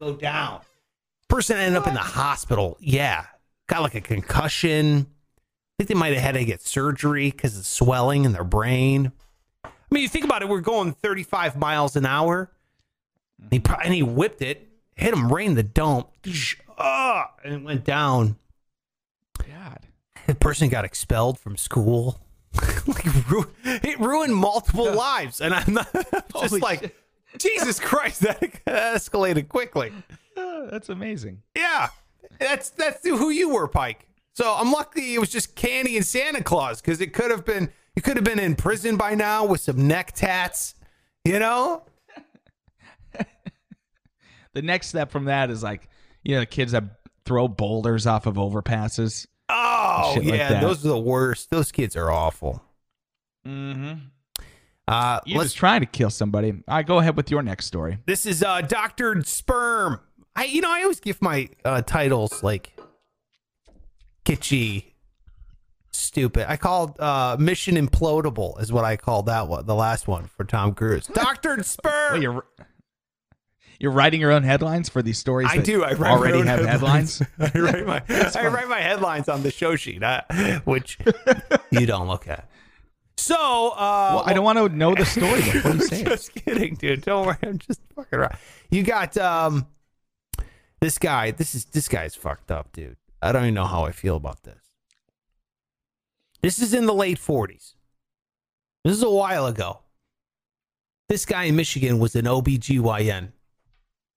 go 0.00 0.14
down. 0.14 0.60
Person 1.28 1.58
ended 1.58 1.76
up 1.76 1.86
in 1.86 1.94
the 1.94 2.00
hospital. 2.00 2.76
Yeah. 2.80 3.26
Got 3.68 3.82
like 3.82 3.94
a 3.94 4.00
concussion. 4.00 5.06
I 5.06 5.72
think 5.78 5.88
they 5.88 5.94
might 5.94 6.14
have 6.14 6.22
had 6.22 6.34
to 6.34 6.44
get 6.44 6.62
surgery 6.62 7.30
because 7.30 7.58
of 7.58 7.66
swelling 7.66 8.24
in 8.24 8.32
their 8.32 8.44
brain. 8.44 9.12
I 9.64 9.70
mean, 9.90 10.02
you 10.02 10.08
think 10.08 10.24
about 10.24 10.42
it, 10.42 10.48
we're 10.48 10.60
going 10.60 10.92
35 10.92 11.56
miles 11.56 11.96
an 11.96 12.06
hour. 12.06 12.50
He 13.50 13.60
and 13.84 13.92
he 13.92 14.02
whipped 14.02 14.40
it, 14.40 14.65
hit 14.96 15.14
him 15.14 15.28
right 15.32 15.46
in 15.46 15.54
the 15.54 15.62
dome. 15.62 16.04
Ah, 16.78 17.32
and 17.44 17.54
it 17.54 17.62
went 17.62 17.84
down. 17.84 18.36
God. 19.38 19.80
The 20.26 20.34
person 20.34 20.68
got 20.68 20.84
expelled 20.84 21.38
from 21.38 21.56
school. 21.56 22.20
like 22.86 23.30
ru- 23.30 23.50
it 23.64 23.98
ruined 24.00 24.34
multiple 24.34 24.92
lives, 24.92 25.40
and 25.40 25.54
I'm 25.54 25.74
not 25.74 25.88
I'm 25.94 26.02
just 26.12 26.32
Holy 26.32 26.60
like, 26.60 26.80
shit. 26.80 26.96
Jesus 27.38 27.78
Christ, 27.78 28.20
that 28.22 28.40
escalated 28.66 29.48
quickly. 29.48 29.92
Ah, 30.36 30.66
that's 30.70 30.88
amazing. 30.88 31.42
Yeah, 31.54 31.88
that's 32.38 32.70
that's 32.70 33.06
who 33.06 33.30
you 33.30 33.50
were, 33.50 33.68
Pike. 33.68 34.08
So 34.34 34.54
I'm 34.54 34.72
lucky 34.72 35.14
it 35.14 35.18
was 35.18 35.30
just 35.30 35.54
Candy 35.54 35.96
and 35.96 36.04
Santa 36.04 36.42
Claus 36.42 36.80
because 36.80 37.00
it 37.00 37.12
could 37.12 37.30
have 37.30 37.44
been 37.44 37.70
you 37.94 38.02
could 38.02 38.16
have 38.16 38.24
been 38.24 38.38
in 38.38 38.54
prison 38.54 38.96
by 38.96 39.14
now 39.14 39.44
with 39.44 39.60
some 39.60 39.86
neck 39.86 40.12
tats. 40.14 40.74
You 41.24 41.38
know? 41.40 41.82
The 44.56 44.62
next 44.62 44.86
step 44.86 45.10
from 45.10 45.26
that 45.26 45.50
is 45.50 45.62
like, 45.62 45.86
you 46.24 46.34
know, 46.34 46.40
the 46.40 46.46
kids 46.46 46.72
that 46.72 46.82
throw 47.26 47.46
boulders 47.46 48.06
off 48.06 48.24
of 48.24 48.36
overpasses. 48.36 49.26
Oh 49.50 50.14
like 50.16 50.24
yeah, 50.24 50.48
that. 50.48 50.62
those 50.62 50.82
are 50.86 50.88
the 50.88 50.98
worst. 50.98 51.50
Those 51.50 51.70
kids 51.70 51.94
are 51.94 52.10
awful. 52.10 52.62
Mm-hmm. 53.46 53.98
Uh, 54.88 55.20
You 55.26 55.36
let's 55.36 55.44
was 55.44 55.52
trying 55.52 55.80
to 55.80 55.86
kill 55.86 56.08
somebody. 56.08 56.52
All 56.52 56.76
right, 56.76 56.86
go 56.86 57.00
ahead 57.00 57.18
with 57.18 57.30
your 57.30 57.42
next 57.42 57.66
story. 57.66 57.98
This 58.06 58.24
is 58.24 58.42
uh 58.42 58.62
doctored 58.62 59.26
sperm. 59.26 60.00
I 60.34 60.44
you 60.44 60.62
know 60.62 60.72
I 60.72 60.80
always 60.80 61.00
give 61.00 61.20
my 61.20 61.50
uh 61.62 61.82
titles 61.82 62.42
like 62.42 62.72
kitschy, 64.24 64.84
stupid. 65.92 66.50
I 66.50 66.56
called 66.56 66.98
uh 66.98 67.36
Mission 67.38 67.74
Implodable 67.76 68.58
is 68.62 68.72
what 68.72 68.86
I 68.86 68.96
called 68.96 69.26
that 69.26 69.48
one, 69.48 69.66
the 69.66 69.74
last 69.74 70.08
one 70.08 70.24
for 70.24 70.44
Tom 70.44 70.72
Cruise. 70.74 71.08
Doctored 71.08 71.66
sperm. 71.66 72.22
Well, 72.22 72.42
you're 73.78 73.92
writing 73.92 74.20
your 74.20 74.32
own 74.32 74.42
headlines 74.42 74.88
for 74.88 75.02
these 75.02 75.18
stories. 75.18 75.48
I 75.50 75.58
do. 75.58 75.84
I 75.84 75.92
write 75.92 76.10
already 76.12 76.38
have 76.46 76.64
headlines. 76.64 77.18
headlines. 77.18 77.54
I 77.54 77.58
write 77.58 77.86
my 77.86 78.02
I 78.08 78.46
write 78.48 78.68
my 78.68 78.80
headlines 78.80 79.28
on 79.28 79.42
the 79.42 79.50
show 79.50 79.76
sheet, 79.76 80.02
uh, 80.02 80.22
which 80.64 80.98
you 81.70 81.86
don't 81.86 82.08
look 82.08 82.26
at. 82.28 82.48
So, 83.18 83.34
uh, 83.34 84.12
Well, 84.16 84.22
I 84.26 84.34
don't 84.34 84.44
want 84.44 84.58
to 84.58 84.68
know 84.68 84.94
the 84.94 85.04
story 85.06 85.40
before 85.42 85.72
you 85.72 85.80
say 85.88 86.00
it. 86.02 86.06
just 86.08 86.34
kidding, 86.34 86.74
dude. 86.74 87.00
Don't 87.02 87.26
worry. 87.26 87.36
I'm 87.42 87.58
just 87.58 87.80
fucking 87.94 88.18
around. 88.18 88.36
You 88.70 88.82
got 88.82 89.16
um 89.16 89.66
this 90.80 90.98
guy. 90.98 91.30
This 91.30 91.54
is 91.54 91.64
this 91.66 91.88
guy's 91.88 92.14
fucked 92.14 92.50
up, 92.50 92.72
dude. 92.72 92.96
I 93.22 93.32
don't 93.32 93.42
even 93.42 93.54
know 93.54 93.64
how 93.64 93.84
I 93.84 93.92
feel 93.92 94.16
about 94.16 94.42
this. 94.42 94.62
This 96.42 96.58
is 96.60 96.74
in 96.74 96.86
the 96.86 96.94
late 96.94 97.18
40s. 97.18 97.74
This 98.84 98.94
is 98.96 99.02
a 99.02 99.10
while 99.10 99.46
ago. 99.46 99.80
This 101.08 101.24
guy 101.24 101.44
in 101.44 101.56
Michigan 101.56 101.98
was 101.98 102.14
an 102.14 102.26
OBGYN. 102.26 103.32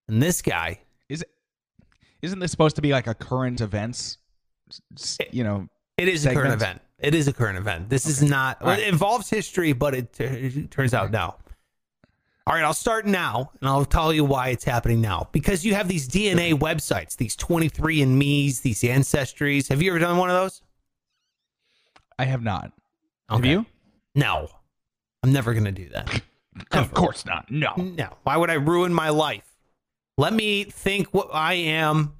And 0.09 0.21
this 0.21 0.41
guy, 0.41 0.79
Is? 1.07 1.23
Isn't 2.21 2.39
this 2.39 2.51
supposed 2.51 2.75
to 2.75 2.81
be 2.81 2.91
like 2.91 3.07
a 3.07 3.13
current 3.13 3.61
events? 3.61 4.17
You 5.31 5.43
know, 5.43 5.69
it 5.97 6.07
is 6.07 6.25
a 6.25 6.33
current 6.33 6.53
event. 6.53 6.81
It 6.97 7.15
is 7.15 7.27
a 7.27 7.33
current 7.33 7.57
event. 7.57 7.89
This 7.89 8.05
is 8.05 8.21
not, 8.21 8.61
right. 8.63 8.79
it 8.79 8.87
involves 8.87 9.29
history, 9.29 9.71
but 9.71 9.95
it, 9.95 10.19
it 10.19 10.71
turns 10.71 10.93
out 10.93 11.11
now. 11.11 11.37
All 12.45 12.55
right, 12.55 12.63
I'll 12.63 12.73
start 12.73 13.05
now 13.05 13.51
and 13.61 13.69
I'll 13.69 13.85
tell 13.85 14.11
you 14.11 14.25
why 14.25 14.49
it's 14.49 14.63
happening 14.63 14.99
now. 14.99 15.29
Because 15.31 15.63
you 15.63 15.75
have 15.75 15.87
these 15.87 16.09
DNA 16.09 16.53
websites, 16.53 17.15
these 17.15 17.37
23andMe's, 17.37 18.61
these 18.61 18.81
Ancestries. 18.81 19.69
Have 19.69 19.81
you 19.81 19.91
ever 19.91 19.99
done 19.99 20.17
one 20.17 20.29
of 20.29 20.35
those? 20.35 20.61
I 22.17 22.25
have 22.25 22.43
not. 22.43 22.73
Have 23.29 23.45
you? 23.45 23.65
No. 24.15 24.49
I'm 25.23 25.31
never 25.31 25.53
going 25.53 25.65
to 25.65 25.71
do 25.71 25.89
that. 25.89 26.21
Of 26.71 26.93
course 26.93 27.25
not. 27.25 27.49
No. 27.49 27.73
No. 27.77 28.17
Why 28.23 28.35
would 28.35 28.49
I 28.49 28.55
ruin 28.55 28.93
my 28.93 29.09
life? 29.09 29.48
Let 30.19 30.33
me 30.33 30.65
think 30.65 31.13
what 31.13 31.29
I 31.33 31.53
am 31.53 32.13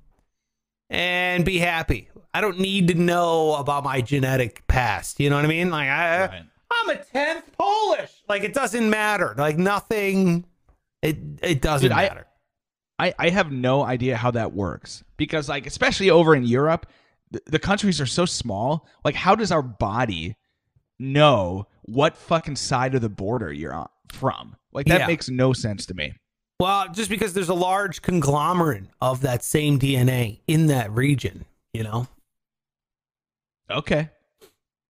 and 0.90 1.44
be 1.44 1.58
happy. 1.60 2.10
I 2.34 2.40
don't 2.42 2.60
need 2.60 2.88
to 2.88 2.94
know 2.96 3.56
about 3.56 3.84
my 3.84 4.00
genetic 4.02 4.66
past. 4.68 5.20
You 5.20 5.30
know 5.30 5.36
what 5.36 5.44
I 5.46 5.50
mean? 5.50 5.70
Like 5.70 5.90
I 5.90 6.20
Right. 6.28 6.44
I'm 6.72 6.90
a 6.92 6.96
10th 6.96 7.44
Polish. 7.58 8.12
Like 8.30 8.44
it 8.44 8.54
doesn't 8.54 8.90
matter. 8.90 9.36
Like 9.38 9.58
nothing 9.58 10.46
it 11.02 11.18
it 11.42 11.62
doesn't 11.62 11.90
Dude, 11.90 11.98
I- 11.98 12.08
matter. 12.08 12.26
I, 13.00 13.14
I 13.18 13.30
have 13.30 13.52
no 13.52 13.82
idea 13.84 14.16
how 14.18 14.32
that 14.32 14.54
works 14.54 15.04
because 15.18 15.50
like 15.50 15.66
especially 15.68 16.10
over 16.10 16.36
in 16.36 16.44
Europe, 16.46 16.86
the, 17.32 17.42
the 17.48 17.60
countries 17.60 18.00
are 18.00 18.06
so 18.06 18.26
small. 18.26 18.88
Like 19.04 19.16
how 19.16 19.36
does 19.36 19.52
our 19.52 19.62
body 19.62 20.36
know 21.00 21.68
what 21.84 22.16
fucking 22.18 22.56
side 22.56 22.96
of 22.96 23.02
the 23.02 23.10
border 23.10 23.52
you're 23.52 23.74
on 23.74 23.90
from? 24.14 24.56
Like 24.72 24.86
that 24.88 25.02
Yeah. 25.02 25.08
makes 25.08 25.28
no 25.30 25.52
sense 25.54 25.86
to 25.88 25.94
me. 25.94 26.14
Well, 26.60 26.88
just 26.92 27.10
because 27.10 27.34
there's 27.34 27.50
a 27.50 27.54
large 27.54 28.02
conglomerate 28.02 28.84
of 29.02 29.22
that 29.22 29.44
same 29.44 29.80
DNA 29.80 30.40
in 30.48 30.68
that 30.68 30.92
region, 30.92 31.46
you 31.74 31.84
know? 31.84 32.08
Okay. 33.72 34.10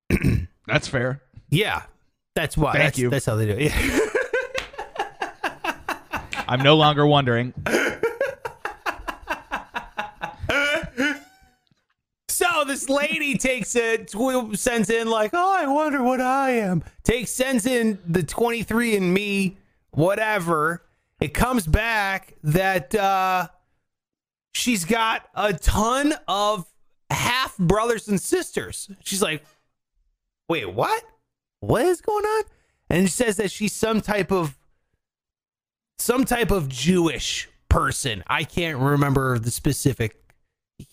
That's 0.67 0.88
fair. 0.88 1.22
Yeah. 1.49 1.84
That's 2.36 2.57
why. 2.57 2.74
Thank 2.74 2.84
that's, 2.84 2.99
you. 2.99 3.09
That's 3.09 3.26
how 3.26 3.36
they 3.36 3.45
do 3.45 3.53
it. 3.53 3.72
Yeah. 3.72 3.99
I'm 6.47 6.61
no 6.63 6.76
longer 6.76 7.05
wondering. 7.05 7.53
So 12.28 12.63
this 12.65 12.89
lady 12.89 13.38
takes 13.38 13.76
it, 13.76 14.07
tw- 14.07 14.57
sends 14.57 14.89
in 14.89 15.09
like, 15.09 15.32
oh, 15.34 15.57
I 15.59 15.67
wonder 15.67 16.01
what 16.01 16.22
I 16.22 16.51
am. 16.51 16.84
Takes, 17.03 17.32
sends 17.32 17.65
in 17.65 17.99
the 18.07 18.24
23 18.24 18.95
and 18.95 19.13
me, 19.13 19.57
whatever. 19.91 20.82
It 21.20 21.34
comes 21.34 21.67
back 21.67 22.36
that 22.43 22.95
uh, 22.95 23.47
she's 24.53 24.86
got 24.86 25.28
a 25.36 25.53
ton 25.53 26.13
of 26.28 26.65
half 27.09 27.57
brothers 27.57 28.07
and 28.07 28.20
sisters. 28.20 28.89
She's 29.03 29.22
like, 29.22 29.43
wait, 30.47 30.74
what? 30.74 31.03
What 31.59 31.86
is 31.86 32.01
going 32.01 32.26
on? 32.26 32.43
And 32.89 33.07
she 33.07 33.11
says 33.11 33.38
that 33.38 33.51
she's 33.51 33.74
some 33.74 34.01
type 34.01 34.32
of 34.32 34.57
some 35.97 36.24
type 36.24 36.51
of 36.51 36.70
Jewish 36.70 37.49
person. 37.67 38.24
I 38.28 38.45
can't 38.45 38.80
remember 38.80 39.38
the 39.38 39.51
specific 39.51 40.20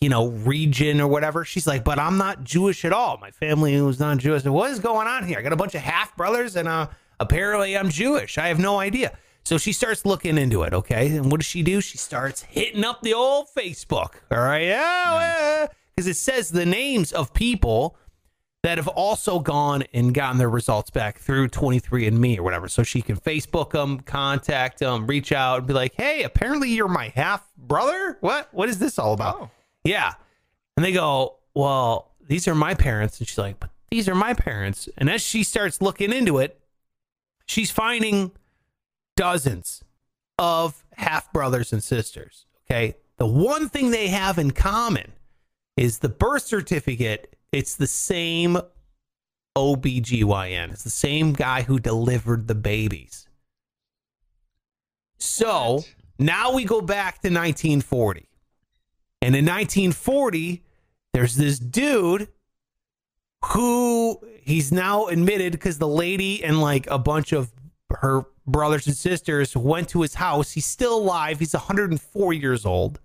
you 0.00 0.08
know, 0.08 0.28
region 0.28 1.00
or 1.00 1.06
whatever. 1.06 1.44
She's 1.44 1.66
like, 1.66 1.84
but 1.84 1.98
I'm 1.98 2.18
not 2.18 2.44
Jewish 2.44 2.84
at 2.84 2.92
all. 2.92 3.18
My 3.18 3.30
family 3.30 3.80
was 3.80 4.00
not 4.00 4.18
Jewish. 4.18 4.44
What 4.44 4.70
is 4.70 4.80
going 4.80 5.06
on 5.06 5.26
here? 5.26 5.38
I 5.38 5.42
got 5.42 5.52
a 5.52 5.56
bunch 5.56 5.74
of 5.74 5.80
half 5.80 6.16
brothers 6.16 6.56
and 6.56 6.66
uh, 6.66 6.88
apparently 7.20 7.76
I'm 7.76 7.88
Jewish. 7.90 8.38
I 8.38 8.48
have 8.48 8.58
no 8.58 8.78
idea. 8.78 9.16
So 9.46 9.58
she 9.58 9.72
starts 9.72 10.04
looking 10.04 10.38
into 10.38 10.64
it, 10.64 10.74
okay? 10.74 11.16
And 11.16 11.30
what 11.30 11.38
does 11.38 11.46
she 11.46 11.62
do? 11.62 11.80
She 11.80 11.98
starts 11.98 12.42
hitting 12.42 12.84
up 12.84 13.02
the 13.02 13.14
old 13.14 13.46
Facebook, 13.56 14.14
all 14.32 14.40
right? 14.40 14.64
Yeah, 14.64 15.68
because 15.94 16.08
it 16.08 16.16
says 16.16 16.50
the 16.50 16.66
names 16.66 17.12
of 17.12 17.32
people 17.32 17.96
that 18.64 18.76
have 18.76 18.88
also 18.88 19.38
gone 19.38 19.84
and 19.94 20.12
gotten 20.12 20.38
their 20.38 20.50
results 20.50 20.90
back 20.90 21.20
through 21.20 21.46
23andMe 21.46 22.36
or 22.38 22.42
whatever. 22.42 22.66
So 22.66 22.82
she 22.82 23.00
can 23.00 23.16
Facebook 23.16 23.70
them, 23.70 24.00
contact 24.00 24.80
them, 24.80 25.06
reach 25.06 25.30
out 25.30 25.58
and 25.58 25.66
be 25.68 25.74
like, 25.74 25.94
hey, 25.94 26.24
apparently 26.24 26.70
you're 26.70 26.88
my 26.88 27.12
half 27.14 27.48
brother? 27.56 28.18
What? 28.22 28.48
What 28.52 28.68
is 28.68 28.80
this 28.80 28.98
all 28.98 29.12
about? 29.12 29.36
Oh. 29.40 29.50
Yeah. 29.84 30.14
And 30.76 30.84
they 30.84 30.90
go, 30.90 31.36
Well, 31.54 32.10
these 32.26 32.48
are 32.48 32.54
my 32.56 32.74
parents. 32.74 33.20
And 33.20 33.28
she's 33.28 33.38
like, 33.38 33.60
But 33.60 33.70
these 33.92 34.08
are 34.08 34.14
my 34.16 34.34
parents. 34.34 34.88
And 34.98 35.08
as 35.08 35.22
she 35.22 35.44
starts 35.44 35.80
looking 35.80 36.12
into 36.12 36.38
it, 36.38 36.60
she's 37.46 37.70
finding 37.70 38.32
dozens 39.16 39.82
of 40.38 40.84
half 40.96 41.32
brothers 41.32 41.72
and 41.72 41.82
sisters. 41.82 42.46
Okay. 42.70 42.94
The 43.16 43.26
one 43.26 43.68
thing 43.68 43.90
they 43.90 44.08
have 44.08 44.38
in 44.38 44.50
common 44.50 45.12
is 45.76 45.98
the 45.98 46.08
birth 46.08 46.42
certificate, 46.42 47.34
it's 47.52 47.74
the 47.76 47.86
same 47.86 48.58
OBGYN. 49.56 50.72
It's 50.72 50.84
the 50.84 50.90
same 50.90 51.32
guy 51.32 51.62
who 51.62 51.78
delivered 51.78 52.46
the 52.46 52.54
babies. 52.54 53.26
So 55.18 55.74
What? 55.76 55.94
now 56.18 56.52
we 56.52 56.64
go 56.64 56.80
back 56.82 57.14
to 57.22 57.28
1940. 57.28 58.28
And 59.22 59.34
in 59.34 59.44
1940, 59.46 60.62
there's 61.14 61.36
this 61.36 61.58
dude 61.58 62.28
who 63.46 64.20
he's 64.42 64.70
now 64.72 65.06
admitted 65.06 65.52
because 65.52 65.78
the 65.78 65.88
lady 65.88 66.44
and 66.44 66.60
like 66.60 66.86
a 66.88 66.98
bunch 66.98 67.32
of 67.32 67.50
her 67.90 68.24
brothers 68.46 68.86
and 68.86 68.96
sisters 68.96 69.56
went 69.56 69.88
to 69.90 70.02
his 70.02 70.14
house. 70.14 70.52
He's 70.52 70.66
still 70.66 70.96
alive. 70.98 71.38
He's 71.38 71.52
104 71.54 72.32
years 72.32 72.64
old. 72.66 73.00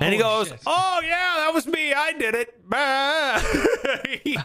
And 0.00 0.12
he 0.14 0.20
goes, 0.20 0.48
shit. 0.48 0.60
"Oh 0.64 1.00
yeah, 1.02 1.34
that 1.38 1.50
was 1.52 1.66
me. 1.66 1.92
I 1.92 2.12
did 2.12 2.34
it." 2.36 2.54
Bah." 2.68 3.40
he, 4.22 4.38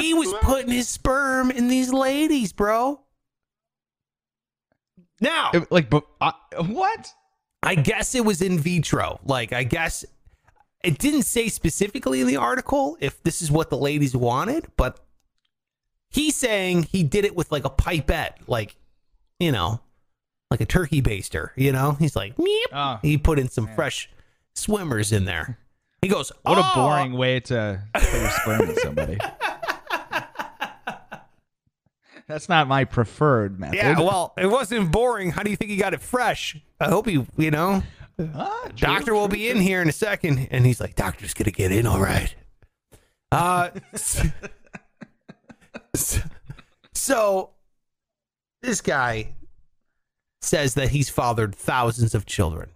he 0.00 0.14
was 0.14 0.32
putting 0.42 0.70
his 0.70 0.88
sperm 0.88 1.50
in 1.50 1.66
these 1.66 1.92
ladies, 1.92 2.52
bro. 2.52 3.00
Now, 5.20 5.50
It- 5.54 5.70
like, 5.72 5.90
but 5.90 6.04
uh, 6.20 6.32
what? 6.66 7.12
I 7.64 7.74
guess 7.76 8.14
it 8.14 8.24
was 8.24 8.42
in 8.42 8.58
vitro. 8.58 9.20
Like, 9.24 9.52
I 9.52 9.62
guess 9.64 10.04
it 10.84 10.98
didn't 10.98 11.22
say 11.22 11.48
specifically 11.48 12.20
in 12.20 12.26
the 12.26 12.36
article 12.36 12.96
if 13.00 13.22
this 13.22 13.40
is 13.40 13.50
what 13.50 13.70
the 13.70 13.76
ladies 13.76 14.16
wanted, 14.16 14.66
but 14.76 14.98
he's 16.10 16.34
saying 16.34 16.84
he 16.84 17.04
did 17.04 17.24
it 17.24 17.36
with 17.36 17.52
like 17.52 17.64
a 17.64 17.70
pipette, 17.70 18.38
like, 18.48 18.74
you 19.42 19.52
know, 19.52 19.80
like 20.50 20.60
a 20.60 20.66
turkey 20.66 21.02
baster, 21.02 21.50
you 21.56 21.72
know? 21.72 21.92
He's 21.92 22.14
like, 22.16 22.36
Meep. 22.36 22.62
Oh, 22.72 22.98
he 23.02 23.18
put 23.18 23.38
in 23.38 23.48
some 23.48 23.68
fresh 23.74 24.08
swimmers 24.54 25.12
in 25.12 25.24
there. 25.24 25.58
He 26.00 26.08
goes, 26.08 26.30
what 26.42 26.58
a 26.58 26.62
"Oh." 26.64 26.72
boring 26.74 27.12
way 27.12 27.40
to 27.40 27.82
put 27.94 28.12
your 28.12 28.30
sperm 28.30 28.70
in 28.70 28.76
somebody. 28.78 29.18
That's 32.28 32.48
not 32.48 32.68
my 32.68 32.84
preferred 32.84 33.58
method. 33.60 33.76
Yeah, 33.76 33.98
well, 33.98 34.32
it 34.38 34.46
wasn't 34.46 34.90
boring. 34.92 35.30
How 35.32 35.42
do 35.42 35.50
you 35.50 35.56
think 35.56 35.70
he 35.70 35.76
got 35.76 35.92
it 35.92 36.00
fresh? 36.00 36.56
I 36.80 36.88
hope 36.88 37.06
he, 37.06 37.26
you 37.36 37.50
know, 37.50 37.82
Ah, 38.34 38.62
true, 38.68 38.72
Doctor 38.76 39.14
will 39.14 39.28
true, 39.28 39.36
be 39.36 39.48
in 39.50 39.58
here 39.60 39.82
in 39.82 39.88
a 39.88 39.92
second, 39.92 40.46
and 40.50 40.64
he's 40.64 40.80
like, 40.80 40.94
"Doctor's 40.94 41.34
gonna 41.34 41.50
get 41.50 41.72
in, 41.72 41.86
all 41.86 42.00
right." 42.00 42.34
Uh, 43.32 43.70
s- 43.92 44.26
s- 45.94 46.20
so 46.94 47.50
this 48.62 48.80
guy 48.80 49.34
says 50.40 50.74
that 50.74 50.90
he's 50.90 51.08
fathered 51.08 51.54
thousands 51.54 52.14
of 52.14 52.26
children. 52.26 52.70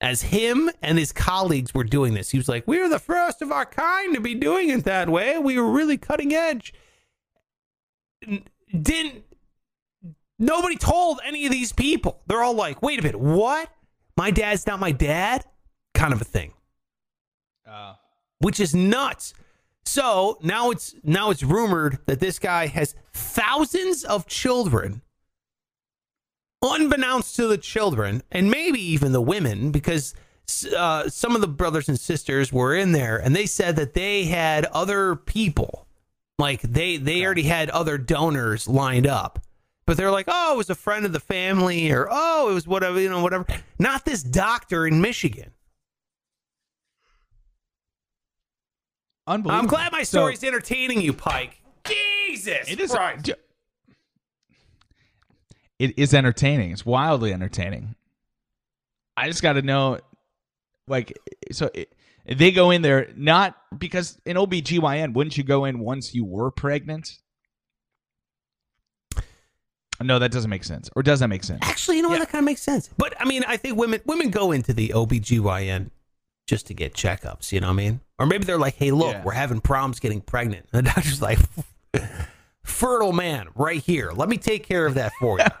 As 0.00 0.22
him 0.22 0.70
and 0.82 0.98
his 0.98 1.12
colleagues 1.12 1.72
were 1.72 1.84
doing 1.84 2.14
this, 2.14 2.30
he 2.30 2.38
was 2.38 2.48
like, 2.48 2.66
We 2.66 2.80
are 2.80 2.88
the 2.88 2.98
first 2.98 3.40
of 3.42 3.52
our 3.52 3.64
kind 3.64 4.14
to 4.14 4.20
be 4.20 4.34
doing 4.34 4.70
it 4.70 4.84
that 4.84 5.08
way. 5.08 5.38
We 5.38 5.58
were 5.58 5.70
really 5.70 5.96
cutting 5.96 6.34
edge." 6.34 6.74
Didn't 8.82 9.24
Nobody 10.38 10.76
told 10.76 11.20
any 11.24 11.46
of 11.46 11.52
these 11.52 11.72
people. 11.72 12.20
They're 12.26 12.42
all 12.42 12.54
like, 12.54 12.82
wait 12.82 12.98
a 12.98 13.02
minute, 13.02 13.20
what? 13.20 13.70
My 14.16 14.30
dad's 14.30 14.66
not 14.66 14.80
my 14.80 14.92
dad? 14.92 15.44
Kind 15.94 16.12
of 16.12 16.20
a 16.20 16.24
thing. 16.24 16.52
Uh, 17.68 17.94
Which 18.40 18.60
is 18.60 18.74
nuts. 18.74 19.34
So 19.84 20.38
now 20.42 20.70
it's 20.70 20.94
now 21.02 21.30
it's 21.30 21.42
rumored 21.42 21.98
that 22.06 22.18
this 22.18 22.38
guy 22.38 22.66
has 22.66 22.94
thousands 23.12 24.02
of 24.04 24.26
children, 24.26 25.02
unbeknownst 26.64 27.36
to 27.36 27.46
the 27.46 27.58
children, 27.58 28.22
and 28.32 28.50
maybe 28.50 28.80
even 28.80 29.12
the 29.12 29.20
women, 29.20 29.70
because 29.70 30.14
uh, 30.76 31.08
some 31.08 31.34
of 31.34 31.40
the 31.40 31.46
brothers 31.48 31.88
and 31.88 31.98
sisters 32.00 32.52
were 32.52 32.74
in 32.74 32.92
there, 32.92 33.16
and 33.18 33.34
they 33.36 33.46
said 33.46 33.76
that 33.76 33.94
they 33.94 34.24
had 34.24 34.64
other 34.66 35.14
people, 35.16 35.86
like 36.38 36.62
they 36.62 36.96
they 36.96 37.24
already 37.24 37.42
had 37.44 37.70
other 37.70 37.96
donors 37.98 38.66
lined 38.68 39.06
up, 39.06 39.38
but 39.86 39.96
they're 39.96 40.10
like, 40.10 40.26
oh, 40.28 40.54
it 40.54 40.56
was 40.56 40.70
a 40.70 40.74
friend 40.74 41.04
of 41.06 41.12
the 41.12 41.20
family, 41.20 41.90
or 41.92 42.08
oh, 42.10 42.50
it 42.50 42.54
was 42.54 42.66
whatever, 42.66 43.00
you 43.00 43.08
know, 43.10 43.22
whatever. 43.22 43.46
Not 43.78 44.04
this 44.04 44.22
doctor 44.22 44.86
in 44.86 45.00
Michigan. 45.00 45.50
unbelievable. 49.26 49.58
I'm 49.62 49.66
glad 49.68 49.90
my 49.92 50.02
So- 50.02 50.18
story's 50.18 50.44
entertaining 50.44 51.00
you, 51.00 51.12
Pike. 51.14 51.60
Jesus, 51.86 52.68
It 52.68 52.80
is. 52.80 52.90
Christ. 52.90 53.30
It 55.84 55.98
is 55.98 56.14
entertaining. 56.14 56.70
It's 56.72 56.86
wildly 56.86 57.32
entertaining. 57.32 57.94
I 59.16 59.28
just 59.28 59.42
got 59.42 59.54
to 59.54 59.62
know, 59.62 59.98
like, 60.88 61.16
so 61.52 61.70
it, 61.74 61.92
they 62.26 62.50
go 62.52 62.70
in 62.70 62.82
there 62.82 63.08
not 63.16 63.56
because 63.78 64.18
in 64.24 64.36
OBGYN, 64.36 65.14
wouldn't 65.14 65.36
you 65.36 65.44
go 65.44 65.64
in 65.66 65.78
once 65.78 66.14
you 66.14 66.24
were 66.24 66.50
pregnant? 66.50 67.18
No, 70.02 70.18
that 70.18 70.32
doesn't 70.32 70.50
make 70.50 70.64
sense. 70.64 70.90
Or 70.96 71.02
does 71.02 71.20
that 71.20 71.28
make 71.28 71.44
sense? 71.44 71.60
Actually, 71.62 71.96
you 71.98 72.02
know 72.02 72.08
what? 72.08 72.18
That 72.18 72.28
kind 72.28 72.40
of 72.42 72.46
makes 72.46 72.62
sense. 72.62 72.90
But 72.98 73.14
I 73.20 73.24
mean, 73.24 73.44
I 73.46 73.56
think 73.56 73.78
women 73.78 74.00
women 74.06 74.30
go 74.30 74.50
into 74.52 74.72
the 74.72 74.88
OBGYN 74.88 75.90
just 76.48 76.66
to 76.66 76.74
get 76.74 76.94
checkups. 76.94 77.52
You 77.52 77.60
know 77.60 77.68
what 77.68 77.74
I 77.74 77.76
mean? 77.76 78.00
Or 78.18 78.26
maybe 78.26 78.44
they're 78.44 78.58
like, 78.58 78.74
hey, 78.74 78.90
look, 78.90 79.12
Yeah. 79.14 79.22
we're 79.24 79.32
having 79.32 79.60
problems 79.60 80.00
getting 80.00 80.20
pregnant. 80.20 80.66
And 80.72 80.86
the 80.86 80.90
doctor's 80.90 81.22
like, 81.22 81.38
fertile 82.64 83.12
man, 83.12 83.48
right 83.54 83.80
here. 83.82 84.10
Let 84.12 84.28
me 84.28 84.36
take 84.36 84.66
care 84.66 84.84
of 84.86 84.94
that 84.94 85.12
for 85.20 85.38
you. 85.38 85.44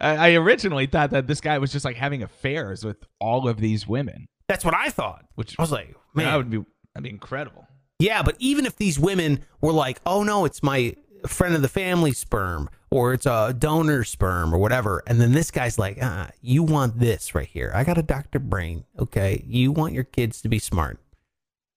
I, 0.00 0.34
originally 0.34 0.86
thought 0.86 1.10
that 1.10 1.26
this 1.26 1.40
guy 1.40 1.58
was 1.58 1.72
just 1.72 1.84
like 1.84 1.96
having 1.96 2.22
affairs 2.22 2.84
with 2.84 2.96
all 3.20 3.48
of 3.48 3.58
these 3.58 3.86
women, 3.86 4.28
That's 4.48 4.64
what 4.64 4.74
I 4.74 4.88
thought. 4.88 5.24
which 5.34 5.56
I 5.58 5.62
was 5.62 5.72
like, 5.72 5.94
man, 6.14 6.26
that 6.26 6.36
would 6.36 6.50
be 6.50 6.64
that'd 6.94 7.04
be 7.04 7.10
incredible. 7.10 7.66
Yeah, 7.98 8.22
but 8.22 8.36
even 8.38 8.64
if 8.66 8.76
these 8.76 8.98
women 8.98 9.44
were 9.60 9.72
like, 9.72 10.00
"Oh 10.06 10.22
no, 10.22 10.44
it's 10.46 10.62
my 10.62 10.94
friend 11.26 11.54
of 11.54 11.60
the 11.60 11.68
family 11.68 12.12
sperm 12.12 12.70
or 12.90 13.12
it's 13.12 13.26
a 13.26 13.54
donor 13.56 14.04
sperm 14.04 14.54
or 14.54 14.58
whatever," 14.58 15.02
and 15.06 15.20
then 15.20 15.32
this 15.32 15.50
guy's 15.50 15.78
like, 15.78 16.02
uh, 16.02 16.28
"You 16.40 16.62
want 16.62 16.98
this 16.98 17.34
right 17.34 17.46
here? 17.46 17.70
I 17.74 17.84
got 17.84 17.98
a 17.98 18.02
Dr. 18.02 18.38
Brain. 18.38 18.84
Okay, 18.98 19.44
you 19.46 19.70
want 19.70 19.92
your 19.92 20.04
kids 20.04 20.40
to 20.42 20.48
be 20.48 20.58
smart. 20.58 20.98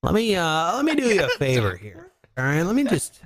Let 0.02 0.14
me 0.14 0.34
uh, 0.36 0.76
let 0.78 0.86
me 0.86 0.96
do 0.96 1.04
you 1.14 1.26
a 1.26 1.30
favor 1.38 1.76
here. 1.76 2.12
All 2.38 2.46
right, 2.46 2.64
let 2.64 2.74
me 2.76 2.86
just 2.86 3.20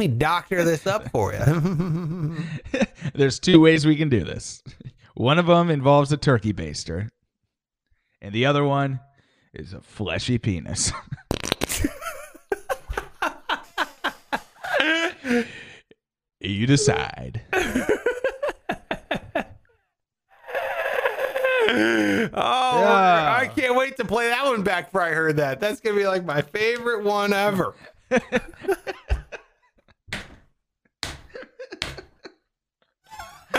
me 0.00 0.08
doctor 0.08 0.64
this 0.64 0.86
up 0.86 1.10
for 1.10 1.32
you. 1.34 2.36
There's 3.14 3.38
two 3.38 3.60
ways 3.60 3.86
we 3.86 3.96
can 3.96 4.08
do 4.08 4.24
this. 4.24 4.62
One 5.14 5.38
of 5.38 5.46
them 5.46 5.70
involves 5.70 6.10
a 6.10 6.16
turkey 6.16 6.54
baster, 6.54 7.10
and 8.22 8.34
the 8.34 8.46
other 8.46 8.64
one 8.64 9.00
is 9.52 9.74
a 9.74 9.82
fleshy 9.82 10.38
penis. 10.38 10.90
you 16.40 16.66
decide. 16.66 17.42
oh, 17.52 17.90
Yeah. 22.32 23.36
I 23.38 23.50
can't 23.54 23.76
wait 23.76 23.98
to 23.98 24.04
play 24.06 24.28
that 24.28 24.44
one 24.46 24.62
back. 24.62 24.90
For 24.90 25.02
I 25.02 25.10
heard 25.10 25.36
that. 25.36 25.60
That's 25.60 25.80
gonna 25.80 25.96
be 25.96 26.06
like 26.06 26.24
my 26.24 26.40
favorite 26.40 27.04
one 27.04 27.34
ever. 27.34 27.74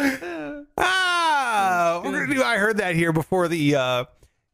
ah, 0.77 2.01
we're 2.03 2.11
gonna 2.11 2.33
do. 2.33 2.43
I 2.43 2.57
heard 2.57 2.77
that 2.77 2.95
here 2.95 3.13
before 3.13 3.47
the 3.47 3.75
uh, 3.75 4.05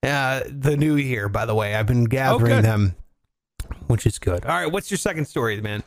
uh, 0.04 0.42
the 0.48 0.76
new 0.78 0.96
year. 0.96 1.30
By 1.30 1.46
the 1.46 1.56
way, 1.56 1.76
I've 1.76 1.88
been 1.88 2.06
gathering 2.06 2.58
good. 2.58 2.66
them, 2.66 2.96
which 3.88 4.06
is 4.06 4.20
good. 4.20 4.46
All 4.46 4.56
right, 4.56 4.72
what's 4.72 4.92
your 4.92 4.98
second 4.98 5.26
story, 5.26 5.60
man? 5.62 5.84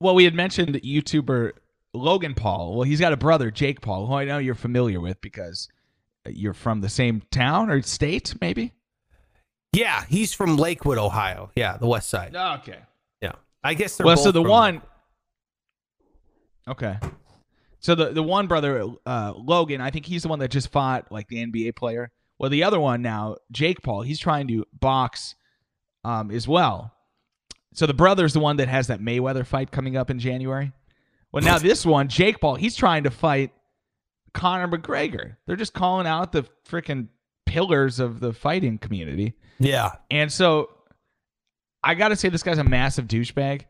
Well, 0.00 0.14
we 0.14 0.24
had 0.24 0.34
mentioned 0.34 0.76
YouTuber 0.76 1.52
Logan 1.92 2.34
Paul. 2.34 2.74
Well, 2.74 2.82
he's 2.82 3.00
got 3.00 3.12
a 3.12 3.16
brother, 3.16 3.50
Jake 3.50 3.80
Paul, 3.80 4.06
who 4.06 4.14
I 4.14 4.24
know 4.24 4.38
you're 4.38 4.54
familiar 4.54 5.00
with 5.00 5.20
because 5.20 5.68
you're 6.26 6.54
from 6.54 6.80
the 6.80 6.88
same 6.88 7.22
town 7.30 7.70
or 7.70 7.82
state, 7.82 8.34
maybe. 8.40 8.72
Yeah, 9.72 10.04
he's 10.08 10.32
from 10.32 10.56
Lakewood, 10.56 10.98
Ohio. 10.98 11.50
Yeah, 11.54 11.76
the 11.76 11.86
West 11.86 12.08
Side. 12.08 12.34
Okay. 12.34 12.78
Yeah, 13.20 13.32
I 13.62 13.74
guess 13.74 13.96
they're 13.96 14.06
well, 14.06 14.16
both 14.16 14.24
so 14.24 14.32
the 14.32 14.42
one. 14.42 14.82
Okay. 16.68 16.98
So 17.80 17.94
the 17.94 18.10
the 18.10 18.22
one 18.22 18.46
brother, 18.46 18.86
uh, 19.06 19.32
Logan, 19.36 19.80
I 19.80 19.90
think 19.90 20.06
he's 20.06 20.22
the 20.22 20.28
one 20.28 20.38
that 20.38 20.50
just 20.50 20.70
fought 20.70 21.10
like 21.10 21.28
the 21.28 21.44
NBA 21.44 21.74
player. 21.76 22.10
Well, 22.38 22.50
the 22.50 22.64
other 22.64 22.80
one 22.80 23.02
now, 23.02 23.36
Jake 23.50 23.82
Paul, 23.82 24.02
he's 24.02 24.18
trying 24.18 24.48
to 24.48 24.64
box, 24.72 25.34
um, 26.04 26.30
as 26.30 26.48
well. 26.48 26.94
So 27.74 27.86
the 27.86 27.94
brother's 27.94 28.32
the 28.32 28.40
one 28.40 28.56
that 28.56 28.68
has 28.68 28.86
that 28.86 29.00
Mayweather 29.00 29.46
fight 29.46 29.70
coming 29.70 29.96
up 29.96 30.10
in 30.10 30.18
January. 30.18 30.72
Well, 31.32 31.44
now 31.44 31.58
this 31.58 31.86
one, 31.86 32.08
Jake 32.08 32.40
Paul, 32.40 32.56
he's 32.56 32.76
trying 32.76 33.04
to 33.04 33.10
fight 33.10 33.52
Conor 34.32 34.68
McGregor. 34.68 35.36
They're 35.46 35.56
just 35.56 35.74
calling 35.74 36.06
out 36.06 36.32
the 36.32 36.44
freaking 36.68 37.08
pillars 37.46 38.00
of 38.00 38.20
the 38.20 38.32
fighting 38.32 38.78
community. 38.78 39.34
Yeah, 39.58 39.90
And 40.10 40.32
so 40.32 40.70
I 41.82 41.94
got 41.94 42.08
to 42.08 42.16
say 42.16 42.30
this 42.30 42.42
guy's 42.42 42.58
a 42.58 42.64
massive 42.64 43.06
douchebag. 43.06 43.66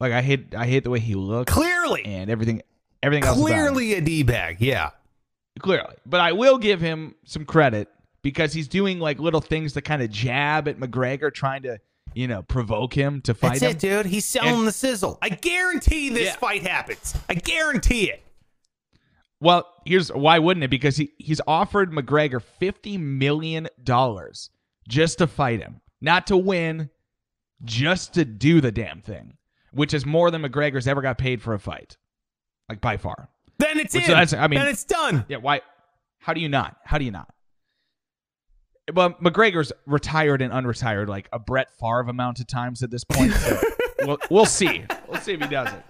Like 0.00 0.12
I 0.12 0.22
hate 0.22 0.54
I 0.54 0.66
hate 0.66 0.84
the 0.84 0.90
way 0.90 0.98
he 0.98 1.14
looks 1.14 1.52
clearly, 1.52 2.04
and 2.04 2.30
everything 2.30 2.62
everything 3.04 3.24
else 3.24 3.38
clearly 3.38 3.94
a 3.94 4.00
d 4.00 4.22
bag. 4.22 4.56
Yeah. 4.60 4.90
clearly. 5.60 5.94
But 6.06 6.20
I 6.20 6.32
will 6.32 6.58
give 6.58 6.80
him 6.80 7.14
some 7.24 7.44
credit 7.44 7.88
because 8.22 8.52
he's 8.52 8.66
doing 8.68 8.98
like 8.98 9.18
little 9.20 9.40
things 9.40 9.72
to 9.74 9.80
kind 9.82 10.02
of 10.02 10.10
jab 10.10 10.66
at 10.68 10.78
McGregor 10.78 11.32
trying 11.32 11.62
to, 11.62 11.78
you 12.14 12.26
know, 12.26 12.42
provoke 12.42 12.92
him 12.94 13.20
to 13.22 13.34
fight 13.34 13.60
That's 13.60 13.62
him. 13.62 13.70
it, 13.70 14.02
dude. 14.02 14.06
He's 14.06 14.24
selling 14.24 14.54
And- 14.60 14.66
the 14.66 14.72
sizzle. 14.72 15.18
I 15.22 15.28
guarantee 15.28 16.08
this 16.08 16.26
Yeah. 16.26 16.36
fight 16.36 16.62
happens. 16.62 17.14
I 17.28 17.34
guarantee 17.34 18.10
it. 18.10 18.22
Well, 19.40 19.66
here's 19.84 20.10
why 20.10 20.38
wouldn't 20.38 20.64
it? 20.64 20.70
Because 20.70 20.96
he, 20.96 21.12
he's 21.18 21.40
offered 21.46 21.92
McGregor 21.92 22.40
$50 22.60 22.98
million 22.98 23.68
just 24.88 25.18
to 25.18 25.26
fight 25.26 25.60
him. 25.60 25.80
Not 26.00 26.26
to 26.28 26.36
win, 26.36 26.90
just 27.64 28.14
to 28.14 28.24
do 28.24 28.60
the 28.60 28.72
damn 28.72 29.00
thing, 29.02 29.34
which 29.72 29.92
is 29.94 30.04
more 30.06 30.30
than 30.30 30.42
McGregor's 30.42 30.86
ever 30.88 31.02
got 31.02 31.18
paid 31.18 31.42
for 31.42 31.54
a 31.54 31.58
fight. 31.58 31.96
Like 32.74 32.80
by 32.80 32.96
far. 32.96 33.28
Then 33.58 33.78
it's 33.78 33.94
Which 33.94 34.04
in. 34.04 34.10
that's- 34.10 34.32
I 34.32 34.48
mean- 34.48 34.58
then 34.58 34.66
it's 34.68 34.82
done. 34.84 35.24
Yeah, 35.28 35.36
why? 35.36 35.60
How 36.18 36.32
do 36.32 36.40
you 36.40 36.48
not? 36.48 36.76
How 36.84 36.98
do 36.98 37.04
you 37.04 37.12
not? 37.12 37.32
Well, 38.92 39.10
McGregor's 39.14 39.72
retired 39.86 40.42
and 40.42 40.52
unretired 40.52 41.06
like 41.08 41.28
a 41.32 41.38
Brett 41.38 41.68
Favre 41.78 42.00
amount 42.00 42.40
of 42.40 42.46
times 42.48 42.82
at 42.82 42.90
this 42.90 43.04
point. 43.04 43.32
So 43.32 43.60
we'll, 44.02 44.18
we'll 44.30 44.46
see. 44.46 44.84
We'll 45.08 45.20
see 45.20 45.34
if 45.34 45.40
he 45.40 45.46
does 45.48 45.68
it. 45.72 45.82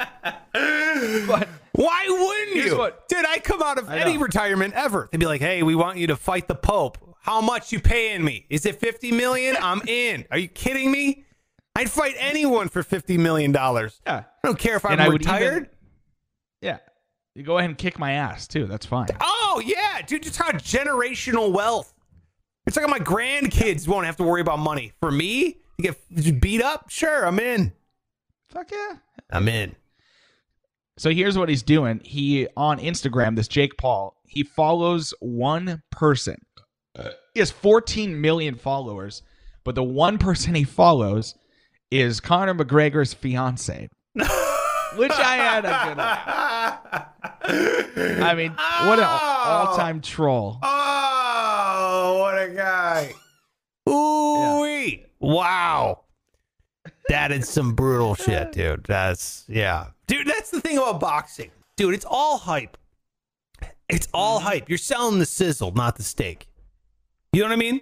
But 1.27 1.49
Why 1.73 2.05
wouldn't 2.09 2.65
you? 2.67 2.77
what- 2.79 3.09
Dude, 3.09 3.25
I 3.27 3.39
come 3.39 3.63
out 3.63 3.79
of 3.79 3.89
I 3.89 3.99
any 3.99 4.15
know. 4.15 4.21
retirement 4.21 4.75
ever. 4.75 5.09
They'd 5.11 5.19
be 5.19 5.27
like, 5.27 5.41
"Hey, 5.41 5.63
we 5.63 5.75
want 5.75 5.97
you 5.99 6.07
to 6.09 6.17
fight 6.17 6.47
the 6.49 6.55
Pope. 6.55 6.99
How 7.23 7.41
much 7.41 7.73
you 7.73 7.81
paying 7.81 8.23
me? 8.23 8.45
Is 8.51 8.67
it 8.67 8.77
fifty 8.79 9.11
million? 9.11 9.57
I'm 9.61 9.81
in. 9.89 10.27
Are 10.31 10.39
you 10.39 10.49
kidding 10.49 10.91
me? 10.93 11.25
I'd 11.75 11.91
fight 11.91 12.15
anyone 12.19 12.69
for 12.69 12.83
fifty 12.85 13.17
million 13.19 13.51
dollars. 13.51 14.01
yeah, 14.07 14.25
I 14.45 14.47
don't 14.47 14.59
care 14.59 14.77
if 14.77 14.85
I'm 14.85 14.93
And 14.93 15.01
I 15.01 15.09
would 15.09 15.21
retired. 15.25 15.53
even- 15.57 15.69
yeah, 16.65 16.79
you 17.35 17.43
go 17.43 17.59
ahead 17.59 17.71
and 17.71 17.79
kick 17.79 17.99
my 17.99 18.13
ass 18.13 18.49
too. 18.49 18.67
That's 18.67 18.87
fine. 18.87 19.09
Oh 19.21 19.63
yeah, 19.65 20.01
dude, 20.03 20.25
you're 20.25 20.33
talking 20.33 20.59
generational 20.59 21.53
wealth. 21.53 21.93
It's 22.67 22.77
like 22.77 22.89
my 22.89 22.99
grandkids 22.99 23.87
won't 23.87 24.07
have 24.07 24.17
to 24.17 24.25
worry 24.25 24.41
about 24.41 24.59
money. 24.59 24.93
For 25.01 25.11
me, 25.11 25.59
to 25.81 25.83
get 25.83 26.41
beat 26.41 26.63
up, 26.63 26.89
sure, 26.89 27.27
I'm 27.27 27.39
in. 27.39 27.73
Fuck 28.49 28.71
yeah. 28.73 28.97
I'm 29.31 29.49
in. 29.49 29.77
So 30.97 31.11
here's 31.11 31.37
what 31.37 31.49
he's 31.49 31.63
doing. 31.63 32.01
He 32.03 32.49
on 32.57 32.79
Instagram, 32.79 33.37
this 33.37 33.49
Jake 33.49 33.77
Paul, 33.77 34.17
he 34.27 34.43
follows 34.43 35.13
one 35.21 35.83
person. 35.91 36.37
He 37.35 37.41
has 37.41 37.51
14 37.51 38.21
million 38.21 38.55
followers, 38.55 39.23
but 39.65 39.75
the 39.75 39.83
one 39.83 40.19
person 40.19 40.55
he 40.55 40.65
follows 40.65 41.35
is 41.91 42.21
Conor 42.21 42.55
McGregor's 42.55 43.13
fiance. 43.13 43.89
Which 44.97 45.13
I 45.13 45.37
had 45.37 45.65
a 45.65 45.89
good 45.89 45.97
laugh. 45.99 47.09
I 47.47 48.35
mean, 48.35 48.53
what 48.53 48.99
an 48.99 49.05
oh. 49.05 49.67
all-time 49.69 50.01
troll. 50.01 50.59
Oh, 50.63 52.19
what 52.21 52.35
a 52.35 52.49
guy. 52.55 53.15
Ooh, 53.89 54.99
wow. 55.21 56.01
That 57.09 57.33
is 57.33 57.49
some 57.49 57.75
brutal 57.75 58.15
shit, 58.15 58.53
dude. 58.53 58.85
That's 58.85 59.45
yeah. 59.49 59.89
Dude, 60.07 60.27
that's 60.27 60.51
the 60.51 60.61
thing 60.61 60.79
about 60.79 61.01
boxing. 61.01 61.51
dude, 61.77 61.95
it's 61.95 62.07
all 62.09 62.39
hype. 62.39 62.77
It's 63.89 64.09
all 64.15 64.39
mm-hmm. 64.39 64.49
hype. 64.49 64.69
You're 64.69 64.79
selling 64.79 65.19
the 65.19 65.27
sizzle, 65.27 65.73
not 65.73 65.97
the 65.97 66.03
steak. 66.03 66.49
You 67.33 67.43
know 67.43 67.49
what 67.49 67.53
I 67.53 67.57
mean? 67.57 67.81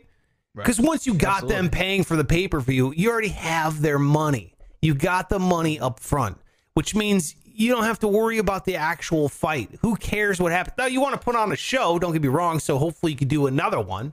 Because 0.54 0.80
once 0.80 1.06
you 1.06 1.14
got 1.14 1.48
them 1.48 1.70
paying 1.70 2.04
for 2.04 2.16
the 2.16 2.24
pay 2.24 2.48
per 2.48 2.60
view, 2.60 2.92
you 2.96 3.10
already 3.10 3.28
have 3.28 3.80
their 3.80 3.98
money. 3.98 4.54
You 4.82 4.94
got 4.94 5.28
the 5.28 5.38
money 5.38 5.78
up 5.78 6.00
front, 6.00 6.38
which 6.74 6.94
means 6.94 7.34
you 7.44 7.70
don't 7.70 7.84
have 7.84 7.98
to 8.00 8.08
worry 8.08 8.38
about 8.38 8.64
the 8.64 8.76
actual 8.76 9.28
fight. 9.28 9.78
Who 9.82 9.96
cares 9.96 10.40
what 10.40 10.52
happens? 10.52 10.74
Now, 10.78 10.86
you 10.86 11.00
want 11.00 11.14
to 11.14 11.20
put 11.20 11.36
on 11.36 11.52
a 11.52 11.56
show, 11.56 11.98
don't 11.98 12.12
get 12.12 12.22
me 12.22 12.28
wrong, 12.28 12.58
so 12.58 12.78
hopefully 12.78 13.12
you 13.12 13.18
could 13.18 13.28
do 13.28 13.46
another 13.46 13.80
one. 13.80 14.12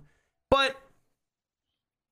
But 0.49 0.75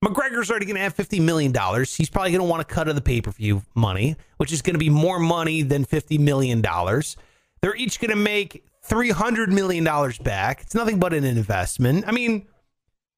McGregor's 0.04 0.50
already 0.50 0.66
going 0.66 0.76
to 0.76 0.82
have 0.82 0.95
$50 0.95 1.22
million. 1.22 1.54
He's 1.86 2.10
probably 2.10 2.32
going 2.32 2.41
to 2.41 2.48
want 2.48 2.68
to 2.68 2.74
cut 2.74 2.88
of 2.88 2.95
the 2.95 3.02
pay 3.02 3.22
per 3.22 3.32
view 3.32 3.64
money, 3.76 4.16
which 4.38 4.52
is 4.54 4.62
going 4.62 4.76
to 4.76 4.80
be 4.80 4.89
more 4.89 5.20
money 5.20 5.64
than 5.64 5.86
$50 5.86 6.20
million. 6.20 6.62
They're 6.62 7.76
each 7.76 8.00
going 8.00 8.12
to 8.12 8.16
make 8.16 8.64
$300 8.88 9.50
million 9.50 9.84
back. 10.24 10.62
It's 10.62 10.76
nothing 10.76 11.00
but 11.00 11.14
an 11.14 11.24
investment. 11.24 12.06
I 12.08 12.12
mean, 12.12 12.48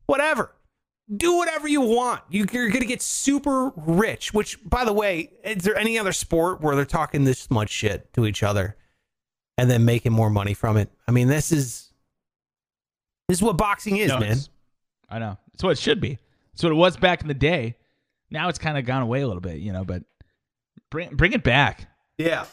whatever. 0.06 0.52
Do 1.16 1.38
whatever 1.38 1.68
you 1.68 1.82
want. 1.82 2.22
You- 2.30 2.46
You're 2.52 2.70
going 2.70 2.82
to 2.82 2.86
get 2.88 3.02
super 3.02 3.72
rich, 3.76 4.34
which, 4.34 4.58
by 4.68 4.86
the 4.86 4.94
way, 4.94 5.32
is 5.44 5.64
there 5.64 5.76
any 5.78 5.98
other 5.98 6.12
sport 6.12 6.62
where 6.62 6.76
they're 6.76 6.86
talking 6.86 7.24
this 7.24 7.50
much 7.50 7.70
shit 7.70 8.14
to 8.14 8.26
each 8.26 8.44
other 8.44 8.78
and 9.58 9.70
then 9.72 9.86
making 9.86 10.12
more 10.14 10.30
money 10.30 10.54
from 10.54 10.78
it? 10.78 10.90
I 11.08 11.12
mean, 11.12 11.28
this 11.28 11.52
is. 11.52 11.92
This 13.28 13.38
is 13.40 13.42
what 13.44 13.58
boxing 13.58 13.98
is, 13.98 14.10
No, 14.10 14.20
man. 14.20 14.38
I 15.10 15.20
know. 15.20 15.38
It's 15.54 15.64
what 15.64 15.72
it 15.72 15.78
should 15.80 16.02
be. 16.02 16.18
It's 16.54 16.64
what 16.64 16.72
it 16.72 16.76
was 16.76 16.98
back 16.98 17.22
in 17.22 17.28
the 17.28 17.34
day. 17.34 17.76
Now 18.32 18.50
it's 18.50 18.60
kind 18.60 18.78
of 18.78 18.86
gone 18.86 19.02
away 19.02 19.22
a 19.22 19.28
little 19.28 19.42
bit, 19.42 19.58
you 19.58 19.72
know, 19.74 19.84
but 19.84 20.04
bring 20.92 21.16
bring 21.16 21.34
it 21.34 21.44
back. 21.44 21.88
Yeah. 22.18 22.46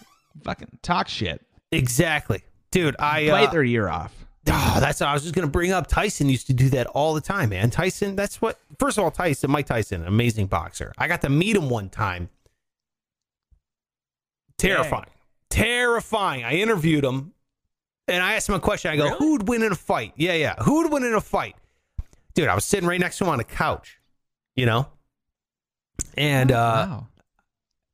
Fucking 0.45 0.79
talk 0.83 1.09
shit. 1.09 1.45
Exactly. 1.73 2.43
Dude, 2.71 2.95
I 2.99 3.29
Bite 3.29 3.49
uh, 3.49 3.53
their 3.53 3.65
ear 3.65 3.89
off. 3.89 4.26
Oh, 4.49 4.77
that's 4.81 5.03
I 5.03 5.13
was 5.13 5.23
just 5.23 5.35
gonna 5.35 5.47
bring 5.47 5.73
up 5.73 5.87
Tyson 5.87 6.29
used 6.29 6.47
to 6.49 6.53
do 6.53 6.69
that 6.71 6.87
all 6.89 7.15
the 7.15 7.21
time, 7.21 7.51
man. 7.51 7.71
Tyson, 7.71 8.17
that's 8.17 8.41
what 8.41 8.59
first 8.79 8.99
of 8.99 9.05
all, 9.05 9.11
Tyson, 9.11 9.51
Mike 9.51 9.67
Tyson, 9.67 10.07
amazing 10.07 10.47
boxer. 10.47 10.93
I 10.99 11.09
got 11.09 11.23
to 11.23 11.29
meet 11.29 11.57
him 11.57 11.69
one 11.69 11.89
time. 11.89 12.29
Terrifying. 14.59 15.11
Terrifying. 15.51 16.45
I 16.45 16.55
interviewed 16.55 17.05
him 17.05 17.33
and 18.09 18.23
I 18.23 18.35
asked 18.35 18.49
him 18.49 18.55
a 18.55 18.61
question. 18.61 18.91
I 18.91 18.97
go, 18.97 19.11
Who 19.17 19.33
would 19.33 19.49
win 19.49 19.63
in 19.63 19.73
a 19.73 19.77
fight? 19.77 20.13
Yeah, 20.17 20.35
yeah. 20.35 20.55
Who 20.63 20.83
would 20.83 20.93
win 20.93 21.05
in 21.05 21.15
a 21.15 21.21
fight? 21.21 21.57
Dude, 22.35 22.49
I 22.49 22.55
was 22.55 22.65
sitting 22.65 22.89
right 22.89 23.01
next 23.01 23.19
to 23.19 23.25
him 23.25 23.31
on 23.31 23.41
a 23.41 23.45
couch, 23.45 23.99
you 24.55 24.67
know? 24.67 24.89
And 26.17 26.53
uh 26.53 26.87
wow. 26.89 27.07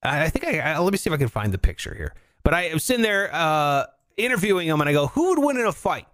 I 0.02 0.24
I 0.24 0.28
think 0.28 0.44
I, 0.44 0.58
I 0.60 0.78
let 0.78 0.92
me 0.92 0.98
see 0.98 1.08
if 1.10 1.14
I 1.14 1.16
can 1.16 1.28
find 1.28 1.52
the 1.52 1.58
picture 1.58 1.94
here. 1.94 2.14
But 2.44 2.54
I 2.54 2.72
was 2.72 2.82
sitting 2.82 3.02
there 3.02 3.30
uh, 3.32 3.86
interviewing 4.16 4.66
him, 4.66 4.80
and 4.80 4.90
I 4.90 4.92
go, 4.92 5.06
"Who 5.08 5.28
would 5.30 5.38
win 5.38 5.56
in 5.58 5.66
a 5.66 5.72
fight? 5.72 6.06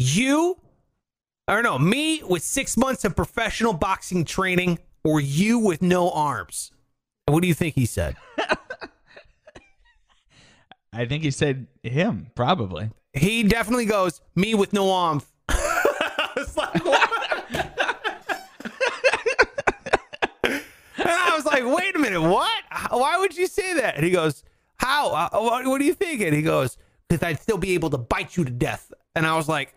You, 0.00 0.56
or 1.48 1.60
no, 1.60 1.76
me 1.76 2.22
with 2.22 2.44
six 2.44 2.76
months 2.76 3.04
of 3.04 3.16
professional 3.16 3.72
boxing 3.72 4.24
training, 4.24 4.78
or 5.02 5.20
you 5.20 5.58
with 5.58 5.82
no 5.82 6.08
arms?" 6.10 6.70
And 7.26 7.34
What 7.34 7.42
do 7.42 7.48
you 7.48 7.54
think 7.54 7.74
he 7.74 7.84
said? 7.84 8.14
I 10.92 11.04
think 11.04 11.24
he 11.24 11.32
said 11.32 11.66
him, 11.82 12.30
probably. 12.36 12.90
He 13.12 13.42
definitely 13.42 13.86
goes, 13.86 14.20
"Me 14.36 14.54
with 14.54 14.72
no 14.72 14.92
arms." 14.92 15.24
I 15.48 16.28
was 16.36 16.56
like, 16.56 16.84
"What?" 16.84 17.44
and 20.44 20.62
I 21.08 21.32
was 21.34 21.44
like, 21.44 21.64
"Wait 21.64 21.96
a 21.96 21.98
minute, 21.98 22.22
what? 22.22 22.62
Why 22.90 23.18
would 23.18 23.36
you 23.36 23.48
say 23.48 23.74
that?" 23.74 23.96
And 23.96 24.04
he 24.04 24.12
goes, 24.12 24.44
"How? 24.76 25.10
Uh, 25.10 25.40
what, 25.40 25.66
what 25.66 25.80
do 25.80 25.84
you 25.84 25.94
thinking? 25.94 26.32
He 26.32 26.42
goes, 26.42 26.76
"Because 27.08 27.24
I'd 27.24 27.40
still 27.40 27.58
be 27.58 27.74
able 27.74 27.90
to 27.90 27.98
bite 27.98 28.36
you 28.36 28.44
to 28.44 28.50
death." 28.52 28.92
And 29.16 29.26
I 29.26 29.36
was 29.36 29.48
like, 29.48 29.74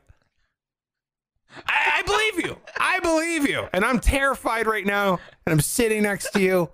I, 1.67 1.99
I 1.99 2.01
believe 2.03 2.45
you. 2.45 2.57
I 2.79 2.99
believe 2.99 3.49
you. 3.49 3.67
And 3.73 3.85
I'm 3.85 3.99
terrified 3.99 4.67
right 4.67 4.85
now. 4.85 5.19
And 5.45 5.53
I'm 5.53 5.61
sitting 5.61 6.03
next 6.03 6.31
to 6.31 6.41
you. 6.41 6.69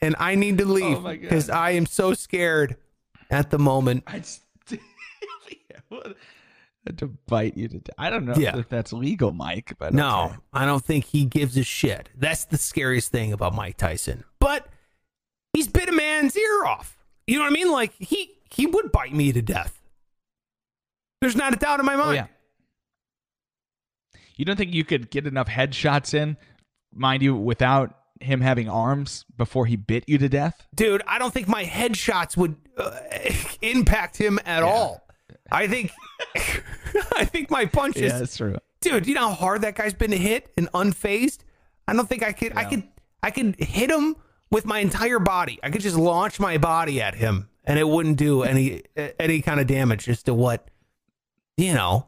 And 0.00 0.16
I 0.18 0.34
need 0.34 0.58
to 0.58 0.64
leave 0.64 1.04
Oh 1.04 1.10
because 1.10 1.50
I 1.50 1.70
am 1.70 1.86
so 1.86 2.14
scared 2.14 2.76
at 3.30 3.50
the 3.50 3.58
moment. 3.58 4.04
I 4.06 4.18
just, 4.18 4.42
to 6.96 7.06
bite 7.26 7.56
you 7.56 7.68
to 7.68 7.78
death. 7.78 7.94
I 7.98 8.10
don't 8.10 8.24
know 8.24 8.34
Yeah. 8.36 8.58
if 8.58 8.68
that's 8.68 8.92
legal, 8.92 9.32
Mike, 9.32 9.74
but 9.78 9.94
No, 9.94 10.26
okay. 10.26 10.36
I 10.52 10.66
don't 10.66 10.84
think 10.84 11.06
he 11.06 11.24
gives 11.24 11.56
a 11.56 11.62
shit. 11.62 12.10
That's 12.14 12.44
the 12.44 12.58
scariest 12.58 13.10
thing 13.10 13.32
about 13.32 13.54
Mike 13.54 13.76
Tyson. 13.76 14.24
But 14.38 14.66
he's 15.52 15.68
bit 15.68 15.88
a 15.88 15.92
man's 15.92 16.36
ear 16.36 16.64
off. 16.66 16.98
You 17.26 17.38
know 17.38 17.44
what 17.44 17.52
I 17.52 17.54
mean? 17.54 17.72
Like 17.72 17.94
he 17.98 18.32
he 18.50 18.66
would 18.66 18.92
bite 18.92 19.14
me 19.14 19.32
to 19.32 19.42
death. 19.42 19.80
There's 21.20 21.36
not 21.36 21.54
a 21.54 21.56
doubt 21.56 21.80
in 21.80 21.86
my 21.86 21.94
oh, 21.94 21.98
mind. 21.98 22.10
Oh, 22.10 22.12
yeah. 22.12 22.26
You 24.36 24.44
don't 24.44 24.56
think 24.56 24.74
you 24.74 24.84
could 24.84 25.10
get 25.10 25.26
enough 25.26 25.48
headshots 25.48 26.14
in, 26.14 26.36
mind 26.92 27.22
you, 27.22 27.34
without 27.34 27.98
him 28.20 28.40
having 28.40 28.68
arms 28.68 29.24
before 29.36 29.66
he 29.66 29.76
bit 29.76 30.04
you 30.06 30.18
to 30.18 30.28
death? 30.28 30.66
Dude, 30.74 31.02
I 31.06 31.18
don't 31.18 31.32
think 31.32 31.48
my 31.48 31.64
headshots 31.64 32.36
would 32.36 32.56
uh, 32.76 32.98
impact 33.62 34.16
him 34.16 34.38
at 34.44 34.62
all. 34.62 35.06
I 35.50 35.66
think 35.66 35.92
I 37.16 37.24
think 37.24 37.50
my 37.50 37.66
punches 37.66 38.02
Yeah, 38.02 38.18
that's 38.18 38.36
true. 38.36 38.56
dude, 38.80 39.06
you 39.06 39.14
know 39.14 39.28
how 39.28 39.34
hard 39.34 39.62
that 39.62 39.74
guy's 39.74 39.94
been 39.94 40.10
to 40.10 40.16
hit 40.16 40.50
and 40.56 40.70
unfazed? 40.72 41.40
I 41.86 41.92
don't 41.92 42.08
think 42.08 42.22
I 42.22 42.32
could 42.32 42.56
I 42.56 42.64
could 42.64 42.82
I 43.22 43.30
could 43.30 43.56
hit 43.58 43.90
him 43.90 44.16
with 44.50 44.64
my 44.64 44.78
entire 44.78 45.18
body. 45.18 45.58
I 45.62 45.70
could 45.70 45.82
just 45.82 45.96
launch 45.96 46.40
my 46.40 46.56
body 46.58 47.00
at 47.02 47.14
him 47.14 47.48
and 47.64 47.78
it 47.78 47.86
wouldn't 47.88 48.16
do 48.16 48.42
any 48.42 48.82
any 49.18 49.42
kind 49.42 49.60
of 49.60 49.66
damage 49.66 50.08
as 50.08 50.22
to 50.24 50.34
what 50.34 50.70
you 51.56 51.74
know 51.74 52.06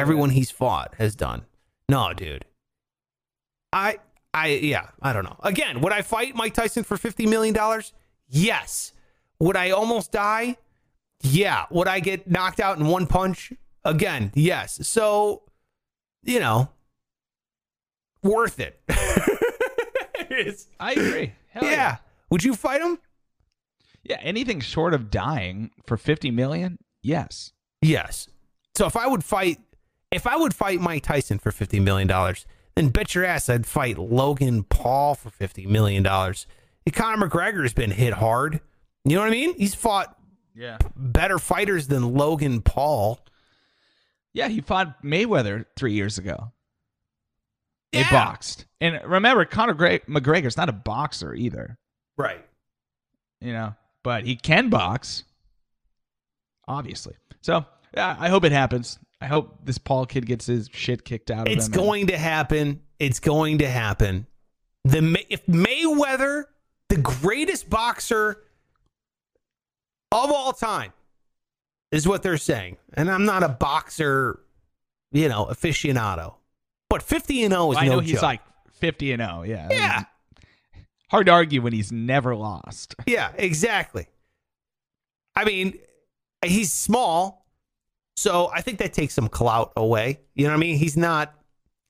everyone 0.00 0.30
he's 0.30 0.50
fought 0.50 0.94
has 0.98 1.14
done. 1.14 1.42
No, 1.88 2.12
dude. 2.14 2.44
I 3.72 3.98
I 4.32 4.48
yeah, 4.48 4.88
I 5.02 5.12
don't 5.12 5.24
know. 5.24 5.36
Again, 5.42 5.80
would 5.82 5.92
I 5.92 6.02
fight 6.02 6.34
Mike 6.34 6.54
Tyson 6.54 6.84
for 6.84 6.96
50 6.96 7.26
million 7.26 7.54
dollars? 7.54 7.92
Yes. 8.28 8.92
Would 9.38 9.56
I 9.56 9.70
almost 9.70 10.12
die? 10.12 10.56
Yeah. 11.22 11.66
Would 11.70 11.88
I 11.88 12.00
get 12.00 12.30
knocked 12.30 12.60
out 12.60 12.78
in 12.78 12.86
one 12.86 13.06
punch? 13.06 13.52
Again, 13.84 14.30
yes. 14.34 14.86
So, 14.86 15.42
you 16.22 16.40
know, 16.40 16.68
worth 18.22 18.60
it. 18.60 18.80
I 20.80 20.92
agree. 20.92 21.32
Hell 21.48 21.64
yeah. 21.64 21.70
yeah. 21.70 21.96
Would 22.30 22.44
you 22.44 22.54
fight 22.54 22.80
him? 22.80 22.98
Yeah, 24.02 24.18
anything 24.22 24.60
short 24.60 24.94
of 24.94 25.10
dying 25.10 25.70
for 25.86 25.96
50 25.96 26.30
million? 26.30 26.78
Yes. 27.02 27.52
Yes. 27.82 28.28
So 28.76 28.86
if 28.86 28.96
I 28.96 29.06
would 29.06 29.24
fight, 29.24 29.58
if 30.10 30.26
I 30.26 30.36
would 30.36 30.54
fight 30.54 30.80
Mike 30.80 31.02
Tyson 31.04 31.38
for 31.38 31.50
fifty 31.52 31.80
million 31.80 32.08
dollars, 32.08 32.46
then 32.76 32.88
bet 32.88 33.14
your 33.14 33.24
ass 33.24 33.48
I'd 33.48 33.66
fight 33.66 33.98
Logan 33.98 34.64
Paul 34.64 35.14
for 35.14 35.30
fifty 35.30 35.66
million 35.66 36.02
dollars. 36.02 36.46
Conor 36.92 37.28
McGregor 37.28 37.62
has 37.62 37.72
been 37.72 37.92
hit 37.92 38.14
hard. 38.14 38.60
You 39.04 39.14
know 39.14 39.20
what 39.20 39.28
I 39.28 39.30
mean? 39.30 39.54
He's 39.56 39.74
fought 39.76 40.16
Yeah. 40.56 40.78
better 40.96 41.38
fighters 41.38 41.86
than 41.86 42.14
Logan 42.14 42.62
Paul. 42.62 43.20
Yeah, 44.32 44.48
he 44.48 44.60
fought 44.60 45.00
Mayweather 45.02 45.66
three 45.76 45.92
years 45.92 46.18
ago. 46.18 46.52
They 47.92 48.00
Yeah. 48.00 48.10
boxed. 48.10 48.66
And 48.80 49.00
remember, 49.04 49.44
Conor 49.44 49.74
McGregor's 49.74 50.56
not 50.56 50.68
a 50.68 50.72
boxer 50.72 51.32
either, 51.34 51.78
Right. 52.16 52.44
you 53.40 53.52
know, 53.52 53.74
but 54.02 54.24
he 54.24 54.34
can 54.36 54.68
box, 54.68 55.22
obviously. 56.66 57.14
So, 57.40 57.66
yeah, 57.94 58.16
I 58.18 58.28
hope 58.28 58.44
it 58.44 58.52
happens. 58.52 58.98
I 59.20 59.26
hope 59.26 59.58
this 59.64 59.78
Paul 59.78 60.06
kid 60.06 60.26
gets 60.26 60.46
his 60.46 60.68
shit 60.72 61.04
kicked 61.04 61.30
out 61.30 61.46
of 61.46 61.52
It's 61.52 61.66
him. 61.66 61.72
It's 61.72 61.76
going 61.76 62.06
to 62.08 62.16
happen. 62.18 62.80
It's 62.98 63.20
going 63.20 63.58
to 63.58 63.68
happen. 63.68 64.26
The 64.84 65.24
if 65.28 65.44
Mayweather, 65.46 66.44
the 66.88 66.96
greatest 66.96 67.68
boxer 67.68 68.42
of 70.12 70.30
all 70.32 70.52
time, 70.52 70.92
is 71.92 72.06
what 72.08 72.22
they're 72.22 72.38
saying, 72.38 72.76
and 72.94 73.10
I'm 73.10 73.24
not 73.24 73.42
a 73.42 73.48
boxer, 73.48 74.40
you 75.12 75.28
know, 75.28 75.46
aficionado, 75.46 76.34
but 76.88 77.02
50 77.02 77.42
and 77.44 77.52
0 77.52 77.72
is 77.72 77.78
I 77.78 77.86
no 77.86 77.92
know 77.96 78.00
he's 78.00 78.12
joke. 78.12 78.22
like 78.22 78.40
50 78.72 79.12
and 79.12 79.22
0. 79.22 79.42
Yeah. 79.42 79.68
yeah, 79.70 80.02
Hard 81.10 81.26
to 81.26 81.32
argue 81.32 81.60
when 81.60 81.72
he's 81.72 81.92
never 81.92 82.34
lost. 82.36 82.94
yeah, 83.06 83.32
exactly. 83.36 84.06
I 85.36 85.44
mean, 85.44 85.78
he's 86.44 86.72
small, 86.72 87.39
so 88.20 88.50
I 88.52 88.60
think 88.60 88.78
that 88.80 88.92
takes 88.92 89.14
some 89.14 89.28
clout 89.28 89.72
away. 89.76 90.20
You 90.34 90.44
know 90.44 90.50
what 90.50 90.56
I 90.58 90.60
mean? 90.60 90.76
He's 90.76 90.96
not 90.96 91.34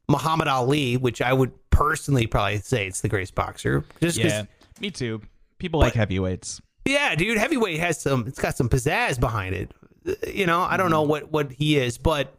Muhammad 0.09 0.47
Ali, 0.47 0.97
which 0.97 1.21
I 1.21 1.33
would 1.33 1.51
personally 1.71 2.29
probably 2.29 2.59
say 2.59 2.87
it's 2.87 3.01
the 3.01 3.09
greatest 3.09 3.35
boxer. 3.35 3.85
Just 4.01 4.17
Yeah. 4.17 4.45
Me 4.81 4.91
too. 4.93 5.21
People 5.59 5.81
like 5.81 5.95
heavyweights. 5.95 6.61
yeah, 6.87 7.15
dude, 7.17 7.37
heavyweight 7.37 7.81
has 7.81 8.01
some. 8.01 8.27
It's 8.29 8.39
got 8.39 8.57
some 8.57 8.69
pizzazz 8.69 9.19
behind 9.19 9.55
it. 9.57 9.75
Uh, 10.07 10.13
You 10.33 10.47
know, 10.47 10.61
I 10.61 10.77
don't 10.77 10.91
know 10.91 11.03
what 11.03 11.33
what 11.33 11.51
he 11.51 11.77
is, 11.77 11.99
but 11.99 12.33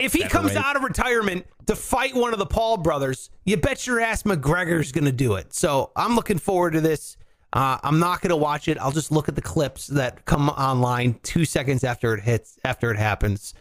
if 0.00 0.12
he 0.12 0.24
comes 0.24 0.56
out 0.56 0.76
of 0.76 0.82
retirement 0.82 1.46
to 1.66 1.76
fight 1.76 2.14
one 2.14 2.32
of 2.32 2.38
the 2.38 2.46
Paul 2.46 2.78
brothers, 2.78 3.30
you 3.44 3.56
bet 3.56 3.86
your 3.86 4.00
ass 4.00 4.22
McGregor's 4.24 4.92
going 4.92 5.04
to 5.04 5.12
do 5.12 5.34
it. 5.34 5.52
So 5.54 5.92
I'm 5.94 6.16
looking 6.16 6.38
forward 6.38 6.72
to 6.72 6.80
this. 6.80 7.16
Uh, 7.52 7.78
I'm 7.82 7.98
not 7.98 8.20
gonna 8.20 8.36
watch 8.36 8.68
it. 8.68 8.78
I'll 8.78 8.92
just 8.92 9.10
look 9.10 9.28
at 9.28 9.34
the 9.34 9.42
clips 9.42 9.88
that 9.88 10.24
come 10.24 10.48
online 10.48 11.18
two 11.22 11.44
seconds 11.44 11.82
after 11.82 12.14
it 12.14 12.22
hits, 12.22 12.58
after 12.64 12.90
it 12.90 12.96
happens. 12.96 13.54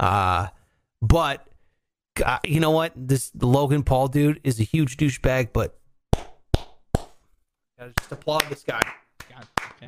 Uh, 0.00 0.48
but 1.00 1.46
uh, 2.24 2.38
you 2.44 2.60
know 2.60 2.72
what? 2.72 2.92
This 2.96 3.30
Logan 3.34 3.82
Paul 3.82 4.08
dude 4.08 4.40
is 4.42 4.58
a 4.58 4.64
huge 4.64 4.96
douchebag, 4.96 5.50
but 5.52 5.78
gotta 7.78 7.92
just 7.98 8.10
applaud 8.10 8.44
this 8.48 8.62
guy. 8.62 8.82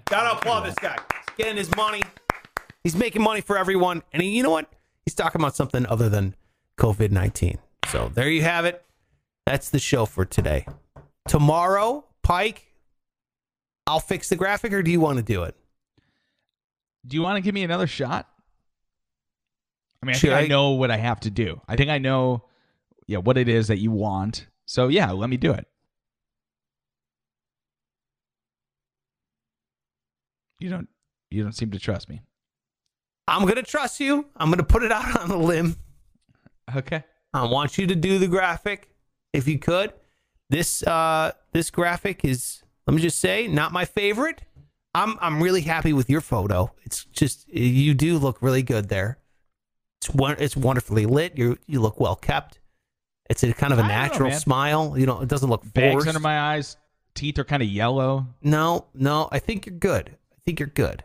Gotta 0.05 0.37
applaud 0.39 0.67
this 0.67 0.75
guy. 0.77 0.97
He's 0.97 1.37
getting 1.37 1.57
his 1.57 1.75
money. 1.75 2.03
He's 2.85 2.95
making 2.95 3.23
money 3.23 3.41
for 3.41 3.59
everyone, 3.59 4.03
and 4.13 4.23
he, 4.23 4.37
you 4.37 4.43
know 4.43 4.51
what? 4.51 4.71
He's 5.05 5.15
talking 5.15 5.41
about 5.41 5.57
something 5.57 5.85
other 5.87 6.09
than 6.09 6.37
COVID 6.77 7.11
nineteen. 7.11 7.59
So 7.89 8.11
there 8.15 8.29
you 8.29 8.43
have 8.43 8.67
it. 8.67 8.85
That's 9.47 9.71
the 9.71 9.79
show 9.79 10.05
for 10.07 10.25
today. 10.25 10.67
Tomorrow, 11.27 12.05
Pike, 12.23 12.68
I'll 13.89 14.01
fix 14.01 14.29
the 14.29 14.37
graphic, 14.37 14.73
or 14.73 14.83
do 14.83 14.91
you 14.91 15.01
want 15.01 15.17
to 15.17 15.23
do 15.25 15.43
it? 15.45 15.57
Do 17.07 17.17
you 17.17 17.23
want 17.23 17.37
to 17.37 17.41
give 17.41 17.55
me 17.55 17.63
another 17.65 17.87
shot? 17.87 18.29
I 20.03 20.07
mean, 20.07 20.15
I 20.15 20.19
Should 20.19 20.29
think 20.31 20.41
I, 20.41 20.45
I- 20.45 20.47
know 20.47 20.71
what 20.73 20.91
I 20.91 20.99
have 20.99 21.21
to 21.21 21.31
do. 21.31 21.61
I 21.67 21.75
think 21.75 21.91
I 21.91 21.99
know, 21.99 22.45
yeah, 23.07 23.19
what 23.19 23.39
it 23.39 23.49
is 23.49 23.69
that 23.69 23.79
you 23.79 23.91
want. 23.91 24.47
So 24.67 24.89
yeah, 24.89 25.11
let 25.11 25.31
me 25.31 25.39
do 25.39 25.53
it. 25.53 25.67
You 30.61 30.69
don't. 30.71 30.89
You 31.31 31.43
don't 31.43 31.53
seem 31.53 31.71
to 31.71 31.79
trust 31.79 32.09
me. 32.09 32.21
I'm 33.27 33.47
gonna 33.47 33.63
trust 33.63 34.01
you. 34.01 34.27
I'm 34.37 34.51
gonna 34.51 34.63
put 34.65 34.83
it 34.83 34.91
out 34.93 35.21
on 35.21 35.31
a 35.31 35.37
limb. 35.37 35.77
Okay. 36.75 37.05
I 37.35 37.45
want 37.45 37.79
you 37.79 37.87
to 37.87 37.95
do 37.95 38.19
the 38.19 38.27
graphic 38.27 38.91
if 39.33 39.47
you 39.47 39.59
could. 39.59 39.93
This 40.51 40.83
uh 40.83 41.33
this 41.53 41.71
graphic 41.71 42.25
is 42.25 42.63
let 42.89 42.95
me 42.95 43.03
just 43.03 43.19
say 43.19 43.47
not 43.47 43.71
my 43.71 43.85
favorite. 43.85 44.41
I'm 44.95 45.19
I'm 45.21 45.43
really 45.43 45.61
happy 45.61 45.93
with 45.93 46.09
your 46.09 46.23
photo. 46.23 46.73
It's 46.85 47.05
just 47.13 47.47
you 47.51 47.93
do 47.93 48.17
look 48.17 48.41
really 48.41 48.63
good 48.63 48.89
there. 48.89 49.19
It's 50.01 50.09
one 50.09 50.37
it's 50.39 50.57
wonderfully 50.57 51.05
lit. 51.05 51.37
You 51.37 51.59
you 51.67 51.81
look 51.81 52.01
well 52.01 52.17
kept. 52.17 52.61
It's 53.29 53.43
a 53.43 53.53
kind 53.53 53.75
of 53.75 53.79
a 53.79 53.83
I 53.83 53.89
don't 53.89 53.95
know, 53.95 54.03
natural 54.03 54.31
smile. 54.33 54.95
You 54.97 55.05
know, 55.05 55.21
it 55.21 55.29
doesn't 55.29 55.51
look 55.51 55.71
Bags 55.75 55.93
forced. 55.93 56.09
under 56.09 56.19
my 56.19 56.41
eyes. 56.55 56.79
Teeth 57.15 57.39
are 57.39 57.45
kind 57.45 57.63
of 57.63 57.69
yellow. 57.69 58.27
No, 58.43 58.87
no, 58.95 59.29
I 59.31 59.39
think 59.39 59.67
you're 59.67 59.77
good. 59.77 60.17
I 60.33 60.37
think 60.47 60.59
you're 60.59 60.69
good. 60.69 61.05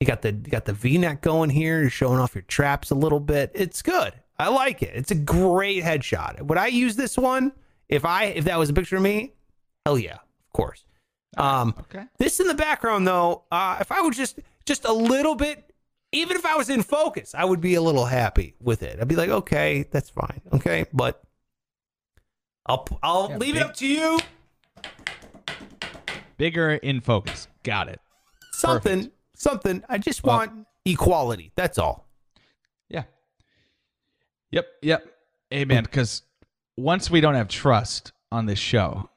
You 0.00 0.06
got 0.06 0.20
the 0.20 0.32
you 0.32 0.50
got 0.50 0.66
the 0.66 0.74
V-neck 0.74 1.22
going 1.22 1.48
here. 1.48 1.80
You're 1.80 1.88
showing 1.88 2.18
off 2.18 2.34
your 2.34 2.42
traps 2.42 2.90
a 2.90 2.94
little 2.94 3.20
bit. 3.20 3.52
It's 3.54 3.80
good. 3.80 4.12
I 4.38 4.50
like 4.50 4.82
it. 4.82 4.90
It's 4.94 5.12
a 5.12 5.14
great 5.14 5.82
headshot. 5.82 6.42
Would 6.42 6.58
I 6.58 6.66
use 6.66 6.96
this 6.96 7.16
one 7.16 7.52
if 7.88 8.04
I 8.04 8.24
if 8.24 8.44
that 8.44 8.58
was 8.58 8.68
a 8.68 8.74
picture 8.74 8.96
of 8.96 9.02
me? 9.02 9.32
Hell 9.86 9.98
yeah, 9.98 10.16
of 10.16 10.52
course. 10.52 10.84
Um, 11.36 11.74
Okay. 11.80 12.04
this 12.18 12.40
in 12.40 12.46
the 12.46 12.54
background 12.54 13.06
though, 13.06 13.44
uh, 13.50 13.78
if 13.80 13.90
I 13.90 14.00
would 14.02 14.14
just 14.14 14.38
just 14.66 14.84
a 14.84 14.92
little 14.92 15.34
bit, 15.34 15.72
even 16.12 16.36
if 16.36 16.44
I 16.44 16.56
was 16.56 16.68
in 16.70 16.82
focus, 16.82 17.34
I 17.34 17.44
would 17.44 17.60
be 17.60 17.74
a 17.74 17.80
little 17.82 18.04
happy 18.04 18.54
with 18.60 18.82
it. 18.82 18.98
I'd 19.00 19.08
be 19.08 19.16
like, 19.16 19.30
okay, 19.30 19.86
that's 19.90 20.10
fine. 20.10 20.40
Okay, 20.52 20.84
but 20.92 21.22
I'll 22.66 22.86
I'll 23.02 23.28
Yeah, 23.30 23.36
leave 23.38 23.54
big- 23.54 23.62
it 23.62 23.66
up 23.66 23.74
to 23.76 23.86
you. 23.86 24.18
Bigger 26.36 26.72
in 26.72 27.00
focus. 27.00 27.48
Got 27.62 27.88
it. 27.88 28.00
something 28.52 28.98
Perfect. 29.04 29.16
something 29.36 29.82
i 29.88 29.96
just 29.98 30.22
Well- 30.22 30.36
want 30.38 30.66
equality 30.84 31.52
that's 31.56 31.78
all 31.78 32.06
Yeah. 32.88 33.04
Yep. 34.50 34.66
Yep. 34.82 35.06
Amen. 35.54 35.84
Because 35.84 36.22
once 36.76 37.10
we 37.10 37.20
don't 37.20 37.34
have 37.34 37.48
trust 37.48 38.12
on 38.30 38.46
this 38.46 38.58
show, 38.58 39.08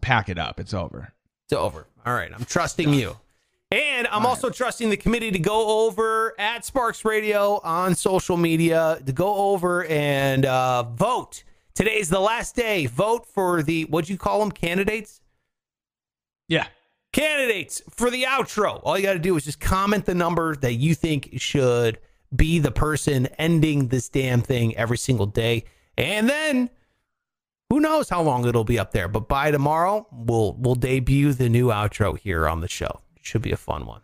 pack 0.00 0.28
it 0.28 0.38
up. 0.38 0.58
It's 0.60 0.74
over. 0.74 1.12
it's 1.44 1.52
over 1.52 1.86
all 2.06 2.14
right 2.14 2.30
i'm 2.34 2.44
trusting 2.44 2.92
you 2.94 3.16
and 3.70 4.06
i'm 4.08 4.24
also 4.24 4.48
trusting 4.48 4.88
the 4.88 4.96
committee 4.96 5.30
to 5.30 5.38
go 5.38 5.86
over 5.86 6.34
at 6.38 6.64
sparks 6.64 7.04
radio 7.04 7.60
on 7.64 7.94
social 7.94 8.36
media 8.36 8.98
to 9.04 9.12
go 9.12 9.34
over 9.34 9.84
and 9.86 10.46
uh, 10.46 10.82
vote 10.84 11.42
today's 11.74 12.08
the 12.08 12.20
last 12.20 12.54
day 12.56 12.86
vote 12.86 13.26
for 13.26 13.62
the 13.62 13.82
what'd 13.86 14.08
you 14.08 14.16
call 14.16 14.38
them 14.40 14.50
candidates 14.50 15.20
Yeah. 16.48 16.66
candidates 17.12 17.82
for 17.90 18.10
the 18.10 18.22
outro. 18.24 18.80
All 18.84 18.96
you 18.96 19.02
got 19.02 19.14
to 19.14 19.18
do 19.18 19.36
is 19.36 19.44
just 19.44 19.60
comment 19.60 20.04
the 20.06 20.14
number 20.14 20.54
that 20.56 20.74
you 20.74 20.94
think 20.94 21.30
should 21.36 21.98
be 22.34 22.58
the 22.58 22.70
person 22.70 23.26
ending 23.38 23.88
this 23.88 24.08
damn 24.08 24.40
thing 24.42 24.76
every 24.76 24.98
single 24.98 25.26
day. 25.26 25.64
And 25.96 26.28
then 26.28 26.70
who 27.70 27.80
knows 27.80 28.08
how 28.08 28.22
long 28.22 28.46
it'll 28.46 28.64
be 28.64 28.78
up 28.78 28.92
there, 28.92 29.08
but 29.08 29.28
by 29.28 29.50
tomorrow 29.50 30.06
we'll 30.12 30.54
we'll 30.54 30.74
debut 30.74 31.32
the 31.32 31.48
new 31.48 31.68
outro 31.68 32.18
here 32.18 32.48
on 32.48 32.60
the 32.60 32.68
show. 32.68 33.00
It 33.16 33.26
should 33.26 33.42
be 33.42 33.52
a 33.52 33.56
fun 33.56 33.86
one. 33.86 34.02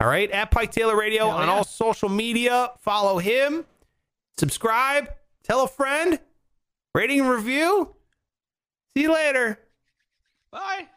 All 0.00 0.08
right, 0.08 0.30
at 0.30 0.50
Pike 0.50 0.70
Taylor 0.70 0.96
Radio 0.96 1.28
Hell 1.28 1.36
on 1.36 1.48
yeah. 1.48 1.54
all 1.54 1.64
social 1.64 2.08
media. 2.08 2.70
Follow 2.80 3.18
him, 3.18 3.64
subscribe, 4.36 5.10
tell 5.42 5.64
a 5.64 5.68
friend, 5.68 6.18
rating 6.94 7.20
and 7.20 7.30
review. 7.30 7.94
See 8.94 9.02
you 9.02 9.12
later. 9.12 9.58
Bye. 10.50 10.88